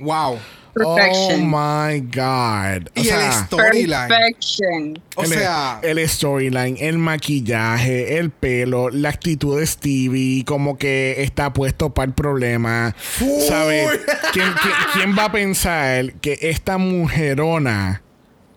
Wow. 0.00 0.38
oh 0.82 0.96
Perfection. 0.96 1.46
my 1.46 2.00
God. 2.00 2.88
O 2.88 3.00
Y 3.00 3.00
el 3.00 3.04
sea, 3.04 3.44
storyline. 3.44 4.08
Perfection. 4.08 5.02
O 5.14 5.22
el, 5.22 5.28
sea, 5.28 5.78
el 5.84 6.08
storyline, 6.08 6.78
el 6.80 6.98
maquillaje, 6.98 8.18
el 8.18 8.30
pelo, 8.30 8.90
la 8.90 9.10
actitud 9.10 9.60
de 9.60 9.64
Stevie, 9.66 10.44
como 10.44 10.76
que 10.76 11.22
está 11.22 11.52
puesto 11.52 11.90
para 11.94 12.06
el 12.08 12.12
problema. 12.14 12.96
¿Sabes? 13.46 13.88
¿Quién, 14.32 14.46
quién, 14.62 14.74
quién 14.94 15.16
va 15.16 15.26
a 15.26 15.32
pensar 15.32 16.14
que 16.14 16.38
esta 16.42 16.76
mujerona 16.76 18.02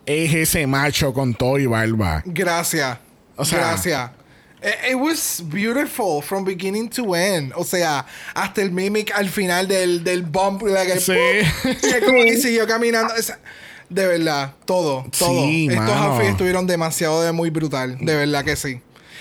es 0.06 0.34
ese 0.34 0.66
macho 0.66 1.12
con 1.14 1.34
todo 1.34 1.56
y 1.60 1.66
barba? 1.66 2.22
gracias. 2.26 2.98
O 3.36 3.44
sea- 3.44 3.58
gracias. 3.60 4.10
It, 4.64 4.92
it 4.92 4.94
was 4.94 5.42
beautiful 5.44 6.22
from 6.22 6.44
beginning 6.44 6.88
to 6.90 7.14
end. 7.14 7.52
O 7.54 7.64
sea, 7.64 8.06
hasta 8.34 8.62
el 8.62 8.70
mimic 8.72 9.12
al 9.14 9.28
final 9.28 9.68
del, 9.68 10.02
del 10.02 10.22
bump. 10.22 10.62
like, 10.62 10.90
el 10.92 11.00
Sí. 11.00 11.12
Y 11.12 11.86
es 11.86 12.02
como 12.04 12.22
que 12.24 12.36
siguió 12.40 12.66
caminando. 12.66 13.12
O 13.12 13.22
sea, 13.22 13.38
de 13.90 14.06
verdad, 14.06 14.54
todo, 14.64 15.04
todo. 15.16 15.44
Sí, 15.46 15.68
Estos 15.70 15.90
outfits 15.90 16.30
estuvieron 16.30 16.66
demasiado 16.66 17.22
de 17.22 17.32
muy 17.32 17.50
brutal. 17.50 17.98
De 18.00 18.16
verdad 18.16 18.42
que 18.44 18.56
sí. 18.56 18.80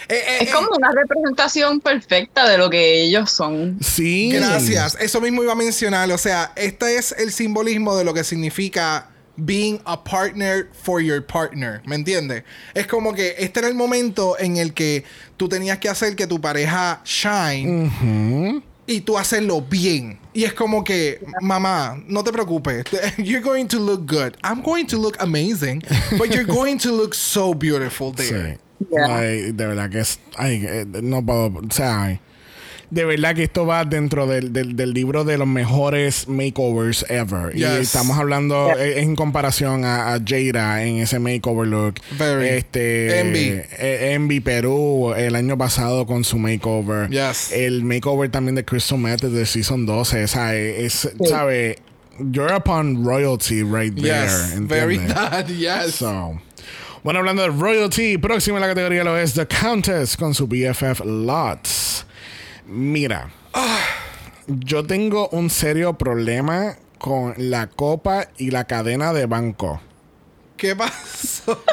Eh, 0.10 0.16
eh, 0.16 0.38
Es 0.42 0.54
como 0.54 0.70
una 0.78 0.92
representación 0.92 1.80
perfecta 1.80 2.48
de 2.50 2.58
lo 2.58 2.70
que 2.70 3.04
ellos 3.04 3.30
son. 3.32 3.78
Sí. 3.82 4.32
Gracias. 4.34 4.98
Eso 5.00 5.20
mismo 5.22 5.44
iba 5.44 5.52
a 5.52 5.56
mencionar. 5.56 6.10
O 6.12 6.18
sea, 6.18 6.52
este 6.56 6.98
es 6.98 7.14
el 7.18 7.32
simbolismo 7.32 7.96
de 7.98 8.04
lo 8.06 8.14
que 8.14 8.24
significa 8.24 9.10
being 9.38 9.82
a 9.86 9.98
partner 9.98 10.70
for 10.74 11.02
your 11.02 11.22
partner. 11.22 11.82
¿Me 11.86 11.96
entiendes? 11.96 12.44
Es 12.74 12.88
como 12.88 13.14
que 13.14 13.36
este 13.38 13.60
era 13.60 13.68
el 13.68 13.76
momento 13.76 14.38
en 14.40 14.58
el 14.58 14.74
que 14.74 15.04
tú 15.38 15.50
tenías 15.50 15.80
que 15.80 15.90
hacer 15.90 16.16
que 16.16 16.28
tu 16.28 16.40
pareja 16.40 17.02
shine. 17.04 18.62
Y 18.86 19.00
tú 19.00 19.18
hacerlo 19.18 19.62
bien. 19.62 20.20
Y 20.34 20.44
es 20.44 20.54
como 20.54 20.84
que, 20.84 21.22
mamá, 21.42 22.04
no 22.08 22.22
te 22.22 22.34
preocupes. 22.34 22.84
You're 23.18 23.42
going 23.42 23.68
to 23.70 23.80
look 23.80 24.06
good. 24.06 24.36
I'm 24.44 24.62
going 24.62 24.88
to 24.88 24.98
look 24.98 25.16
amazing. 25.22 25.84
But 26.18 26.34
you're 26.34 26.44
going 26.60 26.80
to 26.80 26.92
look 26.92 27.14
so 27.14 27.54
beautiful 27.54 28.12
there. 28.12 28.58
Sí. 28.58 28.58
Yeah. 28.92 29.16
Ay, 29.16 29.52
de 29.54 29.68
verdad 29.68 29.90
que 29.90 30.02
es. 30.02 30.20
Ay, 30.38 30.66
eh, 30.68 30.86
no 30.86 31.22
puedo. 31.22 31.66
O 31.66 31.72
sea, 31.72 32.04
ay. 32.04 32.20
De 32.94 33.06
verdad 33.06 33.34
que 33.36 33.44
esto 33.44 33.66
va 33.66 33.86
dentro 33.86 34.28
del, 34.28 34.54
del- 34.54 34.76
del 34.76 34.94
libro 34.94 35.24
de 35.24 35.38
los 35.38 35.48
mejores 35.48 36.28
makeovers 36.28 37.06
ever. 37.10 37.56
Y 37.56 37.60
Yes. 37.60 37.72
estamos 37.80 38.18
hablando 38.18 38.70
eh, 38.78 39.02
en 39.02 39.16
comparación 39.16 39.84
a, 39.86 40.14
a 40.14 40.20
Jada 40.24 40.84
en 40.84 40.98
ese 40.98 41.18
makeover 41.20 41.68
look. 41.68 41.96
Very. 42.18 42.50
Este. 42.50 43.20
Envy. 43.20 43.62
eh, 43.80 44.12
Envy 44.14 44.40
Perú 44.42 45.14
el 45.18 45.36
año 45.36 45.58
pasado 45.58 46.06
con 46.06 46.24
su 46.24 46.38
makeover. 46.38 47.10
Yes. 47.10 47.52
El 47.52 47.84
makeover 47.84 48.30
también 48.30 48.56
de 48.56 48.64
Crystal 48.64 49.00
Method 49.00 49.32
de 49.32 49.46
Season 49.46 49.86
12. 49.86 50.24
O 50.24 50.28
sea, 50.28 50.56
es, 50.56 51.10
¿sabe? 51.26 51.80
You're 52.20 52.54
upon 52.56 53.04
royalty 53.04 53.64
right 53.64 53.94
there. 53.96 54.24
Yes. 54.26 54.54
Very 54.68 55.00
that. 55.00 55.48
Yes. 55.48 55.96
So, 55.96 56.40
bueno, 57.04 57.20
hablando 57.20 57.42
de 57.42 57.50
royalty, 57.50 58.18
próximo 58.20 58.58
en 58.58 58.62
la 58.62 58.68
categoría 58.68 59.04
lo 59.04 59.18
es 59.18 59.34
The 59.34 59.48
Countess 59.48 60.16
con 60.16 60.34
su 60.36 60.46
BFF 60.48 61.02
Lots. 61.04 62.06
Mira, 62.74 63.30
yo 64.48 64.84
tengo 64.84 65.30
un 65.30 65.52
serio 65.52 65.94
problema 65.94 66.76
con 66.98 67.36
la 67.38 67.68
copa 67.68 68.30
y 68.36 68.50
la 68.50 68.64
cadena 68.64 69.14
de 69.14 69.28
banco. 69.28 69.80
¿Qué 70.58 70.76
pasó? 70.76 71.64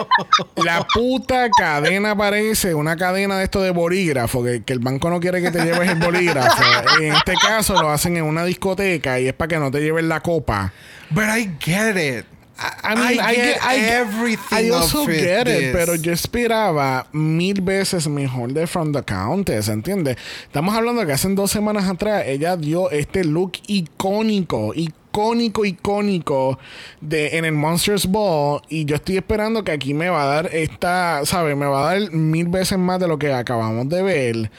La 0.57 0.87
puta 0.87 1.49
cadena 1.57 2.15
parece 2.15 2.75
una 2.75 2.97
cadena 2.97 3.39
de 3.39 3.45
esto 3.45 3.63
de 3.63 3.71
bolígrafo, 3.71 4.45
que, 4.45 4.63
que 4.63 4.75
el 4.75 4.81
banco 4.81 5.09
no 5.09 5.21
quiere 5.21 5.41
que 5.41 5.51
te 5.51 5.65
lleves 5.65 5.89
el 5.89 5.99
bolígrafo. 5.99 6.63
En 7.01 7.15
este 7.15 7.33
caso 7.33 7.81
lo 7.81 7.89
hacen 7.89 8.19
en 8.19 8.25
una 8.25 8.45
discoteca 8.45 9.19
y 9.19 9.29
es 9.29 9.33
para 9.33 9.49
que 9.49 9.59
no 9.59 9.71
te 9.71 9.81
lleven 9.81 10.07
la 10.07 10.21
copa. 10.21 10.71
But 11.09 11.25
I 11.35 11.51
get 11.61 11.97
it. 11.97 12.27
I, 12.61 12.95
mean, 12.95 13.21
I 13.21 13.35
get 13.35 13.59
everything 13.65 14.67
I 14.67 14.71
also 14.71 15.07
get 15.07 15.49
it, 15.49 15.61
this. 15.61 15.73
pero 15.73 15.95
yo 15.95 16.13
esperaba 16.13 17.07
mil 17.13 17.63
veces 17.63 18.07
mejor 18.07 18.53
de 18.53 18.67
From 18.67 18.93
the 18.93 19.03
Countess, 19.03 19.69
¿entiendes? 19.69 20.19
Estamos 20.43 20.75
hablando 20.75 21.01
de 21.01 21.07
que 21.07 21.13
hace 21.15 21.29
dos 21.31 21.51
semanas 21.51 21.89
atrás 21.89 22.25
ella 22.27 22.57
dio 22.57 22.91
este 22.91 23.25
look 23.25 23.53
icónico, 23.67 24.75
icónico, 24.75 25.65
icónico 25.65 26.59
de 27.01 27.39
en 27.39 27.47
el 27.47 27.53
Monsters 27.53 28.07
Ball 28.07 28.61
y 28.69 28.85
yo 28.85 28.97
estoy 28.97 29.17
esperando 29.17 29.65
que 29.65 29.73
aquí 29.73 29.95
me 29.95 30.11
va 30.11 30.25
a 30.25 30.27
dar 30.27 30.55
esta, 30.55 31.25
¿sabes? 31.25 31.57
Me 31.57 31.67
va 31.67 31.89
a 31.89 31.95
dar 31.95 32.13
mil 32.13 32.49
veces 32.49 32.79
más 32.79 33.01
de 33.01 33.09
lo 33.09 33.19
que 33.19 33.33
acabamos 33.33 33.89
de 33.89 34.03
ver. 34.03 34.51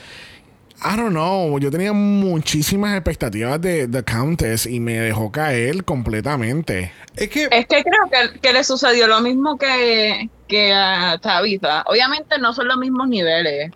I 0.84 0.98
don't 0.98 1.12
know, 1.12 1.60
yo 1.60 1.70
tenía 1.70 1.94
muchísimas 1.94 2.96
expectativas 2.96 3.62
de 3.62 3.88
The 3.88 4.04
Countess 4.04 4.66
y 4.66 4.80
me 4.80 5.00
dejó 5.00 5.32
caer 5.32 5.84
completamente. 5.86 6.92
Es 7.16 7.30
que 7.30 7.44
Es 7.52 7.68
que 7.68 7.84
creo 7.84 8.10
que, 8.10 8.40
que 8.40 8.54
le 8.54 8.64
sucedió 8.64 9.06
lo 9.06 9.22
mismo 9.22 9.58
que, 9.60 10.28
que 10.48 10.74
a 10.74 11.20
Tabitha. 11.22 11.84
Obviamente 11.86 12.40
no 12.40 12.54
son 12.54 12.68
los 12.68 12.78
mismos 12.78 13.08
niveles, 13.10 13.72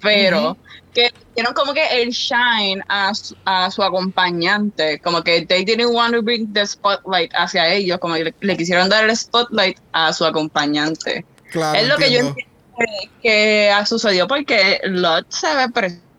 pero 0.00 0.56
que 0.94 1.12
dieron 1.34 1.52
como 1.52 1.74
que 1.74 2.02
el 2.02 2.10
shine 2.10 2.80
a 2.86 3.12
su, 3.12 3.36
a 3.44 3.68
su 3.72 3.82
acompañante. 3.82 5.00
Como 5.00 5.22
que 5.22 5.44
they 5.46 5.64
didn't 5.64 5.92
want 5.92 6.14
to 6.14 6.22
bring 6.22 6.52
the 6.52 6.64
spotlight 6.64 7.32
hacia 7.34 7.72
ellos, 7.72 7.98
como 7.98 8.14
que 8.14 8.24
le, 8.24 8.34
le 8.40 8.56
quisieron 8.56 8.88
dar 8.88 9.04
el 9.04 9.16
spotlight 9.16 9.78
a 9.92 10.12
su 10.12 10.24
acompañante. 10.24 11.24
claro, 11.50 11.76
es 11.76 11.88
lo 11.88 11.96
que 11.96 12.12
yo 12.12 12.18
entiendo. 12.20 12.52
que, 12.78 13.10
que 13.20 13.70
ha 13.70 13.84
sucedido 13.84 14.28
porque 14.28 14.80
Lot 14.84 15.26
se 15.30 15.52
ve 15.56 15.68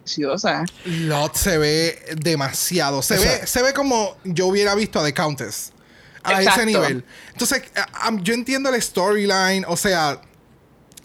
preciosa. 0.08 0.64
Lot 0.86 1.36
se 1.36 1.58
ve 1.58 2.00
demasiado. 2.18 3.02
Se 3.02 3.16
O 3.16 3.18
sea- 3.22 3.40
ve, 3.42 3.48
se 3.48 3.62
ve 3.62 3.74
como 3.74 4.16
yo 4.24 4.48
hubiera 4.48 4.74
visto 4.76 5.00
a 5.00 5.04
The 5.04 5.14
Countess. 5.14 5.74
A 6.24 6.40
Exacto. 6.42 6.62
ese 6.62 6.66
nivel. 6.66 7.06
Entonces, 7.32 7.64
yo 8.22 8.34
entiendo 8.34 8.70
el 8.74 8.82
storyline. 8.82 9.66
O 9.68 9.76
sea, 9.78 10.22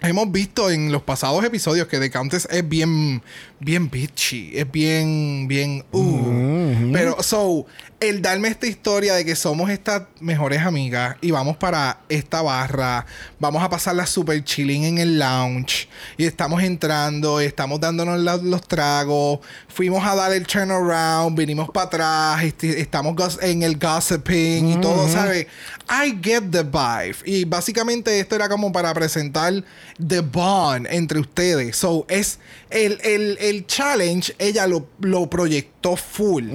hemos 0.01 0.31
visto 0.33 0.71
en 0.71 0.91
los 0.93 1.03
pasados 1.03 1.45
episodios 1.45 1.87
que 1.89 1.99
The 1.99 2.11
Countess 2.11 2.49
es 2.51 2.69
bien, 2.69 3.23
bien 3.65 3.89
bitchy. 3.91 4.51
Es 4.55 4.71
bien, 4.71 5.47
bien, 5.49 5.85
uh. 5.93 6.93
Pero, 6.93 7.23
so, 7.23 7.67
el 8.01 8.21
darme 8.21 8.49
esta 8.49 8.67
historia 8.67 9.15
de 9.15 9.25
que 9.25 9.37
somos 9.37 9.71
estas 9.71 10.03
mejores 10.19 10.61
amigas 10.63 11.17
y 11.21 11.31
vamos 11.31 11.57
para 11.57 12.01
esta 12.09 12.43
barra, 12.43 13.07
vamos 13.39 13.63
a 13.63 13.71
pasarla 13.71 14.07
super 14.07 14.43
chilling 14.43 14.83
en 14.85 14.99
el 14.99 15.19
lounge 15.21 15.89
y 16.17 16.25
estamos 16.25 16.61
entrando, 16.65 17.39
estamos 17.39 17.79
dándonos 17.79 18.19
la- 18.19 18.39
los 18.39 18.67
tragos, 18.67 19.39
fuimos 19.69 20.05
a 20.05 20.17
dar 20.17 20.33
el 20.33 20.45
turnaround, 20.45 21.39
vinimos 21.39 21.71
para 21.71 21.87
atrás, 21.87 22.43
este- 22.45 22.81
estamos 22.81 23.15
en 23.41 23.63
el 23.63 23.79
gossiping 23.79 24.73
y 24.73 24.81
todo, 24.81 25.09
¿sabes? 25.09 25.47
I 25.89 26.19
get 26.21 26.43
the 26.51 26.65
vibe. 26.65 27.17
Y 27.25 27.45
básicamente 27.45 28.19
esto 28.19 28.35
era 28.35 28.49
como 28.49 28.73
para 28.73 28.93
presentar 28.95 29.63
the 30.05 30.21
bond 30.21 30.89
entre 30.91 31.21
ustedes. 31.21 31.77
So, 31.77 32.05
es 32.09 32.41
el, 32.71 32.99
el, 33.05 33.39
el 33.41 33.52
challenge, 33.67 34.35
ella 34.39 34.67
lo, 34.67 34.87
lo 35.01 35.29
proyectó 35.31 35.97
full. 35.97 36.49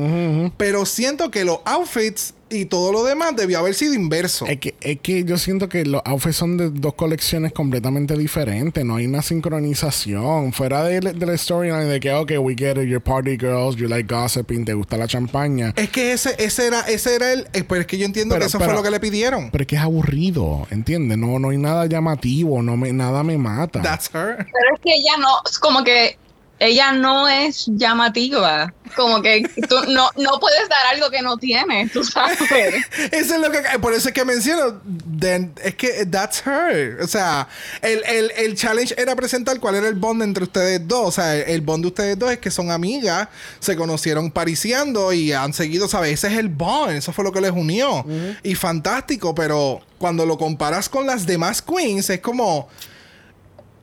Pero 0.57 0.85
siento 0.85 1.29
que 1.31 1.43
los 1.45 1.59
outfits 1.65 2.33
y 2.49 2.63
todo 2.63 2.93
lo 2.93 3.03
demás 3.03 3.35
debió 3.35 3.59
haber 3.59 3.73
sido 3.73 3.93
inverso. 3.93 4.45
Es 4.47 4.59
que, 4.61 4.73
es 4.79 4.99
que 5.01 5.25
yo 5.25 5.37
siento 5.37 5.67
que 5.67 5.85
los 5.85 6.01
outfits 6.05 6.37
son 6.37 6.55
de 6.55 6.69
dos 6.69 6.93
colecciones 6.93 7.51
completamente 7.51 8.15
diferentes. 8.17 8.85
No 8.85 8.95
hay 8.95 9.05
una 9.05 9.21
sincronización. 9.21 10.53
Fuera 10.53 10.83
del 10.85 11.19
del 11.19 11.37
storyline 11.37 11.89
de 11.89 11.99
que, 11.99 12.13
ok, 12.13 12.31
we 12.39 12.55
get 12.57 12.77
it, 12.77 12.87
you're 12.87 13.01
party 13.01 13.37
girls, 13.37 13.75
you 13.75 13.87
like 13.89 14.13
gossiping, 14.13 14.63
te 14.65 14.73
gusta 14.73 14.95
la 14.97 15.07
champaña. 15.07 15.73
Es 15.75 15.89
que 15.89 16.13
ese, 16.13 16.35
ese 16.39 16.67
era, 16.67 16.81
ese 16.81 17.15
era 17.15 17.33
el. 17.33 17.47
eh, 17.53 17.63
Pero 17.67 17.81
es 17.81 17.87
que 17.87 17.97
yo 17.97 18.05
entiendo 18.05 18.35
Pero- 18.35 18.45
que 18.45 18.47
eso 18.47 18.57
pero- 18.59 18.69
fue 18.71 18.77
lo 18.77 18.83
que 18.83 18.91
le 18.91 18.99
pidieron. 19.01 19.51
Pero 19.51 19.61
es 19.63 19.67
que 19.67 19.75
es 19.75 19.81
aburrido, 19.81 20.67
¿entiendes? 20.71 21.17
No, 21.17 21.39
no 21.39 21.49
hay 21.49 21.57
nada 21.57 21.85
llamativo, 21.85 22.61
no 22.63 22.77
me, 22.77 22.93
nada 22.93 23.23
me 23.23 23.37
mata. 23.37 23.81
That's 23.81 24.07
her. 24.13 24.37
Pero 24.37 24.75
es 24.75 24.81
que 24.81 24.93
ella 24.93 25.17
no, 25.19 25.27
es 25.49 25.59
como 25.59 25.83
que 25.83 26.17
ella 26.59 26.91
no 26.91 27.27
es 27.27 27.65
llamativa. 27.67 28.73
Como 28.95 29.21
que 29.21 29.47
tú 29.69 29.75
no, 29.89 30.09
no 30.17 30.39
puedes 30.39 30.67
dar 30.69 30.87
algo 30.95 31.11
que 31.11 31.21
no 31.21 31.37
tienes, 31.37 31.91
tú 31.91 32.03
sabes. 32.03 32.37
Eso 33.11 33.35
es 33.35 33.41
lo 33.41 33.51
que. 33.51 33.59
Por 33.79 33.93
eso 33.93 34.07
es 34.07 34.13
que 34.13 34.25
menciono. 34.25 34.81
then, 35.19 35.53
es 35.63 35.75
que 35.75 36.05
that's 36.05 36.41
her. 36.47 36.97
O 37.01 37.07
sea, 37.07 37.47
el, 37.81 38.01
el, 38.05 38.31
el 38.37 38.55
challenge 38.55 38.95
era 38.97 39.15
presentar 39.15 39.59
cuál 39.59 39.75
era 39.75 39.87
el 39.87 39.93
bond 39.95 40.23
entre 40.23 40.45
ustedes 40.45 40.87
dos. 40.87 41.07
O 41.09 41.11
sea, 41.11 41.35
el, 41.35 41.43
el 41.49 41.61
bond 41.61 41.83
de 41.83 41.87
ustedes 41.89 42.17
dos 42.17 42.31
es 42.31 42.39
que 42.39 42.49
son 42.49 42.71
amigas, 42.71 43.27
se 43.59 43.75
conocieron 43.75 44.31
pariciando 44.31 45.13
y 45.13 45.33
han 45.33 45.53
seguido, 45.53 45.87
¿sabes? 45.87 46.13
Ese 46.13 46.27
es 46.33 46.39
el 46.39 46.47
bond. 46.49 46.91
Eso 46.93 47.11
fue 47.13 47.23
lo 47.23 47.31
que 47.31 47.41
les 47.41 47.51
unió. 47.51 48.03
Y 48.41 48.55
fantástico, 48.55 49.35
pero 49.35 49.81
cuando 49.99 50.25
lo 50.25 50.37
comparas 50.39 50.89
con 50.89 51.05
las 51.05 51.25
demás 51.27 51.61
queens, 51.61 52.09
es 52.09 52.21
como. 52.21 52.67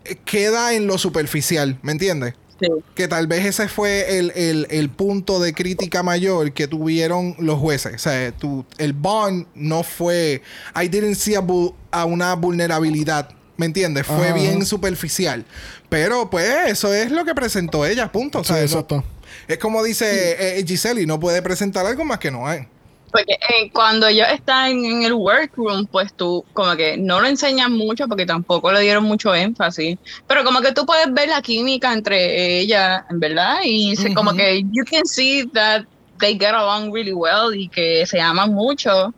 eh, 0.05 0.17
Queda 0.25 0.73
en 0.73 0.87
lo 0.89 0.99
superficial, 0.99 1.79
¿me 1.83 1.93
entiendes? 1.93 2.35
Sí. 2.67 2.85
que 2.95 3.09
tal 3.09 3.27
vez 3.27 3.45
ese 3.47 3.69
fue 3.69 4.19
el, 4.19 4.33
el- 4.35 4.67
el 4.71 4.91
punto 4.91 5.41
de 5.41 5.53
crítica 5.55 6.03
mayor 6.03 6.53
que 6.53 6.67
tuvieron 6.69 7.35
los 7.39 7.59
jueces. 7.59 7.95
O 7.95 7.99
sea, 7.99 8.33
tu- 8.33 8.65
el 8.79 8.93
bond 8.93 9.47
no 9.55 9.83
fue. 9.83 10.43
I 10.81 10.89
didn't 10.89 11.17
see 11.17 11.35
a, 11.35 11.41
bu- 11.43 11.75
a 11.91 12.05
una 12.05 12.35
vulnerabilidad. 12.35 13.31
¿Me 13.57 13.67
entiendes? 13.67 14.05
Fue 14.07 14.27
Ajá. 14.27 14.35
bien 14.35 14.65
superficial. 14.67 15.45
Pero 15.89 16.29
pues 16.29 16.49
eso 16.67 16.93
es 16.93 17.13
lo 17.13 17.25
que 17.25 17.35
presentó 17.37 17.87
ella, 17.87 18.11
punto. 18.11 18.41
O 18.41 18.45
sea, 18.45 18.57
Sí, 18.57 18.63
exacto. 18.63 19.05
es 19.47 19.59
como 19.59 19.83
dice 19.85 20.59
eh, 20.59 20.65
Giselle, 20.67 21.07
no 21.07 21.21
puede 21.21 21.41
presentar 21.41 21.87
algo 21.87 22.05
más 22.05 22.19
que 22.19 22.33
no 22.33 22.49
hay. 22.49 22.67
Porque 23.15 23.35
eh, 23.35 23.71
cuando 23.73 24.09
ellos 24.09 24.27
están 24.33 24.85
en 24.85 25.05
el 25.05 25.13
workroom, 25.13 25.87
pues 25.87 26.13
tú 26.15 26.45
como 26.53 26.75
que 26.75 26.97
no 26.97 27.21
lo 27.21 27.29
enseñan 27.29 27.71
mucho 27.73 28.09
porque 28.09 28.27
tampoco 28.27 28.73
le 28.73 28.81
dieron 28.81 29.05
mucho 29.05 29.33
énfasis. 29.33 29.97
Pero 30.27 30.43
como 30.43 30.61
que 30.61 30.73
tú 30.73 30.85
puedes 30.85 31.15
ver 31.15 31.29
la 31.29 31.41
química 31.41 31.93
entre 31.93 32.59
ella, 32.59 33.07
en 33.09 33.21
verdad, 33.21 33.59
y 33.63 33.95
se- 33.95 34.13
como 34.15 34.35
que 34.35 34.63
you 34.73 34.83
can 34.91 35.07
see 35.07 35.47
that 35.55 35.85
they 36.19 36.37
get 36.37 36.55
along 36.55 36.93
really 36.93 37.13
well 37.13 37.55
y 37.55 37.69
que 37.69 38.05
se 38.05 38.21
aman 38.21 38.53
mucho. 38.53 39.15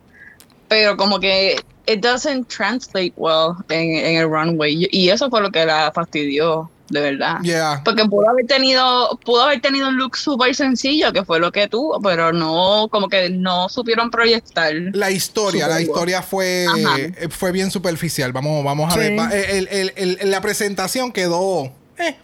Pero 0.67 0.95
como 0.95 1.19
que 1.19 1.55
it 1.87 1.99
doesn't 1.99 2.47
translate 2.55 3.13
well 3.15 3.55
en, 3.69 3.95
en 4.05 4.17
el 4.17 4.29
runway. 4.29 4.87
Y 4.91 5.09
eso 5.09 5.27
fue 5.31 5.41
lo 5.41 5.49
que 5.49 5.65
la 5.65 5.91
fastidió, 5.91 6.69
de 6.89 7.01
verdad. 7.01 7.39
Yeah. 7.41 7.81
Porque 7.83 8.05
pudo 8.05 8.29
haber 8.29 8.45
tenido, 8.47 9.19
pudo 9.25 9.43
haber 9.43 9.61
tenido 9.61 9.89
un 9.89 9.97
look 9.97 10.15
súper 10.17 10.55
sencillo, 10.55 11.11
que 11.13 11.23
fue 11.25 11.39
lo 11.39 11.51
que 11.51 11.67
tuvo, 11.67 11.99
pero 12.01 12.31
no, 12.31 12.87
como 12.91 13.09
que 13.09 13.29
no 13.29 13.67
supieron 13.69 14.09
proyectar. 14.09 14.73
La 14.93 15.11
historia, 15.11 15.67
la 15.67 15.81
historia 15.81 16.21
fue, 16.21 16.65
Ajá. 16.67 16.95
fue 17.29 17.51
bien 17.51 17.71
superficial. 17.71 18.31
Vamos, 18.31 18.63
vamos 18.63 18.89
a 18.89 18.93
Sí. 18.93 18.99
ver. 18.99 19.19
Va- 19.19 19.29
el- 19.35 19.67
el- 19.69 20.17
el- 20.19 20.31
la 20.31 20.41
presentación 20.41 21.11
quedó. 21.11 21.71
Eh, 21.97 22.15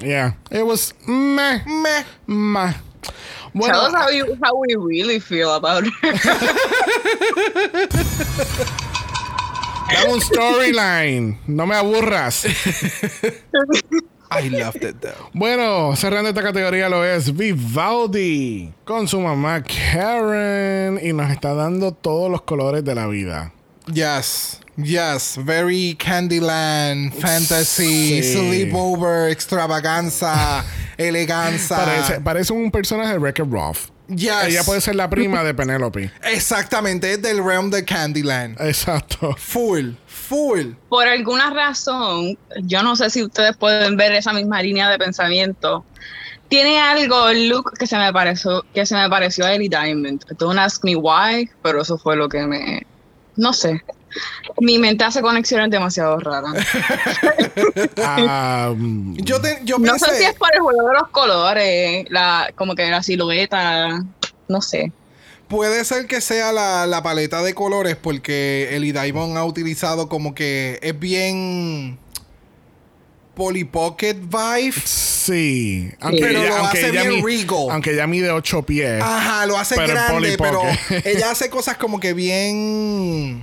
Yeah. 0.00 0.36
It 0.50 0.62
was 0.62 0.94
meh, 1.06 1.62
meh. 1.66 2.04
meh. 2.26 2.70
Tell 2.70 3.52
Bueno, 3.54 3.86
us 3.88 3.94
how, 3.94 4.10
you, 4.10 4.36
how 4.42 4.54
we 4.60 4.76
really 4.76 5.18
feel 5.18 5.48
about 5.50 5.84
her. 5.84 5.92
dame 9.92 10.12
un 10.14 10.20
storyline. 10.20 11.38
No 11.46 11.66
me 11.66 11.74
aburras. 11.74 12.44
I 14.30 14.48
loved 14.50 14.84
it 14.84 14.96
though. 15.00 15.30
Bueno, 15.32 15.96
cerrando 15.96 16.28
esta 16.28 16.42
categoría 16.42 16.88
lo 16.88 17.02
es 17.04 17.34
Vivaldi 17.34 18.72
con 18.84 19.08
su 19.08 19.20
mamá 19.20 19.62
Karen 19.62 21.00
y 21.02 21.12
nos 21.14 21.30
está 21.30 21.54
dando 21.54 21.92
todos 21.92 22.30
los 22.30 22.42
colores 22.42 22.84
de 22.84 22.94
la 22.94 23.06
vida. 23.06 23.52
Yes, 23.90 24.60
yes, 24.76 25.38
very 25.42 25.96
Candyland, 25.98 27.10
fantasy, 27.14 28.22
Sí. 28.22 28.34
sleepover, 28.34 29.30
extravaganza, 29.30 30.62
eleganza. 30.98 31.76
Parece, 31.76 32.20
parece 32.20 32.52
un 32.52 32.70
personaje 32.70 33.12
de 33.14 33.18
Wreck-It 33.18 33.46
Ralph. 33.50 33.88
Yes. 34.08 34.46
Ella 34.46 34.64
puede 34.64 34.80
ser 34.80 34.96
la 34.96 35.10
prima 35.10 35.44
de 35.44 35.52
Penelope. 35.54 36.10
Exactamente, 36.22 37.12
es 37.12 37.22
del 37.22 37.44
realm 37.44 37.70
de 37.70 37.84
Candyland. 37.84 38.58
Exacto. 38.60 39.34
Full, 39.38 39.90
full. 40.06 40.72
Por 40.88 41.06
alguna 41.06 41.50
razón, 41.50 42.38
yo 42.62 42.82
no 42.82 42.96
sé 42.96 43.10
si 43.10 43.22
ustedes 43.22 43.56
pueden 43.56 43.96
ver 43.96 44.12
esa 44.12 44.32
misma 44.32 44.62
línea 44.62 44.88
de 44.88 44.98
pensamiento. 44.98 45.84
Tiene 46.48 46.80
algo 46.80 47.28
el 47.28 47.50
look 47.50 47.74
que 47.78 47.86
se 47.86 47.98
me 47.98 48.10
pareció, 48.10 48.64
que 48.72 48.86
se 48.86 48.94
me 48.94 49.08
pareció 49.10 49.44
a 49.44 49.52
Ellie 49.52 49.68
Diamond. 49.68 50.24
Don't 50.38 50.58
ask 50.58 50.82
me 50.82 50.96
why, 50.96 51.50
pero 51.62 51.82
eso 51.82 51.98
fue 51.98 52.16
lo 52.16 52.30
que 52.30 52.46
me, 52.46 52.86
no 53.36 53.52
sé. 53.52 53.82
Mi 54.60 54.78
mente 54.78 55.04
hace 55.04 55.20
conexiones 55.22 55.70
demasiado 55.70 56.18
raras. 56.18 56.54
Ah, 57.98 58.72
mm, 58.76 59.16
Yo, 59.18 59.40
te, 59.40 59.60
yo 59.64 59.78
No 59.78 59.98
sé 59.98 60.16
si 60.16 60.24
es 60.24 60.34
por 60.34 60.48
el 60.54 60.60
juego 60.60 60.88
de 60.88 60.94
los 60.94 61.08
colores, 61.08 62.06
la, 62.10 62.50
como 62.56 62.74
que 62.74 62.88
la 62.90 63.02
silueta, 63.02 64.04
no 64.48 64.62
sé. 64.62 64.92
Puede 65.48 65.84
ser 65.84 66.06
que 66.06 66.20
sea 66.20 66.52
la, 66.52 66.86
la 66.86 67.02
paleta 67.02 67.42
de 67.42 67.54
colores 67.54 67.96
porque 67.96 68.68
el 68.72 68.82
Diamond 68.82 69.36
ha 69.36 69.44
utilizado 69.44 70.08
como 70.08 70.34
que 70.34 70.78
es 70.82 70.98
bien 70.98 71.98
Polly 73.34 73.64
Pocket 73.64 74.14
vibe. 74.14 74.74
Sí. 74.84 75.90
Aunque, 76.00 76.20
Pero 76.20 76.40
ella, 76.40 76.48
lo 76.48 76.54
aunque 76.56 76.78
hace 76.78 76.88
ella 76.90 77.02
bien 77.02 77.14
mi- 77.24 77.36
regal. 77.38 77.66
Aunque 77.70 77.92
ella 77.92 78.06
mide 78.06 78.30
8 78.30 78.62
pies. 78.62 79.00
Ajá, 79.02 79.46
lo 79.46 79.56
hace 79.56 79.74
Pero 79.76 79.92
grande, 79.94 80.36
pero 80.38 80.62
ella 81.04 81.30
hace 81.30 81.48
cosas 81.48 81.76
como 81.78 81.98
que 82.00 82.12
bien 82.14 83.40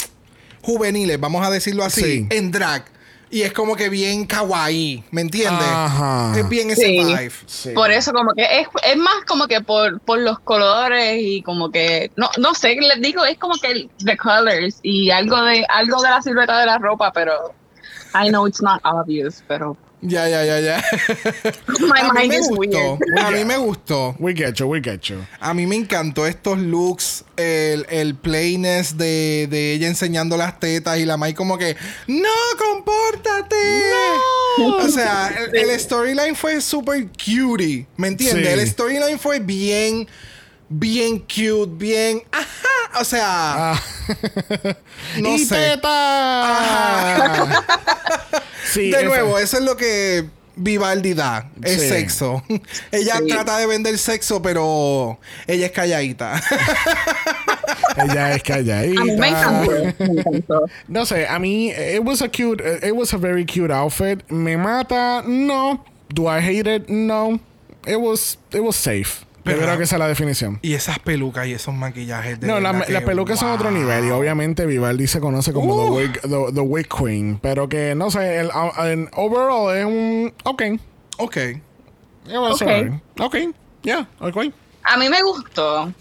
juveniles, 0.66 1.20
vamos 1.20 1.46
a 1.46 1.50
decirlo 1.52 1.84
así, 1.84 2.02
Sí. 2.02 2.28
en 2.32 2.52
drag. 2.52 2.86
Y 3.32 3.42
es 3.42 3.54
como 3.54 3.76
que 3.76 3.90
bien 3.90 4.26
kawaii, 4.26 5.04
¿me 5.12 5.22
entiendes? 5.22 5.68
Ajá. 5.68 6.34
Es 6.38 6.48
bien 6.48 6.70
ese 6.70 6.84
Sí. 6.84 7.04
vibe. 7.04 7.32
Sí. 7.48 7.70
Por 7.72 7.92
eso 7.92 8.14
como 8.14 8.34
que 8.34 8.44
es, 8.62 8.68
es 8.88 8.98
más 8.98 9.26
como 9.28 9.48
que 9.48 9.62
por, 9.62 10.00
por 10.02 10.20
los 10.20 10.40
colores 10.40 11.18
y 11.20 11.42
como 11.42 11.70
que 11.72 12.12
no 12.16 12.30
no 12.38 12.54
sé, 12.54 12.76
les 12.76 13.02
digo, 13.02 13.26
es 13.26 13.38
como 13.38 13.56
que 13.56 13.90
the 14.06 14.16
colors 14.16 14.80
y 14.84 15.10
algo 15.10 15.42
de 15.44 15.66
algo 15.70 16.02
de 16.02 16.10
la 16.10 16.22
silueta 16.22 16.60
de 16.60 16.66
la 16.68 16.78
ropa, 16.78 17.12
pero 17.12 17.54
I 18.14 18.30
know 18.30 18.48
it's 18.48 18.62
not 18.62 18.80
obvious, 18.86 19.44
pero 19.48 19.76
Ya, 20.02 20.28
ya, 20.30 20.44
ya, 20.46 20.60
ya. 20.60 20.84
my 21.80 22.00
a 22.00 22.14
mí 22.14 22.20
mind 22.20 22.30
me 22.30 22.38
is 22.38 22.48
gustó. 22.50 22.98
weird. 23.00 23.00
A 23.20 23.32
mí 23.32 23.46
me 23.46 23.58
gustó. 23.58 24.16
We 24.20 24.34
get 24.36 24.54
you, 24.60 24.68
we 24.68 24.80
get 24.82 25.02
you. 25.10 25.26
A 25.40 25.54
mí 25.54 25.66
me 25.66 25.76
encantó 25.78 26.28
estos 26.28 26.60
looks, 26.60 27.24
el, 27.38 27.86
el 27.90 28.14
playness 28.16 28.98
de, 28.98 29.48
de 29.50 29.74
ella 29.74 29.88
enseñando 29.88 30.38
las 30.38 30.60
tetas 30.60 31.00
y 31.00 31.06
la 31.06 31.18
Mai 31.18 31.34
como 31.34 31.58
que, 31.58 31.76
¡No, 32.08 32.30
compórtate! 32.58 33.56
O 34.60 34.88
sea, 34.90 35.34
el, 35.52 35.70
el 35.72 35.80
storyline 35.80 36.36
fue 36.36 36.62
súper 36.62 37.08
cutie, 37.08 37.88
¿me 37.98 38.10
entiendes? 38.10 38.46
Sí. 38.54 38.60
El 38.60 38.68
storyline 38.70 39.20
fue 39.20 39.40
bien, 39.40 40.08
bien 40.70 41.20
cute, 41.20 41.72
bien, 41.78 42.22
ajá, 42.32 43.02
o 43.02 43.04
sea, 43.04 43.72
Ah. 43.74 43.82
no 45.22 45.30
¡Y 45.36 45.46
sé. 45.46 45.56
teta! 45.56 47.64
sí, 48.72 48.92
de 48.92 48.98
eso- 48.98 49.06
nuevo, 49.06 49.40
eso 49.40 49.58
es 49.58 49.64
lo 49.64 49.76
que 49.78 50.26
Vivaldi 50.58 51.14
da, 51.14 51.50
es 51.64 51.82
Sí. 51.82 51.90
sexo. 51.90 52.44
ella 52.92 53.18
Sí. 53.20 53.28
trata 53.28 53.58
de 53.58 53.68
vender 53.68 53.98
sexo, 53.98 54.42
pero 54.42 55.20
ella 55.48 55.66
es 55.68 55.72
calladita. 55.72 56.42
Ella 57.98 58.34
es 58.36 58.44
calladita. 58.44 59.02
A 59.02 59.06
mí 59.06 59.16
me 59.16 59.30
encantó, 59.30 59.72
me 59.72 59.96
encantó. 60.20 60.66
No 60.90 61.06
sé, 61.06 61.28
a 61.28 61.40
mí, 61.40 61.70
it 61.72 62.02
was 62.04 62.22
a 62.22 62.28
cute, 62.28 62.62
it 62.86 62.92
was 62.94 63.14
a 63.14 63.18
very 63.18 63.46
cute 63.46 63.72
outfit. 63.72 64.22
¿Me 64.30 64.58
mata? 64.58 65.24
No. 65.26 65.84
Do 66.14 66.28
I 66.28 66.40
hate 66.42 66.68
it? 66.68 66.90
No. 66.90 67.40
It 67.88 67.96
was, 68.00 68.38
it 68.52 68.60
was 68.62 68.76
safe. 68.76 69.26
Pero- 69.46 69.58
Yo 69.60 69.64
creo 69.64 69.78
que 69.78 69.84
esa 69.84 69.96
es 69.96 70.00
la 70.00 70.08
definición. 70.08 70.60
Y 70.64 70.74
esas 70.74 71.00
pelucas 71.00 71.48
y 71.48 71.54
esos 71.54 71.74
maquillajes. 71.74 72.40
De 72.40 72.48
No, 72.48 72.60
la- 72.60 72.74
las 72.74 73.04
pelucas 73.04 73.40
son 73.40 73.52
otro 73.52 73.72
nivel 73.72 74.06
y 74.06 74.10
obviamente 74.10 74.66
Vivaldi 74.66 75.08
se 75.08 75.20
conoce 75.22 75.54
como 75.54 75.74
Uh. 75.76 75.86
the, 75.86 75.92
wig, 75.92 76.22
the, 76.22 76.54
the 76.54 76.62
wig 76.62 76.88
queen, 76.88 77.40
pero 77.42 77.70
que 77.70 77.94
no 77.96 78.10
sé, 78.12 78.40
el, 78.40 78.50
en 78.84 79.08
overall 79.16 79.78
es 79.78 79.86
un 79.86 80.34
ok. 80.44 80.64
Ok. 81.20 81.38
Ok. 82.28 82.62
Ok, 83.20 83.36
yeah, 83.84 84.08
ok. 84.20 84.38
A 84.84 84.98
mí 84.98 85.08
me 85.10 85.22
gustó. 85.22 85.94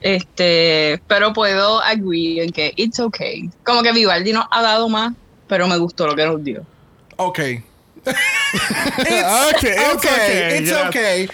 Este, 0.00 1.00
pero 1.06 1.32
puedo 1.32 1.80
agree 1.80 2.42
en 2.42 2.50
que 2.50 2.72
it's 2.76 2.98
okay. 3.00 3.48
Como 3.64 3.82
que 3.82 3.92
Vivaldi 3.92 4.32
nos 4.32 4.46
ha 4.50 4.62
dado 4.62 4.88
más, 4.88 5.12
pero 5.46 5.66
me 5.68 5.76
gustó 5.76 6.06
lo 6.06 6.14
que 6.16 6.24
nos 6.26 6.42
dio. 6.42 6.64
Ok. 7.16 7.38
It's 8.98 9.54
ok. 9.54 9.96
okay, 9.96 10.58
It's 10.58 10.70
yeah. 10.70 10.88
okay. 10.88 11.28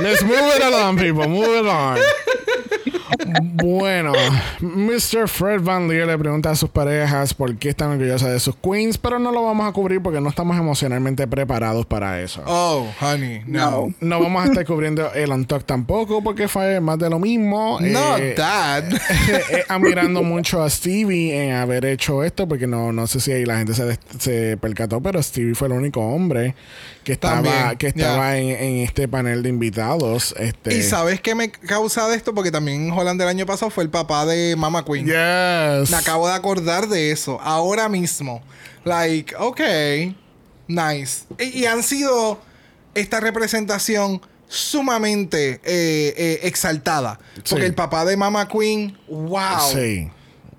Let's 0.00 0.22
move 0.22 0.54
it 0.56 0.62
along, 0.62 0.98
people. 0.98 1.26
Move 1.28 1.60
it 1.60 1.66
on. 1.66 1.98
Bueno, 3.54 4.12
Mr. 4.60 5.26
Fred 5.28 5.60
Van 5.60 5.88
Leer 5.88 6.06
le 6.06 6.18
pregunta 6.18 6.50
a 6.50 6.54
sus 6.54 6.68
parejas 6.70 7.34
por 7.34 7.56
qué 7.56 7.70
están 7.70 7.90
orgullosas 7.92 8.30
de 8.30 8.38
sus 8.40 8.54
queens, 8.56 8.98
pero 8.98 9.18
no 9.18 9.32
lo 9.32 9.42
vamos 9.42 9.68
a 9.68 9.72
cubrir 9.72 10.00
porque 10.02 10.20
no 10.20 10.28
estamos 10.28 10.56
emocionalmente 10.56 11.26
preparados 11.26 11.86
para 11.86 12.20
eso. 12.22 12.42
Oh, 12.46 12.86
honey, 13.00 13.42
no. 13.46 13.92
No 14.00 14.20
vamos 14.20 14.44
a 14.44 14.46
estar 14.46 14.64
cubriendo 14.64 15.12
el 15.12 15.32
on 15.32 15.44
talk 15.46 15.64
tampoco 15.64 16.22
porque 16.22 16.46
fue 16.48 16.80
más 16.80 16.98
de 16.98 17.10
lo 17.10 17.18
mismo. 17.18 17.78
Not 17.80 18.20
Eh, 18.20 18.34
that. 18.36 18.84
eh, 19.50 19.64
admirando 19.68 20.22
mucho 20.22 20.62
a 20.62 20.70
Stevie 20.70 21.32
en 21.48 21.54
haber 21.54 21.84
hecho 21.86 22.22
esto, 22.22 22.46
porque 22.46 22.66
no, 22.66 22.92
no 22.92 23.06
sé 23.06 23.20
si 23.20 23.32
ahí 23.32 23.44
la 23.44 23.58
gente 23.58 23.74
se, 23.74 23.98
se 24.18 24.56
percató, 24.58 25.00
pero 25.00 25.22
Stevie 25.22 25.54
fue 25.54 25.68
el 25.68 25.72
único 25.74 25.85
hombre 25.94 26.54
que 27.04 27.12
estaba, 27.12 27.42
También, 27.42 27.78
que 27.78 27.86
estaba 27.86 28.36
en, 28.36 28.50
en 28.50 28.76
este 28.78 29.08
panel 29.08 29.42
de 29.42 29.48
invitados. 29.48 30.34
Este, 30.38 30.76
¿Y 30.76 30.82
sabes 30.82 31.20
qué 31.20 31.34
me 31.34 31.50
causa 31.50 32.08
de 32.08 32.16
esto? 32.16 32.34
Porque 32.34 32.50
también 32.50 32.90
Holland 32.90 33.20
del 33.20 33.28
año 33.28 33.46
pasado 33.46 33.70
fue 33.70 33.84
el 33.84 33.90
papá 33.90 34.26
de 34.26 34.56
Mama 34.56 34.84
Queen. 34.84 35.06
Yes. 35.06 35.90
Me 35.90 35.96
acabo 35.96 36.28
de 36.28 36.34
acordar 36.34 36.88
de 36.88 37.12
eso. 37.12 37.40
Ahora 37.40 37.88
mismo. 37.88 38.42
Like, 38.84 39.34
ok. 39.36 39.60
Nice. 40.68 41.24
Y, 41.38 41.60
y 41.60 41.66
han 41.66 41.82
sido 41.82 42.40
esta 42.94 43.20
representación 43.20 44.20
sumamente 44.48 45.60
eh, 45.64 46.14
eh, 46.16 46.40
exaltada. 46.42 47.18
Porque 47.48 47.66
el 47.66 47.74
papá 47.74 48.04
de 48.04 48.16
Mama 48.16 48.48
Queen, 48.48 48.96
wow. 49.08 49.72
Sí. 49.72 50.10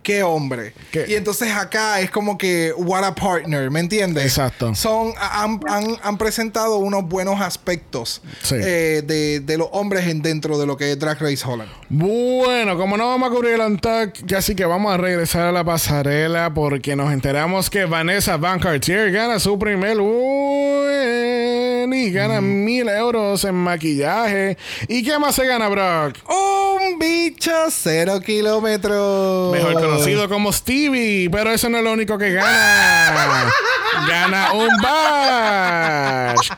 Qué 0.08 0.24
hombre. 0.24 0.72
¿Qué? 0.89 1.03
Y 1.10 1.16
entonces 1.16 1.51
acá 1.53 1.99
es 1.99 2.10
como 2.10 2.38
que, 2.38 2.72
what 2.78 3.03
a 3.03 3.14
partner, 3.14 3.70
¿me 3.70 3.82
entiendes? 3.82 4.24
Exacto. 4.24 4.74
Son, 4.74 5.12
han, 5.20 5.60
han- 5.68 5.97
han 6.01 6.18
presentado 6.18 6.78
unos 6.78 7.03
buenos 7.10 7.41
aspectos 7.41 8.22
Sí. 8.41 8.55
eh, 8.58 9.01
de, 9.05 9.41
de 9.41 9.58
los 9.58 9.68
hombres 9.74 10.08
en 10.08 10.22
dentro 10.22 10.58
de 10.58 10.66
lo 10.66 10.78
que 10.78 10.93
es 10.93 10.97
Drag 10.99 11.20
Race 11.20 11.43
Holland. 11.45 11.70
Bueno, 11.89 12.78
como 12.78 12.95
no 12.95 13.05
vamos 13.05 13.30
a 13.30 13.34
cubrir 13.34 13.55
el 13.55 13.60
Untucked, 13.60 14.34
así 14.34 14.55
que 14.55 14.64
vamos 14.64 14.93
a 14.93 14.97
regresar 14.97 15.41
a 15.47 15.51
la 15.51 15.66
pasarela 15.66 16.53
porque 16.53 16.95
nos 16.95 17.12
enteramos 17.12 17.70
que 17.70 17.84
Vanessa 17.84 18.38
Van 18.38 18.60
Cartier 18.62 19.12
gana 19.12 19.39
su 19.39 19.60
primer 19.60 19.99
win 19.99 21.66
y 21.94 22.12
gana 22.12 22.42
mil 22.42 22.88
euros 22.90 23.44
en 23.46 23.56
maquillaje. 23.56 24.58
¿Y 24.88 25.04
qué 25.04 25.18
más 25.20 25.36
se 25.36 25.46
gana, 25.46 25.68
Brock? 25.70 26.18
Un 26.30 27.00
bicho 27.00 27.52
cero 27.70 28.20
kilómetros. 28.26 29.52
Mejor 29.54 29.74
conocido 29.74 30.28
como 30.30 30.52
Stevie, 30.52 31.30
pero 31.30 31.52
eso 31.52 31.70
no 31.70 31.78
es 31.78 31.84
lo 31.84 31.94
único 31.94 32.18
que 32.18 32.34
gana. 32.34 33.52
gana 34.08 34.52
un 34.54 34.70
badge 34.82 36.50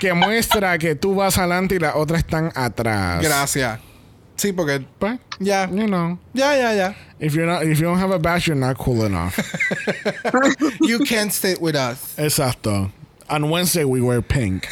que 0.00 0.12
muestra 0.14 0.78
que 0.78 0.94
tú 0.94 1.14
vas 1.14 1.36
adelante 1.38 1.74
y 1.74 1.78
las 1.78 1.94
otras 1.94 2.20
están 2.20 2.50
atrás. 2.54 3.22
Gracias. 3.22 3.80
Sí, 4.36 4.52
porque 4.54 4.82
Pues, 4.98 5.18
ya, 5.38 5.68
you 5.68 5.86
know, 5.86 6.18
ya, 6.32 6.56
ya, 6.56 6.72
ya. 6.72 6.94
if 7.18 7.34
you're 7.34 7.44
not, 7.46 7.62
if 7.62 7.78
you 7.78 7.84
don't 7.86 8.00
have 8.00 8.10
a 8.14 8.18
badge, 8.18 8.46
you're 8.46 8.58
not 8.58 8.78
cool 8.78 9.04
enough. 9.04 9.36
You 10.80 11.00
can't 11.00 11.30
stay 11.30 11.56
with 11.60 11.74
us. 11.76 11.98
Exacto. 12.16 12.90
On 13.30 13.48
Wednesday 13.48 13.84
we 13.84 14.00
wear 14.00 14.22
pink. 14.22 14.66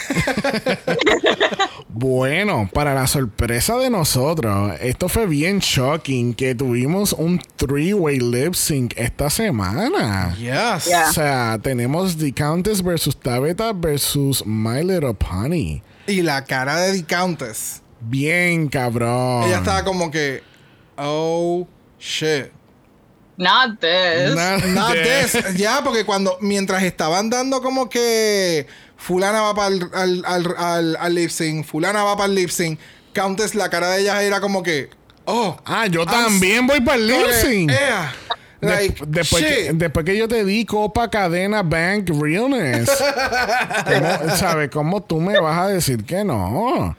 bueno, 1.88 2.68
para 2.74 2.92
la 2.92 3.06
sorpresa 3.06 3.76
de 3.78 3.88
nosotros, 3.88 4.72
esto 4.80 5.09
fue 5.09 5.26
bien 5.26 5.61
shocking 5.61 6.34
que 6.34 6.56
tuvimos 6.56 7.12
un 7.12 7.40
three-way 7.56 8.18
lip 8.18 8.54
sync 8.54 8.94
esta 8.96 9.30
semana. 9.30 10.34
Yes. 10.36 10.86
Yeah. 10.86 11.09
O 11.09 11.12
sea, 11.12 11.59
tenemos 11.62 12.16
The 12.16 12.32
Countess 12.32 12.82
versus 12.82 13.14
Tabitha 13.14 13.72
versus 13.72 14.44
My 14.44 14.82
Little 14.82 15.14
Pony. 15.14 15.80
Y 16.09 16.22
la 16.22 16.42
cara 16.44 16.80
de 16.80 17.00
The 17.00 17.04
Countess. 17.04 17.80
Bien, 18.00 18.68
cabrón. 18.68 19.44
Ella 19.44 19.59
estaba 19.59 19.84
como 19.84 20.11
que, 20.11 20.42
oh, 20.96 21.64
shit. 22.00 22.57
Not 23.39 23.80
this. 23.80 24.34
Not 24.34 24.64
Not 24.66 24.93
this. 24.95 25.32
this. 25.32 25.57
Ya, 25.57 25.80
porque 25.82 26.05
cuando, 26.05 26.36
mientras 26.41 26.82
estaban 26.82 27.30
dando 27.30 27.62
como 27.62 27.89
que 27.89 28.66
fulana 28.97 29.41
va 29.41 29.55
para 29.55 29.68
el 29.68 29.82
al, 29.95 30.24
al, 30.26 30.55
al, 30.59 30.97
al 30.97 31.14
lip 31.14 31.30
sync, 31.30 31.64
fulana 31.64 32.03
va 32.03 32.16
para 32.16 32.28
el 32.28 32.34
lip 32.34 32.51
sync, 32.51 32.78
Countess, 33.14 33.55
la 33.55 33.70
cara 33.70 33.91
de 33.91 34.03
ella 34.03 34.22
era 34.22 34.41
como 34.41 34.62
que, 34.62 34.91
oh. 35.24 35.57
Ah, 35.64 35.86
yo 35.86 36.03
I'm 36.03 36.11
también 36.11 36.66
voy 36.66 36.80
para 36.80 36.97
el 36.97 37.07
lip 37.07 37.30
sync. 37.43 37.72
Like, 38.61 39.05
después, 39.07 39.45
que, 39.45 39.70
después 39.72 40.05
que 40.05 40.16
yo 40.16 40.26
te 40.26 40.45
di 40.45 40.64
copa, 40.64 41.09
cadena, 41.09 41.62
bank, 41.62 42.11
realness. 42.11 42.91
¿Cómo, 43.84 44.36
¿Sabes 44.36 44.68
cómo 44.70 45.01
tú 45.01 45.20
me 45.20 45.39
vas 45.39 45.59
a 45.61 45.68
decir 45.68 46.05
que 46.05 46.24
no? 46.24 46.97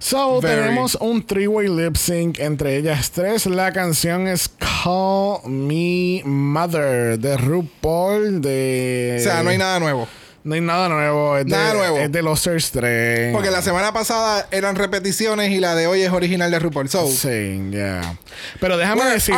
So, 0.00 0.40
Very. 0.40 0.62
tenemos 0.62 0.96
un 1.00 1.22
three-way 1.22 1.68
lip 1.68 1.96
sync 1.96 2.38
entre 2.38 2.76
ellas 2.76 3.10
tres. 3.10 3.46
La 3.46 3.72
canción 3.72 4.28
es 4.28 4.48
Call 4.48 5.40
Me 5.50 6.22
Mother 6.24 7.18
de 7.18 7.36
RuPaul. 7.36 8.40
De... 8.40 9.16
O 9.20 9.22
sea, 9.22 9.42
no 9.42 9.50
hay 9.50 9.58
nada 9.58 9.80
nuevo. 9.80 10.06
No 10.48 10.54
hay 10.54 10.62
nada 10.62 10.88
nuevo. 10.88 11.36
Es 11.36 11.44
Nada 11.44 11.72
de, 11.72 11.78
nuevo. 11.78 11.98
Es 11.98 12.10
de 12.10 12.22
los 12.22 12.40
Search 12.40 12.70
3. 12.70 13.34
Porque 13.34 13.50
la 13.50 13.60
semana 13.60 13.92
pasada 13.92 14.48
eran 14.50 14.76
repeticiones 14.76 15.50
y 15.50 15.60
la 15.60 15.74
de 15.74 15.86
hoy 15.86 16.00
es 16.00 16.10
original 16.10 16.50
de 16.50 16.58
RuPaul. 16.58 16.88
So, 16.88 17.06
Sí, 17.06 17.60
yeah. 17.70 18.16
Pero 18.58 18.78
déjame 18.78 19.04
decir. 19.04 19.34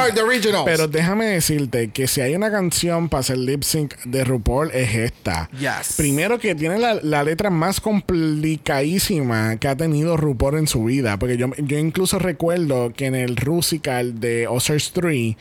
Pero 0.64 0.86
déjame 0.86 1.26
decirte 1.26 1.90
que 1.90 2.06
si 2.06 2.20
hay 2.20 2.36
una 2.36 2.52
canción 2.52 3.08
para 3.08 3.22
hacer 3.22 3.38
lip 3.38 3.64
sync 3.64 3.96
de 4.04 4.22
RuPaul 4.22 4.70
es 4.70 4.94
esta. 4.94 5.50
Yes. 5.58 5.96
Primero 5.96 6.38
que 6.38 6.54
tiene 6.54 6.78
la, 6.78 6.94
la 7.02 7.24
letra 7.24 7.50
más 7.50 7.80
complicadísima 7.80 9.56
que 9.56 9.66
ha 9.66 9.74
tenido 9.74 10.16
RuPaul 10.16 10.58
en 10.58 10.68
su 10.68 10.84
vida. 10.84 11.18
Porque 11.18 11.36
yo, 11.36 11.48
yo 11.58 11.76
incluso 11.76 12.20
recuerdo 12.20 12.92
que 12.92 13.06
en 13.06 13.16
el 13.16 13.36
Rusical 13.36 14.20
de 14.20 14.46
Oscars 14.46 14.92
3, 14.92 15.36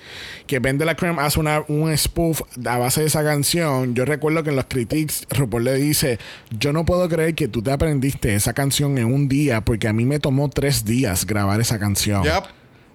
que 0.47 0.57
Ben 0.57 0.80
de 0.80 0.86
la 0.86 0.95
Creme 0.95 1.22
hace 1.22 1.39
una, 1.39 1.63
un 1.67 1.95
spoof 1.95 2.41
a 2.65 2.78
base 2.80 3.01
de 3.01 3.07
esa 3.07 3.24
canción. 3.24 3.93
Yo 3.93 4.05
recuerdo 4.05 4.43
que 4.43 4.49
en 4.49 4.55
los 4.55 4.65
critiques 4.65 5.28
RuPaul 5.30 5.59
le 5.60 5.76
dice: 5.76 6.20
Yo 6.57 6.74
no 6.74 6.86
puedo 6.86 7.07
creer 7.10 7.36
que 7.36 7.47
tú 7.47 7.62
te 7.62 7.72
aprendiste 7.72 8.36
esa 8.36 8.53
canción 8.53 8.97
en 8.97 9.05
un 9.05 9.28
día, 9.28 9.62
porque 9.62 9.88
a 9.88 9.93
mí 9.93 10.05
me 10.05 10.20
tomó 10.20 10.49
tres 10.49 10.86
días 10.86 11.26
grabar 11.26 11.60
esa 11.62 11.80
canción. 11.80 12.24
Yep. 12.24 12.43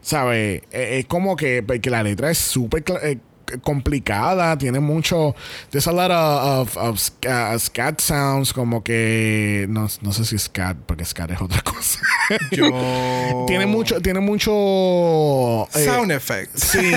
¿Sabes? 0.00 0.62
Eh, 0.72 0.98
Es 1.00 1.06
como 1.06 1.34
que, 1.36 1.64
que 1.80 1.90
la 1.90 2.02
letra 2.02 2.30
es 2.30 2.38
súper 2.38 2.84
eh, 3.02 3.18
complicada, 3.62 4.56
tiene 4.58 4.80
mucho. 4.80 5.34
There's 5.70 5.86
a 5.86 5.92
lot 5.92 6.10
of, 6.10 6.76
of- 6.76 6.76
of 6.76 6.98
ska- 7.00 7.58
scat 7.58 8.00
sounds, 8.00 8.52
como 8.52 8.82
que. 8.82 9.66
No, 9.68 9.88
no 10.02 10.12
sé 10.12 10.24
si 10.24 10.38
scat, 10.38 10.76
porque 10.86 11.04
scat 11.04 11.30
es 11.30 11.40
otra 11.40 11.62
cosa. 11.62 11.98
Yo. 12.50 13.44
tiene 13.46 13.66
mucho. 13.66 14.00
Tiene 14.00 14.20
mucho. 14.20 14.52
eh, 15.74 15.84
Sound 15.84 16.12
effects. 16.12 16.62
Sí. 16.62 16.92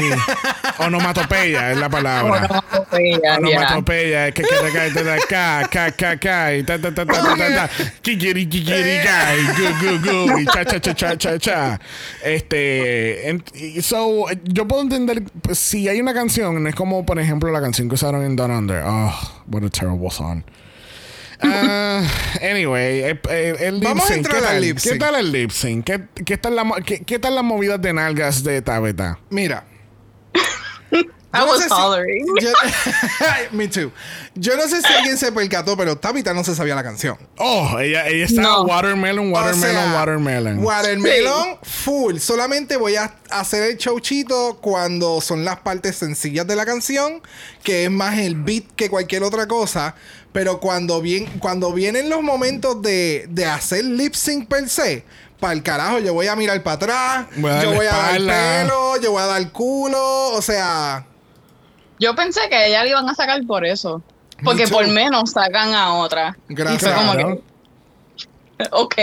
Onomatopeya 0.79 1.71
es 1.71 1.77
la 1.77 1.89
palabra. 1.89 2.45
Onomatopeya, 2.45 3.19
ya. 3.23 3.37
Onomatopeya, 3.37 4.27
es 4.27 4.33
que 4.33 4.43
que 4.43 4.55
recae 4.61 4.91
de 4.91 5.03
la 5.03 5.17
ca, 5.27 5.67
ca, 5.69 5.91
ca, 5.91 6.17
ca, 6.17 6.53
y 6.55 6.63
ta, 6.63 6.79
ta, 6.79 6.93
ta, 6.93 7.05
ta, 7.05 7.13
ta, 7.21 7.35
ta, 7.35 7.55
ta, 7.55 7.69
kikiri, 8.01 8.47
kikiri, 8.47 8.99
ca, 9.03 9.35
y 9.35 9.45
gu, 9.57 9.67
gu, 9.81 9.99
gu, 10.33 10.39
y 10.39 10.45
cha, 10.45 10.63
cha, 10.65 10.79
cha, 10.79 10.93
cha, 10.95 11.17
cha, 11.17 11.37
cha. 11.39 11.79
Este, 12.23 13.37
so, 13.81 14.25
yo 14.43 14.67
puedo 14.67 14.83
entender, 14.83 15.23
pues, 15.41 15.57
si 15.59 15.87
hay 15.87 15.99
una 15.99 16.13
canción, 16.13 16.36
no 16.37 16.69
es 16.69 16.75
como, 16.75 17.05
por 17.05 17.19
ejemplo, 17.19 17.51
la 17.51 17.61
canción 17.61 17.89
que 17.89 17.95
usaron 17.95 18.23
en 18.23 18.35
Down 18.35 18.51
Under. 18.51 18.83
Oh, 18.85 19.13
what 19.47 19.63
a 19.63 19.69
terrible 19.69 20.09
song. 20.09 20.43
Ah, 21.41 22.01
anyway, 22.41 23.01
eh, 23.01 23.21
eh, 23.29 23.55
el 23.59 23.75
lip 23.75 23.83
Vamos 23.83 24.09
a 24.09 24.15
entrar 24.15 24.41
¿qué 24.41 24.47
al 24.47 24.61
lip 24.61 24.77
¿Qué 24.77 24.89
sync. 24.89 24.99
tal 24.99 25.15
el 25.15 25.31
lip 25.31 25.51
sync? 25.51 25.85
¿Qué, 25.85 26.07
qué, 26.25 26.37
tal 26.37 26.55
la 26.55 26.65
qué, 26.83 27.03
qué 27.03 27.19
tal 27.19 27.35
las 27.35 27.43
movidas 27.43 27.79
de 27.81 27.93
nalgas 27.93 28.43
de 28.43 28.61
Tabeta? 28.61 29.19
Mira. 29.29 29.65
I 31.37 31.45
no 31.45 31.51
was 31.51 31.61
sé 31.61 31.69
si- 31.69 31.73
hollering. 31.75 32.25
yo- 32.41 32.51
Me 33.51 33.67
too. 33.67 33.91
Yo 34.35 34.55
no 34.55 34.67
sé 34.67 34.81
si 34.81 34.93
alguien 34.93 35.17
se 35.17 35.31
percató, 35.31 35.75
pero 35.75 35.97
Tabitha 35.97 36.33
no 36.33 36.43
se 36.43 36.55
sabía 36.55 36.75
la 36.75 36.83
canción. 36.83 37.17
Oh, 37.37 37.79
ella, 37.79 38.07
ella 38.07 38.25
está 38.25 38.41
No. 38.41 38.63
watermelon, 38.63 39.31
watermelon, 39.31 39.75
O 39.77 39.81
sea, 39.89 39.93
watermelon. 39.95 40.59
Watermelon 40.63 41.57
full. 41.63 42.17
Solamente 42.19 42.77
voy 42.77 42.95
a 42.95 43.13
hacer 43.31 43.63
el 43.63 43.77
showchito 43.77 44.59
cuando 44.61 45.21
son 45.21 45.43
las 45.45 45.59
partes 45.61 45.95
sencillas 45.95 46.45
de 46.45 46.55
la 46.55 46.65
canción, 46.65 47.21
que 47.63 47.85
es 47.85 47.91
más 47.91 48.17
el 48.19 48.35
beat 48.35 48.65
que 48.75 48.89
cualquier 48.89 49.23
otra 49.23 49.47
cosa. 49.47 49.95
Pero 50.33 50.59
cuando, 50.59 51.01
bien, 51.01 51.25
cuando 51.39 51.73
vienen 51.73 52.09
los 52.09 52.21
momentos 52.21 52.79
de, 52.83 53.25
de 53.29 53.45
hacer 53.45 53.83
lip 53.85 54.13
sync 54.13 54.47
per 54.47 54.69
se, 54.69 55.03
para 55.39 55.53
el 55.53 55.63
carajo, 55.63 55.97
yo 55.99 56.13
voy 56.13 56.27
a 56.27 56.35
mirar 56.35 56.61
para 56.61 56.75
atrás, 56.75 57.25
Voy 57.37 57.51
yo 57.61 57.73
voy 57.73 57.85
a 57.87 57.91
dar 57.91 58.11
espalda. 58.11 58.61
pelo, 58.63 59.01
yo 59.01 59.11
voy 59.11 59.21
a 59.23 59.25
dar 59.25 59.51
culo, 59.51 60.29
o 60.33 60.41
sea. 60.43 61.05
Yo 61.99 62.15
pensé 62.15 62.41
que 62.49 62.55
a 62.55 62.65
ella 62.67 62.83
le 62.83 62.89
iban 62.91 63.07
a 63.09 63.15
sacar 63.15 63.41
por 63.45 63.65
eso. 63.65 64.01
Porque 64.43 64.67
por 64.67 64.87
menos 64.87 65.31
sacan 65.31 65.73
a 65.73 65.93
otra. 65.95 66.37
Gracias. 66.47 66.83
Y 66.83 66.85
fue 66.85 66.93
como 66.93 67.15
que. 67.15 67.41
Ok. 68.71 68.95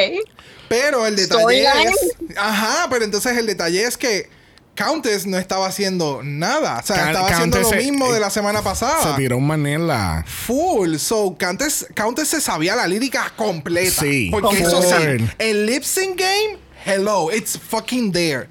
Pero 0.69 1.07
el 1.07 1.15
detalle 1.17 1.63
es. 1.85 2.15
Ajá, 2.37 2.89
pero 2.91 3.05
entonces 3.05 3.37
el 3.37 3.47
detalle 3.47 3.85
es 3.85 3.97
que 3.97 4.29
Countess 4.75 5.27
no 5.27 5.39
estaba 5.39 5.67
haciendo 5.67 6.23
nada. 6.25 6.81
O 6.83 6.87
sea, 6.87 6.97
Ca- 6.97 7.11
estaba 7.13 7.29
haciendo 7.29 7.59
lo 7.61 7.69
se- 7.69 7.77
mismo 7.77 8.13
de 8.13 8.19
la 8.19 8.31
semana 8.31 8.59
Se 8.61 8.65
pasada. 8.65 9.15
tiró 9.17 9.37
un 9.37 9.47
manela. 9.47 10.25
Full. 10.27 10.97
So, 10.97 11.37
Countess, 11.39 11.87
Countess 11.95 12.29
se 12.29 12.41
sabía 12.41 12.75
la 12.75 12.87
lírica 12.89 13.33
completa. 13.37 14.03
Sí. 14.03 14.29
Porque 14.33 14.59
eso 14.61 14.83
sí, 14.83 15.25
el 15.39 15.67
lip 15.67 15.85
sync 15.85 16.19
game, 16.19 16.59
hello, 16.85 17.31
it's 17.33 17.57
fucking 17.59 18.11
there. 18.11 18.49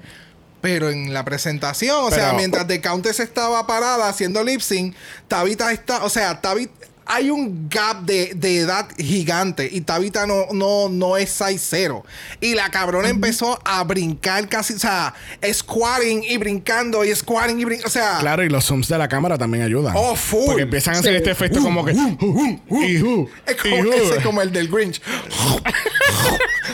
Pero 0.64 0.88
en 0.88 1.12
la 1.12 1.26
presentación, 1.26 1.94
o 2.04 2.10
sea, 2.10 2.32
mientras 2.32 2.66
de 2.66 2.80
Countess 2.80 3.20
estaba 3.20 3.66
parada 3.66 4.08
haciendo 4.08 4.42
lip 4.42 4.62
sync, 4.62 4.96
Tabitha 5.28 5.70
está, 5.72 6.02
o 6.04 6.08
sea, 6.08 6.40
Tabitha, 6.40 6.72
hay 7.04 7.28
un 7.28 7.68
gap 7.68 8.00
de, 8.04 8.32
de 8.34 8.60
edad 8.60 8.88
gigante 8.96 9.68
y 9.70 9.82
Tabitha 9.82 10.26
no, 10.26 10.46
no, 10.52 10.88
no 10.88 11.18
es 11.18 11.28
size 11.28 11.58
cero. 11.58 12.06
Y 12.40 12.54
la 12.54 12.70
cabrona 12.70 13.10
empezó 13.10 13.60
a 13.62 13.84
brincar 13.84 14.48
casi, 14.48 14.72
o 14.72 14.78
sea, 14.78 15.12
squatting 15.52 16.24
y 16.24 16.38
brincando 16.38 17.04
y 17.04 17.14
squatting 17.14 17.60
y 17.60 17.66
brincando, 17.66 17.88
o 17.88 17.92
sea, 17.92 18.16
Claro, 18.20 18.42
y 18.42 18.48
los 18.48 18.64
zooms 18.64 18.88
de 18.88 18.96
la 18.96 19.06
cámara 19.06 19.36
también 19.36 19.64
ayudan. 19.64 19.92
Oh, 19.94 20.16
full. 20.16 20.46
Porque 20.46 20.62
empiezan 20.62 20.94
a 20.94 21.00
hacer 21.00 21.14
este 21.14 21.30
efecto 21.30 21.60
como 21.60 21.84
que. 21.84 21.92
y 21.92 23.02
who, 23.02 23.28
es 23.44 23.56
como, 23.56 23.84
y 23.84 23.90
ese 23.90 24.22
como 24.22 24.40
el 24.40 24.50
del 24.50 24.68
Grinch. 24.68 25.02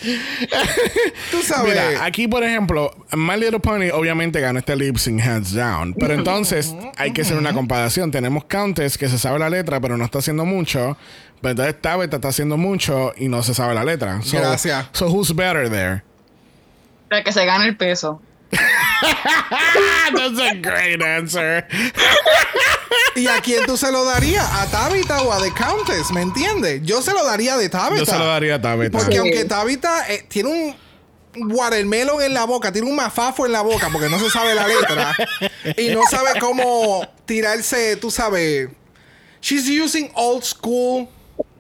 Tú 1.32 1.42
sabes. 1.42 1.74
Mira, 1.74 2.04
aquí 2.04 2.28
por 2.28 2.44
ejemplo, 2.44 2.94
My 3.12 3.38
Little 3.38 3.60
Pony 3.60 3.90
obviamente 3.94 4.40
ganó 4.42 4.60
este 4.60 4.76
lip 4.76 4.98
sync 4.98 5.22
hands 5.22 5.54
down. 5.54 5.94
Pero 5.94 6.14
entonces 6.14 6.76
hay 6.98 7.12
que 7.14 7.22
hacer 7.22 7.38
una 7.38 7.54
comparación. 7.54 8.12
Tenemos 8.12 8.46
Countess 8.46 8.98
que 8.98 9.10
se 9.10 9.18
sabe 9.18 9.40
la 9.40 9.50
letra, 9.50 9.80
pero 9.80 9.98
no 9.98 10.06
está 10.06 10.20
haciendo 10.20 10.46
mucho. 10.46 10.98
Pero 11.42 11.52
entonces 11.52 11.82
Tabitha 11.82 12.18
está 12.18 12.30
haciendo 12.30 12.58
mucho 12.58 13.14
y 13.18 13.28
no 13.28 13.44
se 13.44 13.54
sabe 13.54 13.74
la 13.74 13.84
letra. 13.84 14.22
So, 14.22 14.38
Gracias. 14.38 14.88
So 14.94 15.08
who's 15.10 15.34
better 15.36 15.70
there? 15.70 16.04
Para 17.10 17.24
que 17.24 17.32
se 17.32 17.46
gane 17.46 17.66
el 17.66 17.76
peso. 17.76 18.22
That's 20.14 20.40
a 20.40 20.54
great 20.56 21.02
answer. 21.02 21.68
¿Y 23.16 23.28
a 23.28 23.40
quién 23.42 23.66
tú 23.66 23.78
se 23.78 23.92
lo 23.92 24.06
darías? 24.06 24.46
¿A 24.52 24.66
Tabitha 24.68 25.22
o 25.22 25.32
a 25.32 25.42
The 25.42 25.52
Countess? 25.54 26.12
¿Me 26.12 26.22
entiendes? 26.22 26.82
Yo 26.84 27.02
se 27.02 27.12
lo 27.14 27.24
daría 27.24 27.58
de 27.58 27.70
Tabitha. 27.70 28.00
Yo 28.00 28.06
se 28.06 28.18
lo 28.18 28.26
daría 28.26 28.56
a 28.56 28.62
Tabitha. 28.62 28.98
Porque 28.98 29.14
Sí. 29.14 29.18
aunque 29.18 29.46
Tabitha 29.46 30.12
eh, 30.12 30.26
tiene 30.28 30.50
un 31.36 31.52
watermelon 31.52 32.22
en 32.22 32.34
la 32.34 32.46
boca, 32.46 32.72
tiene 32.72 32.88
un 32.90 32.96
mafafo 32.96 33.46
en 33.46 33.52
la 33.52 33.62
boca 33.62 33.90
porque 33.92 34.08
no 34.10 34.20
se 34.20 34.30
sabe 34.30 34.54
la 34.54 34.68
letra 34.68 35.16
y 35.78 35.90
no 35.90 36.02
sabe 36.10 36.40
cómo 36.40 37.08
tirarse, 37.26 37.96
tú 37.98 38.12
sabes. 38.12 38.70
She's 39.42 39.68
using 39.68 40.12
old 40.16 40.44
school 40.44 41.08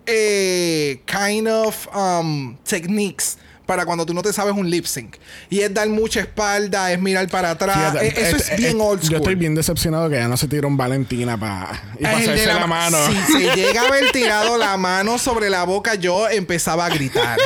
eh, 0.05 1.01
kind 1.05 1.47
of 1.47 1.87
um, 1.95 2.55
techniques 2.63 3.37
para 3.65 3.85
cuando 3.85 4.05
tú 4.05 4.13
no 4.13 4.21
te 4.21 4.33
sabes 4.33 4.53
un 4.55 4.69
lip 4.69 4.85
sync. 4.85 5.15
Y 5.49 5.61
es 5.61 5.73
dar 5.73 5.87
mucha 5.89 6.19
espalda, 6.19 6.91
es 6.91 6.99
mirar 6.99 7.27
para 7.29 7.51
atrás. 7.51 7.93
Fíjate, 7.93 8.07
Eh, 8.07 8.13
Eso 8.27 8.35
este- 8.37 8.53
es 8.53 8.57
bien 8.59 8.71
este- 8.71 8.83
old 8.83 8.99
school. 8.99 9.11
Yo 9.11 9.17
estoy 9.17 9.35
bien 9.35 9.55
decepcionado 9.55 10.09
que 10.09 10.15
ya 10.17 10.27
no 10.27 10.37
se 10.37 10.47
tiró 10.47 10.67
un 10.67 10.77
Valentina 10.77 11.37
para 11.37 11.81
y 11.99 12.03
pasarse 12.03 12.45
la, 12.45 12.67
mano. 12.67 12.97
Si 13.07 13.33
se 13.33 13.39
llega 13.55 13.81
a 13.83 13.87
haber 13.87 14.11
tirado 14.11 14.57
la 14.57 14.75
mano 14.77 15.17
sobre 15.17 15.49
la 15.49 15.63
boca, 15.63 15.95
yo 15.95 16.29
empezaba 16.29 16.85
a 16.85 16.89
gritar. 16.89 17.39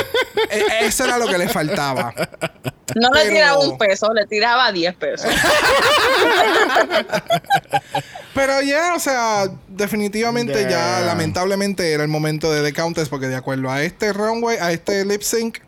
E- 0.50 0.86
Eso 0.86 1.04
era 1.04 1.18
lo 1.18 1.26
que 1.28 1.38
le 1.38 1.48
faltaba. 1.48 2.12
No 2.96 3.10
le 3.10 3.28
tiraba 3.30 3.58
un 3.58 3.76
peso, 3.78 4.12
le 4.14 4.26
tiraba 4.26 4.72
10 4.72 4.94
pesos. 4.96 5.30
Pero 8.34 8.60
ya, 8.62 8.94
o 8.94 9.00
sea, 9.00 9.48
definitivamente 9.68 10.66
ya, 10.70 11.00
lamentablemente 11.00 11.92
era 11.92 12.02
el 12.04 12.08
momento 12.08 12.52
de 12.52 12.62
The 12.62 12.72
Countess, 12.72 13.08
porque 13.08 13.26
de 13.26 13.36
acuerdo 13.36 13.70
a 13.70 13.82
este 13.82 14.12
runway, 14.12 14.58
a 14.60 14.70
este 14.72 15.04
lip 15.04 15.22
sync, 15.22 15.58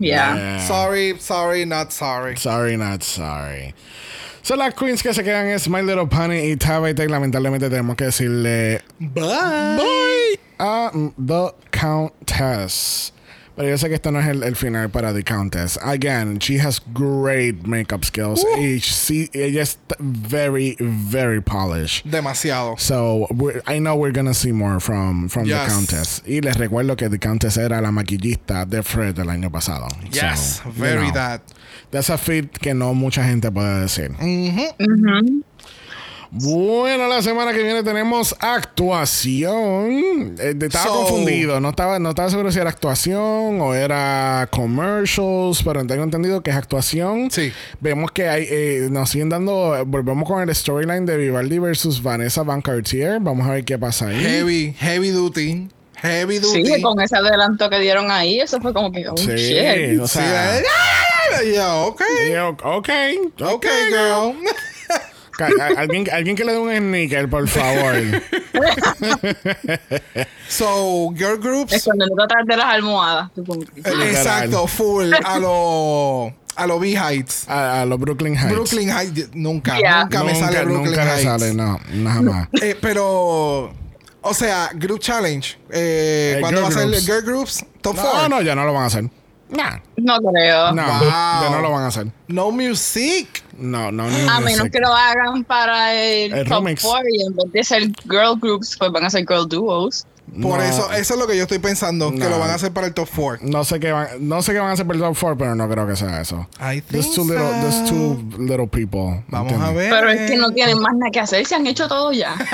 Yeah. 0.00 0.58
sorry, 0.66 1.16
sorry, 1.18 1.66
not 1.66 1.92
sorry. 1.92 2.36
Sorry, 2.36 2.76
not 2.76 3.02
sorry. 3.02 3.74
So, 4.42 4.56
las 4.56 4.74
queens 4.74 5.02
que 5.02 5.12
se 5.12 5.22
quedan 5.22 5.48
es 5.48 5.68
My 5.68 5.82
Little 5.82 6.06
Pony 6.06 6.50
y 6.50 6.56
Tabitha. 6.56 7.04
Y 7.04 7.08
lamentablemente 7.08 7.68
tenemos 7.68 7.94
que 7.96 8.04
decirle 8.06 8.80
Bye. 8.98 10.38
a 10.58 10.90
The 11.18 11.54
Countess. 11.70 13.12
Pero 13.56 13.68
yo 13.68 13.76
sé 13.78 13.88
que 13.88 13.94
esto 13.96 14.10
no 14.10 14.20
es 14.20 14.26
el, 14.26 14.42
el 14.42 14.56
final 14.56 14.88
para 14.90 15.12
The 15.12 15.22
Countess. 15.22 15.78
Again, 15.82 16.38
she 16.38 16.58
has 16.58 16.80
great 16.94 17.66
makeup 17.66 18.04
skills. 18.04 18.44
Y 18.58 18.80
sí, 18.80 19.28
ella 19.34 19.62
es 19.62 19.78
very, 19.98 20.76
very 20.80 21.40
polished. 21.42 22.04
Demasiado. 22.06 22.76
So, 22.78 23.26
we're- 23.30 23.60
I 23.66 23.78
know 23.78 23.96
we're 23.96 24.12
gonna 24.12 24.34
see 24.34 24.52
more 24.52 24.80
from, 24.80 25.28
from 25.28 25.46
Yes. 25.46 25.66
The 25.66 25.72
Countess. 25.74 26.22
Y 26.26 26.40
les 26.40 26.56
recuerdo 26.56 26.96
que 26.96 27.08
The 27.10 27.18
Countess 27.18 27.56
era 27.58 27.80
la 27.80 27.90
maquillista 27.90 28.64
de 28.64 28.82
Fred 28.82 29.14
del 29.14 29.28
año 29.28 29.50
pasado. 29.50 29.88
Yes, 30.10 30.60
So, 30.62 30.68
you 30.70 30.72
very 30.82 31.04
know, 31.06 31.12
that. 31.14 31.42
That's 31.90 32.08
a 32.08 32.16
feat 32.18 32.52
que 32.58 32.72
no 32.72 32.94
mucha 32.94 33.24
gente 33.24 33.50
puede 33.50 33.80
decir. 33.80 34.10
Mm. 34.20 34.58
Ujú. 34.78 35.44
Bueno, 36.32 37.08
la 37.08 37.22
semana 37.22 37.52
que 37.52 37.60
viene 37.62 37.82
tenemos 37.82 38.36
actuación. 38.38 40.36
Eh, 40.38 40.54
estaba 40.60 40.84
So- 40.84 40.92
confundido, 41.00 41.58
no 41.60 41.70
estaba, 41.70 41.98
no 41.98 42.10
estaba 42.10 42.30
seguro 42.30 42.52
si 42.52 42.60
era 42.60 42.70
actuación 42.70 43.60
o 43.60 43.74
era 43.74 44.48
commercials, 44.52 45.62
pero 45.64 45.84
tengo 45.86 46.04
entendido 46.04 46.40
que 46.42 46.50
es 46.50 46.56
actuación. 46.56 47.30
Sí. 47.32 47.52
Vemos 47.80 48.12
que 48.12 48.28
hay, 48.28 48.46
eh, 48.48 48.88
nos 48.90 49.10
siguen 49.10 49.28
dando, 49.28 49.82
volvemos 49.86 50.28
con 50.28 50.40
el 50.48 50.54
storyline 50.54 51.04
de 51.04 51.16
Vivaldi 51.16 51.58
versus 51.58 52.02
Vanessa 52.02 52.44
Van 52.44 52.62
Cartier. 52.62 53.18
Vamos 53.20 53.48
a 53.48 53.52
ver 53.52 53.64
qué 53.64 53.76
pasa 53.78 54.06
ahí. 54.08 54.20
Heavy, 54.22 54.74
heavy 54.78 55.10
duty. 55.10 55.68
Heavy 55.96 56.36
Sí, 56.36 56.42
duty. 56.42 56.62
que 56.76 56.80
con 56.82 57.00
ese 57.00 57.16
adelanto 57.16 57.68
que 57.68 57.78
dieron 57.80 58.10
ahí, 58.10 58.40
eso 58.40 58.60
fue 58.60 58.72
como 58.72 58.90
que, 58.92 59.06
oh, 59.08 59.16
Sí, 59.16 59.26
shit. 59.36 60.00
o 60.00 60.06
Sí, 60.08 60.18
sea, 60.18 60.58
eh, 60.58 60.62
yeah, 61.52 61.74
ok. 61.74 62.00
y 62.26 62.32
yo, 62.32 62.48
ok, 62.50 62.62
ok, 62.62 62.88
Ok, 63.52 63.66
girl. 63.90 64.34
Alguien, 65.76 66.08
alguien 66.12 66.36
que 66.36 66.44
le 66.44 66.52
dé 66.52 66.58
un 66.58 66.70
sneaker, 66.76 67.28
por 67.28 67.48
favor. 67.48 67.94
So, 70.48 71.12
girl 71.16 71.38
groups. 71.38 71.72
Escondiendo 71.72 72.22
atrás 72.22 72.44
de 72.46 72.56
las 72.56 72.66
almohadas. 72.66 73.30
supongo. 73.34 73.64
Exacto, 73.76 74.66
full. 74.66 75.12
A 75.24 75.38
lo, 75.38 76.34
a 76.56 76.66
lo 76.66 76.78
B-Heights. 76.80 77.48
A, 77.48 77.82
a 77.82 77.86
los 77.86 77.98
Brooklyn 78.00 78.34
Heights. 78.36 78.52
Brooklyn 78.52 78.90
Heights. 78.90 79.28
Nunca, 79.34 79.78
Yeah. 79.78 80.02
nunca 80.04 80.24
me 80.24 80.34
sale 80.34 80.64
Brooklyn 80.64 80.86
nunca 80.90 81.04
Heights. 81.04 81.22
sale, 81.24 81.54
no, 81.54 81.78
nada 81.92 82.22
más. 82.22 82.48
Eh, 82.62 82.76
pero, 82.80 83.72
o 84.22 84.34
sea, 84.34 84.70
Group 84.74 84.98
Challenge. 85.00 85.56
Eh, 85.70 86.34
Eh, 86.36 86.40
¿Cuándo 86.40 86.62
va 86.62 86.68
a 86.68 86.72
ser. 86.72 86.90
Girl 87.00 87.22
Groups? 87.22 87.64
Top 87.80 87.94
No, 87.96 88.02
4. 88.02 88.28
no, 88.28 88.42
ya 88.42 88.54
no 88.54 88.64
lo 88.64 88.72
van 88.74 88.82
a 88.82 88.86
hacer. 88.86 89.04
Nah, 89.50 89.78
No 89.96 90.18
creo. 90.20 90.72
no, 90.72 90.82
Wow. 90.86 91.10
ya 91.10 91.48
no 91.50 91.60
lo 91.60 91.70
van 91.72 91.82
a 91.84 91.86
hacer. 91.88 92.06
No 92.28 92.50
music. 92.52 93.42
No, 93.58 93.90
no, 93.92 94.08
ni 94.08 94.20
A 94.28 94.40
music. 94.40 94.44
menos 94.44 94.68
que 94.70 94.78
lo 94.80 94.94
hagan 94.94 95.44
para 95.44 95.94
el, 95.94 96.32
El 96.32 96.48
top 96.48 96.64
remix. 96.64 96.82
4 96.82 97.08
y 97.12 97.22
en 97.26 97.34
vez 97.36 97.52
de 97.52 97.64
ser 97.64 97.82
girl 98.08 98.38
groups, 98.40 98.76
pues 98.78 98.90
van 98.92 99.04
a 99.04 99.10
ser 99.10 99.26
girl 99.26 99.46
duos. 99.48 100.06
Por 100.40 100.58
No. 100.58 100.62
eso, 100.62 100.92
eso 100.92 101.14
es 101.14 101.18
lo 101.20 101.26
que 101.26 101.36
yo 101.36 101.42
estoy 101.42 101.58
pensando, 101.58 102.12
que 102.12 102.18
No. 102.18 102.28
lo 102.30 102.38
van 102.38 102.50
a 102.50 102.54
hacer 102.54 102.72
para 102.72 102.86
el 102.86 102.94
top 102.94 103.08
4. 103.16 103.48
No 103.48 103.64
sé 103.64 103.80
qué 103.80 103.90
van, 103.90 104.06
no 104.20 104.40
sé 104.42 104.52
qué 104.52 104.60
van 104.60 104.68
a 104.70 104.72
hacer 104.74 104.86
por 104.86 104.94
el 104.94 105.02
top 105.02 105.16
4, 105.18 105.36
pero 105.36 105.54
no 105.56 105.68
creo 105.68 105.88
que 105.88 105.96
sea 105.96 106.20
eso. 106.20 106.46
I 106.60 106.80
There's 106.82 107.06
think 107.06 107.14
two 107.16 107.24
little, 107.24 107.48
so. 107.48 107.60
there's 107.60 107.90
two 107.90 108.22
little 108.38 108.68
people. 108.68 109.24
Vamos 109.28 109.52
¿entiendes? 109.52 109.68
a 109.68 109.72
ver. 109.72 109.90
Pero 109.90 110.10
es 110.10 110.30
que 110.30 110.36
no 110.36 110.50
tienen 110.52 110.78
más 110.78 110.94
nada 110.94 111.10
que 111.10 111.18
hacer, 111.18 111.44
se 111.46 111.56
han 111.56 111.66
hecho 111.66 111.88
todo 111.88 112.12
ya. 112.12 112.34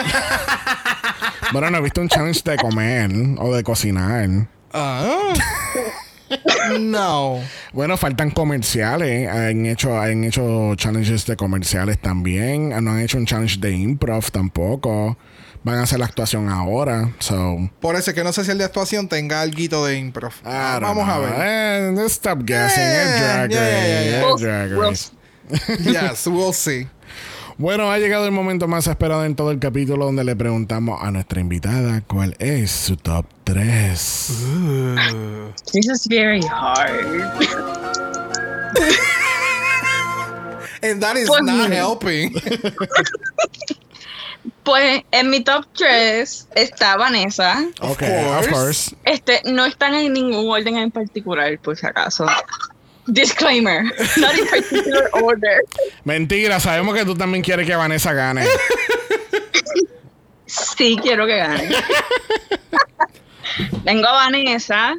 Bueno, 1.52 1.70
no 1.70 1.78
he 1.78 1.80
visto 1.80 2.00
un 2.00 2.08
challenge 2.08 2.40
de 2.44 2.56
comer 2.56 3.08
o 3.38 3.54
de 3.54 3.62
cocinar. 3.62 4.28
Ah. 4.72 5.32
no. 6.80 7.40
Bueno, 7.72 7.96
faltan 7.96 8.30
comerciales. 8.30 9.28
Han 9.28 9.66
hecho, 9.66 9.98
han 10.00 10.24
hecho 10.24 10.74
challenges 10.76 11.26
de 11.26 11.36
comerciales 11.36 11.98
también. 12.00 12.70
No 12.84 12.92
han 12.92 13.00
hecho 13.00 13.18
un 13.18 13.26
challenge 13.26 13.58
de 13.60 13.72
improv 13.72 14.30
tampoco. 14.30 15.16
Van 15.62 15.78
a 15.78 15.82
hacer 15.82 15.98
la 15.98 16.04
actuación 16.06 16.48
ahora. 16.48 17.12
So, 17.18 17.56
Por 17.80 17.96
eso 17.96 18.10
es 18.10 18.14
que 18.14 18.22
no 18.22 18.32
sé 18.32 18.44
si 18.44 18.52
el 18.52 18.58
de 18.58 18.64
actuación 18.64 19.08
tenga 19.08 19.40
algo 19.40 19.84
de 19.86 19.96
improv. 19.98 20.32
Vamos 20.44 21.08
a 21.08 21.14
know. 21.16 21.22
ver. 21.22 21.32
Eh, 21.38 21.92
let's 21.96 22.12
stop 22.12 22.40
guessing. 22.44 22.82
Es 22.82 23.18
Yeah, 23.18 23.46
drag 23.46 23.50
yeah, 23.50 23.60
yeah, 23.60 23.70
race. 23.80 24.04
yeah. 24.10 24.18
es 24.20 24.24
We'll- 24.24 24.40
drag 24.40 24.70
we'll- 24.70 24.90
race. 24.90 25.10
yes, 25.90 26.26
we'll 26.26 26.52
see. 26.52 26.86
Bueno, 27.58 27.90
ha 27.90 27.98
llegado 27.98 28.26
el 28.26 28.32
momento 28.32 28.68
más 28.68 28.86
esperado 28.86 29.24
en 29.24 29.34
todo 29.34 29.50
el 29.50 29.58
capítulo 29.58 30.04
donde 30.04 30.24
le 30.24 30.36
preguntamos 30.36 31.00
a 31.02 31.10
nuestra 31.10 31.40
invitada 31.40 32.02
cuál 32.02 32.36
es 32.38 32.70
su 32.70 32.96
top 32.98 33.24
3. 33.44 33.62
This 35.72 35.88
is 35.88 36.06
very 36.06 36.42
hard. 36.42 37.06
And 40.82 41.00
that 41.00 41.16
is 41.16 41.28
Pues 41.28 41.42
not 41.42 41.70
helping. 41.70 42.34
Pues 44.62 45.02
en 45.10 45.30
mi 45.30 45.42
top 45.42 45.64
3 45.74 46.48
está 46.54 46.96
Vanessa. 46.98 47.64
Ok, 47.80 48.02
of 48.38 48.48
course. 48.48 48.94
Este, 49.04 49.40
no 49.46 49.64
están 49.64 49.94
en 49.94 50.12
ningún 50.12 50.50
orden 50.50 50.76
en 50.76 50.90
particular, 50.90 51.58
por 51.60 51.76
si 51.76 51.86
acaso. 51.86 52.26
Disclaimer, 53.12 53.84
not 54.16 54.36
in 54.36 54.46
particular 54.46 55.08
order. 55.22 55.62
Mentira, 56.04 56.58
sabemos 56.60 56.94
que 56.94 57.04
tú 57.04 57.14
también 57.14 57.42
quieres 57.42 57.66
que 57.66 57.76
Vanessa 57.76 58.12
gane. 58.12 58.44
Sí, 60.46 60.96
quiero 61.02 61.26
que 61.26 61.36
gane. 61.36 61.68
Tengo 63.84 64.06
a 64.06 64.12
Vanessa. 64.12 64.96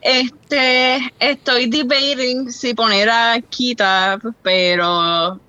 Este, 0.00 1.12
estoy 1.18 1.66
debating 1.66 2.50
si 2.52 2.72
poner 2.74 3.08
a 3.08 3.40
Kita, 3.50 4.20
pero 4.42 5.40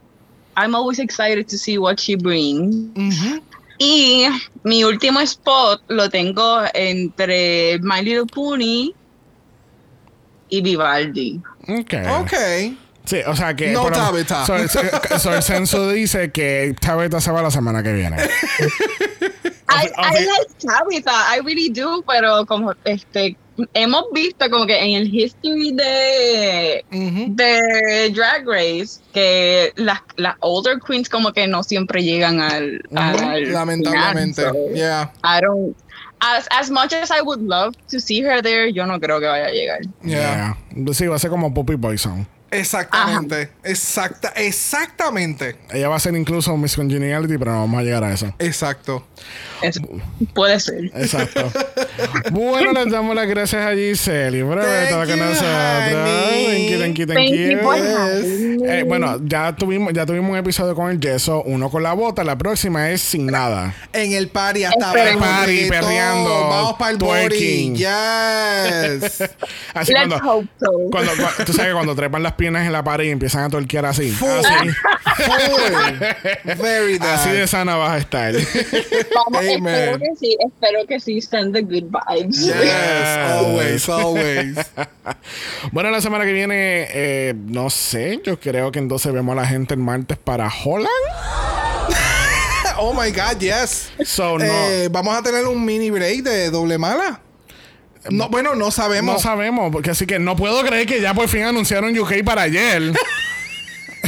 I'm 0.57 0.75
always 0.75 0.99
excited 0.99 1.47
to 1.49 1.57
see 1.57 1.77
what 1.77 1.99
she 1.99 2.15
brings. 2.15 2.91
Y 3.77 4.27
mi 4.63 4.83
último 4.83 5.21
spot 5.21 5.81
lo 5.87 6.09
tengo 6.09 6.63
entre 6.73 7.79
My 7.79 8.01
Little 8.01 8.25
Pony 8.25 8.93
y 10.49 10.61
Vivaldi. 10.61 11.41
Ok. 11.69 11.93
Ok. 12.21 12.33
Sí, 13.05 13.17
o 13.25 13.35
sea 13.35 13.55
que. 13.55 13.71
No 13.71 13.83
por 13.83 13.93
Tabitha. 13.93 14.45
So, 14.45 14.55
el- 14.55 14.69
so, 14.69 15.41
censo 15.41 15.89
dice 15.89 16.31
que 16.31 16.75
Tabitha 16.79 17.19
se 17.19 17.31
va 17.31 17.41
la 17.41 17.51
semana 17.51 17.81
que 17.81 17.93
viene. 17.93 18.17
I, 19.71 19.85
I 19.97 20.25
like 20.25 20.49
Tabitha, 20.59 21.11
I 21.35 21.39
really 21.41 21.69
do, 21.69 22.03
pero 22.07 22.45
como 22.45 22.73
este 22.85 23.37
hemos 23.73 24.05
visto 24.13 24.49
como 24.49 24.65
que 24.65 24.77
en 24.79 24.95
el 25.01 25.13
history 25.13 25.73
de 25.73 26.85
de 26.91 28.09
Drag 28.15 28.45
Race 28.47 29.01
que 29.13 29.73
las, 29.75 29.99
las 30.15 30.35
older 30.39 30.79
queens 30.79 31.09
como 31.09 31.31
que 31.33 31.45
no 31.47 31.61
siempre 31.63 32.01
llegan 32.03 32.39
al, 32.39 32.81
al 32.95 33.51
Lamentablemente. 33.51 34.41
final, 34.41 34.53
so 34.69 34.73
Yeah. 34.73 35.11
I 35.23 35.41
don't 35.41 35.75
as 36.21 36.47
as 36.51 36.69
much 36.69 36.93
as 36.93 37.11
I 37.11 37.21
would 37.21 37.41
love 37.41 37.75
to 37.89 37.99
see 37.99 38.21
her 38.21 38.41
there, 38.41 38.67
yo 38.67 38.85
no 38.85 38.99
creo 38.99 39.19
que 39.19 39.27
vaya 39.27 39.47
a 39.47 39.51
llegar. 39.51 39.81
Yeah. 40.03 40.55
Yeah. 40.75 40.93
Sí, 40.93 41.07
va 41.07 41.15
a 41.15 41.19
ser 41.19 41.29
como 41.29 41.53
Poppy 41.53 41.77
Poison. 41.77 42.27
Exactamente. 42.51 43.49
Exacta, 43.63 44.29
exactamente. 44.35 45.55
Ella 45.71 45.89
va 45.89 45.95
a 45.95 45.99
ser 45.99 46.15
incluso 46.15 46.55
Miss 46.57 46.75
Congeniality, 46.75 47.37
pero 47.37 47.51
no 47.51 47.59
vamos 47.61 47.79
a 47.79 47.83
llegar 47.83 48.03
a 48.03 48.13
eso. 48.13 48.33
Exacto. 48.39 49.05
Puede 50.33 50.59
ser. 50.59 50.85
Exacto. 50.95 51.51
bueno, 52.31 52.71
les 52.71 52.91
damos 52.91 53.15
las 53.15 53.27
gracias 53.27 53.65
a 53.65 53.73
Giselle 53.75 54.43
por 54.45 54.59
haber 54.59 54.71
Thank 54.71 54.83
estado 54.83 55.05
con 55.07 55.19
nosotros. 55.19 55.49
Eh, 58.71 58.83
bueno, 58.85 59.19
ya 59.23 59.55
tuvimos, 59.55 59.93
ya 59.93 60.05
tuvimos 60.05 60.31
un 60.31 60.37
episodio 60.37 60.75
con 60.75 60.89
el 60.91 60.99
yeso, 60.99 61.43
uno 61.43 61.69
con 61.69 61.83
la 61.83 61.93
bota, 61.93 62.23
la 62.23 62.37
próxima 62.37 62.89
es 62.91 63.01
sin 63.01 63.25
nada. 63.27 63.73
En 63.93 64.13
el 64.13 64.29
party 64.29 64.63
hasta 64.63 64.91
abajo. 64.91 65.19
Party, 65.19 65.69
perreando, 65.69 66.47
Vamos 66.49 66.73
para 66.77 66.91
el 66.91 66.97
twerking. 66.97 67.73
body. 67.73 67.79
Yes. 67.79 69.23
Así 69.73 69.93
Let's 69.93 70.07
cuando, 70.07 70.15
hope 70.31 70.47
so. 70.59 70.71
cuando, 70.91 71.11
cua- 71.13 71.45
tú 71.45 71.53
sabes 71.53 71.69
que 71.69 71.73
cuando 71.73 71.95
trepan 71.95 72.23
las 72.23 72.33
piernas 72.39 72.65
en 72.65 72.71
la 72.71 72.83
pared 72.83 73.05
y 73.05 73.09
empiezan 73.11 73.43
a 73.43 73.49
torquear 73.49 73.85
así. 73.85 74.09
Full. 74.11 74.27
Así, 74.29 74.69
Full. 75.25 76.55
Very 76.59 76.97
that. 76.97 77.13
así 77.19 77.29
de 77.31 77.45
sana 77.47 77.75
vas 77.75 77.91
a 77.91 77.97
estar. 77.97 78.33
Vamos, 78.33 79.43
espero 79.43 79.99
que 79.99 80.15
sí, 80.19 80.37
espero 80.39 80.87
que 80.87 80.99
sí 80.99 81.21
send 81.21 81.53
the 81.53 81.61
good 81.61 81.91
vibes. 81.91 82.45
Yes. 82.45 83.17
Always, 83.31 83.89
always. 83.89 84.57
bueno, 85.71 85.91
la 85.91 86.01
semana 86.01 86.25
que 86.25 86.33
viene, 86.33 86.87
eh, 86.91 87.33
no 87.35 87.69
sé, 87.69 88.19
yo 88.23 88.39
creo 88.39 88.71
que 88.71 88.79
entonces 88.79 89.11
vemos 89.13 89.33
a 89.33 89.41
la 89.41 89.47
gente 89.47 89.73
el 89.73 89.81
martes 89.81 90.17
para 90.17 90.49
Holland. 90.49 90.87
Oh 92.81 92.93
my 92.93 93.11
God, 93.11 93.39
yes. 93.41 93.89
So, 94.05 94.37
no, 94.37 94.45
Eh, 94.45 94.87
Vamos 94.89 95.13
a 95.13 95.21
tener 95.21 95.45
un 95.45 95.65
mini 95.65 95.89
break 95.89 96.23
de 96.23 96.49
doble 96.49 96.77
mala. 96.77 97.19
No, 98.09 98.29
bueno, 98.29 98.55
no 98.55 98.71
sabemos. 98.71 99.15
no 99.15 99.19
sabemos, 99.19 99.71
porque 99.71 99.91
así 99.91 100.05
que 100.05 100.19
no 100.19 100.35
puedo 100.35 100.63
creer 100.63 100.87
que 100.87 101.01
ya 101.01 101.13
por 101.13 101.27
fin 101.27 101.43
anunciaron 101.43 101.97
UK 101.97 102.23
para 102.23 102.43
ayer. 102.43 102.93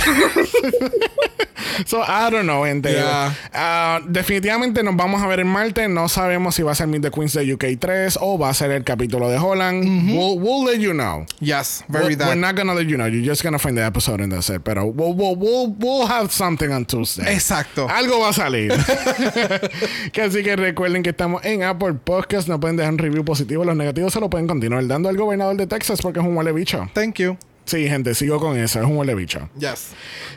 so, 1.86 2.02
I 2.02 2.30
don't 2.30 2.46
know, 2.46 2.64
gente. 2.66 2.92
Yeah. 2.92 3.34
Ah, 3.54 4.02
definitivamente 4.08 4.84
nos 4.84 4.96
vamos 4.96 5.22
a 5.22 5.28
ver 5.28 5.40
el 5.40 5.46
martes. 5.46 5.90
No 5.90 6.08
sabemos 6.10 6.56
si 6.56 6.64
va 6.64 6.72
a 6.72 6.76
ser 6.76 6.88
Meet 6.88 7.04
the 7.04 7.12
Queens 7.12 7.34
de 7.34 7.54
UK 7.54 7.80
3 7.80 8.18
o 8.22 8.38
va 8.38 8.50
a 8.50 8.54
ser 8.54 8.72
el 8.72 8.84
capítulo 8.84 9.30
de 9.30 9.38
Holland. 9.38 9.84
we'll, 10.16 10.38
we'll 10.40 10.64
let 10.64 10.80
you 10.80 10.94
know. 10.94 11.26
Yes, 11.40 11.84
very 11.88 12.16
We're, 12.16 12.26
we're 12.26 12.36
that. 12.36 12.38
not 12.38 12.56
gonna 12.56 12.74
let 12.74 12.88
you 12.88 12.98
know. 12.98 13.08
You're 13.08 13.26
just 13.26 13.44
gonna 13.44 13.60
find 13.60 13.78
the 13.78 13.86
episode 13.86 14.22
and 14.22 14.32
that's 14.32 14.50
it. 14.50 14.64
Pero 14.64 14.86
we'll, 14.86 15.14
we'll, 15.14 15.36
we'll, 15.36 15.68
we'll 15.80 16.08
have 16.08 16.32
something 16.32 16.72
on 16.72 16.86
Tuesday. 16.86 17.34
Exacto. 17.34 17.88
Algo 17.88 18.20
va 18.20 18.30
a 18.30 18.34
salir. 18.34 18.72
que 20.12 20.22
así 20.22 20.44
que 20.44 20.56
recuerden 20.56 21.04
que 21.04 21.12
estamos 21.12 21.44
en 21.46 21.64
Apple 21.64 21.94
Podcast. 21.94 22.48
No 22.48 22.60
pueden 22.60 22.78
dejar 22.78 22.94
un 22.94 23.00
review 23.00 23.24
positivo. 23.26 23.66
Los 23.66 23.76
negativos 23.76 24.14
se 24.14 24.20
lo 24.20 24.30
pueden 24.30 24.48
continuar 24.48 24.86
dando 24.88 25.10
al 25.10 25.18
gobernador 25.18 25.56
de 25.58 25.68
Texas 25.68 26.02
porque 26.02 26.20
es 26.20 26.26
un 26.26 26.36
huele 26.36 26.52
bicho. 26.52 26.90
Thank 26.94 27.16
you. 27.20 27.38
Sí, 27.72 27.88
gente, 27.88 28.14
sigo 28.16 28.38
con 28.38 28.58
eso. 28.58 28.80
Es 28.82 28.86
un 28.86 28.98
huele 28.98 29.16
bicho. 29.16 29.48
Yes. 29.58 29.92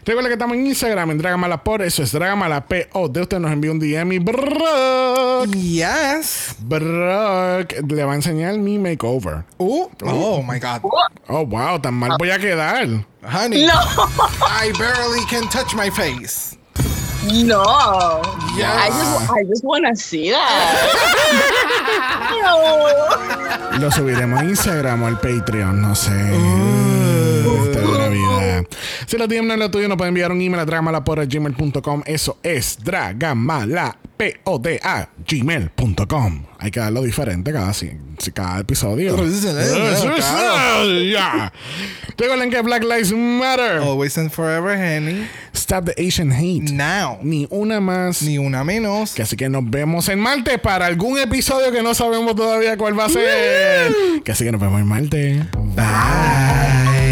Recuerden 0.05 0.27
que 0.31 0.35
estamos 0.35 0.57
en 0.57 0.69
Instagram 0.69 1.11
en 1.11 1.19
Dragamala 1.19 1.65
por 1.65 1.83
eso 1.83 2.05
es 2.05 2.13
Dragamala 2.13 2.65
P. 2.69 2.89
O 2.93 3.09
de 3.09 3.23
usted 3.23 3.41
nos 3.41 3.51
envía 3.51 3.73
un 3.73 3.81
DM 3.81 4.13
y 4.13 4.19
Brock, 4.21 5.53
Yes. 5.53 6.55
Brock 6.61 7.73
le 7.91 8.05
va 8.05 8.13
a 8.13 8.15
enseñar 8.15 8.57
mi 8.59 8.79
makeover. 8.79 9.43
Uh, 9.59 9.89
oh 10.05 10.45
my 10.45 10.61
God. 10.61 10.81
Oh, 11.27 11.45
wow, 11.45 11.77
tan 11.81 11.95
mal 11.95 12.13
voy 12.21 12.31
a 12.31 12.39
quedar. 12.39 12.87
Honey, 13.25 13.67
No. 13.67 13.73
I 14.47 14.71
barely 14.79 15.25
can 15.29 15.49
touch 15.49 15.75
my 15.75 15.91
face. 15.91 16.57
No. 17.25 17.65
Yeah. 18.57 18.77
I 18.79 18.91
just, 18.91 19.31
I 19.33 19.43
just 19.49 19.65
wanna 19.65 19.97
see 19.97 20.31
that. 20.31 20.87
Lo 23.81 23.91
subiremos 23.91 24.41
a 24.41 24.45
Instagram 24.45 25.03
o 25.03 25.07
al 25.09 25.19
Patreon, 25.19 25.83
no 25.83 25.97
sé. 25.97 26.13
Uh. 26.13 26.94
Si 29.07 29.17
lo 29.19 29.29
tienen 29.29 29.51
en 29.51 29.59
lo 29.59 29.71
tuyo, 29.71 29.89
nos 29.89 29.97
pueden 29.97 30.11
enviar 30.11 30.33
un 30.33 30.41
email 30.41 30.61
a 30.61 30.65
dragamala.gmail.com. 30.65 32.03
Eso 32.07 32.39
es 32.43 32.79
dragamala, 32.83 33.99
P-O-D-A, 34.17 35.09
gmail.com. 35.27 36.43
Hay 36.59 36.71
que 36.71 36.81
darlo 36.81 37.03
diferente 37.03 37.53
cada, 37.53 37.73
cada 38.33 38.61
episodio. 38.61 39.17
Recuerden 42.17 42.51
que 42.51 42.63
Black 42.63 42.85
Lives 42.85 43.13
Matter. 43.13 43.83
Always 43.83 44.17
and 44.17 44.31
forever, 44.31 44.77
Henny. 44.77 45.27
Stop 45.53 45.87
the 45.87 45.95
Asian 45.99 46.33
hate. 46.33 46.73
Now. 46.73 47.19
Ni 47.23 47.47
una 47.51 47.81
más. 47.81 48.23
Ni 48.23 48.39
una 48.39 48.65
menos. 48.65 49.15
Que 49.15 49.23
así 49.23 49.37
que 49.37 49.49
nos 49.49 49.69
vemos 49.69 50.09
en 50.09 50.21
Marte 50.21 50.59
para 50.59 50.87
algún 50.87 51.19
episodio 51.19 51.71
que 51.73 51.83
no 51.83 51.95
sabemos 51.95 52.35
todavía 52.35 52.77
cuál 52.77 52.99
va 52.99 53.07
a 53.07 53.09
ser. 53.09 53.93
Que 54.25 54.33
así 54.33 54.45
que 54.45 54.53
nos 54.53 54.61
vemos 54.61 54.81
en 54.81 54.87
Marte. 54.87 55.45
Bye. 55.75 57.04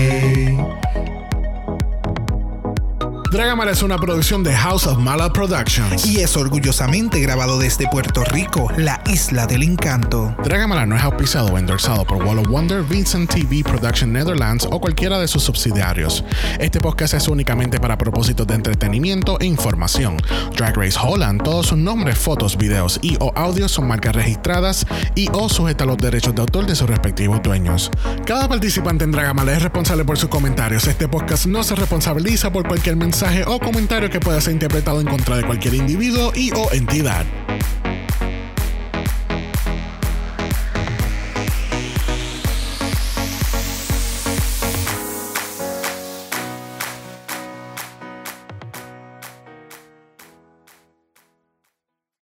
Dragamala 3.32 3.70
es 3.70 3.82
una 3.82 3.96
producción 3.96 4.44
de 4.44 4.54
House 4.54 4.86
of 4.86 4.98
Mala 4.98 5.32
Productions. 5.32 6.04
Y 6.04 6.20
es 6.20 6.36
orgullosamente 6.36 7.18
grabado 7.18 7.58
desde 7.58 7.88
Puerto 7.88 8.22
Rico, 8.24 8.70
la 8.76 9.02
isla 9.06 9.46
del 9.46 9.62
encanto. 9.62 10.36
Dragamala 10.44 10.84
no 10.84 10.96
es 10.96 11.02
auspiciado 11.02 11.46
o 11.46 11.56
endorsado 11.56 12.04
por 12.04 12.22
Wall 12.22 12.40
of 12.40 12.48
Wonder, 12.48 12.82
Vincent 12.82 13.30
TV 13.30 13.64
Production 13.64 14.12
Netherlands 14.12 14.68
o 14.70 14.78
cualquiera 14.78 15.18
de 15.18 15.28
sus 15.28 15.44
subsidiarios. 15.44 16.22
Este 16.58 16.78
podcast 16.78 17.14
es 17.14 17.26
únicamente 17.26 17.80
para 17.80 17.96
propósitos 17.96 18.46
de 18.46 18.54
entretenimiento 18.54 19.40
e 19.40 19.46
información. 19.46 20.18
Drag 20.54 20.76
Race 20.76 20.98
Holland, 21.02 21.42
todos 21.42 21.68
sus 21.68 21.78
nombres, 21.78 22.18
fotos, 22.18 22.58
videos 22.58 22.98
y 23.00 23.16
o 23.18 23.32
audios 23.34 23.72
son 23.72 23.88
marcas 23.88 24.14
registradas 24.14 24.84
y 25.14 25.30
o 25.32 25.48
sujeta 25.48 25.84
a 25.84 25.86
los 25.86 25.96
derechos 25.96 26.34
de 26.34 26.42
autor 26.42 26.66
de 26.66 26.74
sus 26.74 26.86
respectivos 26.86 27.42
dueños. 27.42 27.90
Cada 28.26 28.46
participante 28.46 29.04
en 29.04 29.12
Dragamala 29.12 29.54
es 29.54 29.62
responsable 29.62 30.04
por 30.04 30.18
sus 30.18 30.28
comentarios. 30.28 30.86
Este 30.86 31.08
podcast 31.08 31.46
no 31.46 31.64
se 31.64 31.74
responsabiliza 31.76 32.52
por 32.52 32.68
cualquier 32.68 32.96
mensaje 33.22 33.44
o 33.46 33.60
comentario 33.60 34.10
que 34.10 34.18
pueda 34.18 34.40
ser 34.40 34.52
interpretado 34.52 35.00
en 35.00 35.06
contra 35.06 35.36
de 35.36 35.44
cualquier 35.44 35.74
individuo 35.74 36.32
y 36.34 36.50
o 36.54 36.72
entidad. 36.72 37.24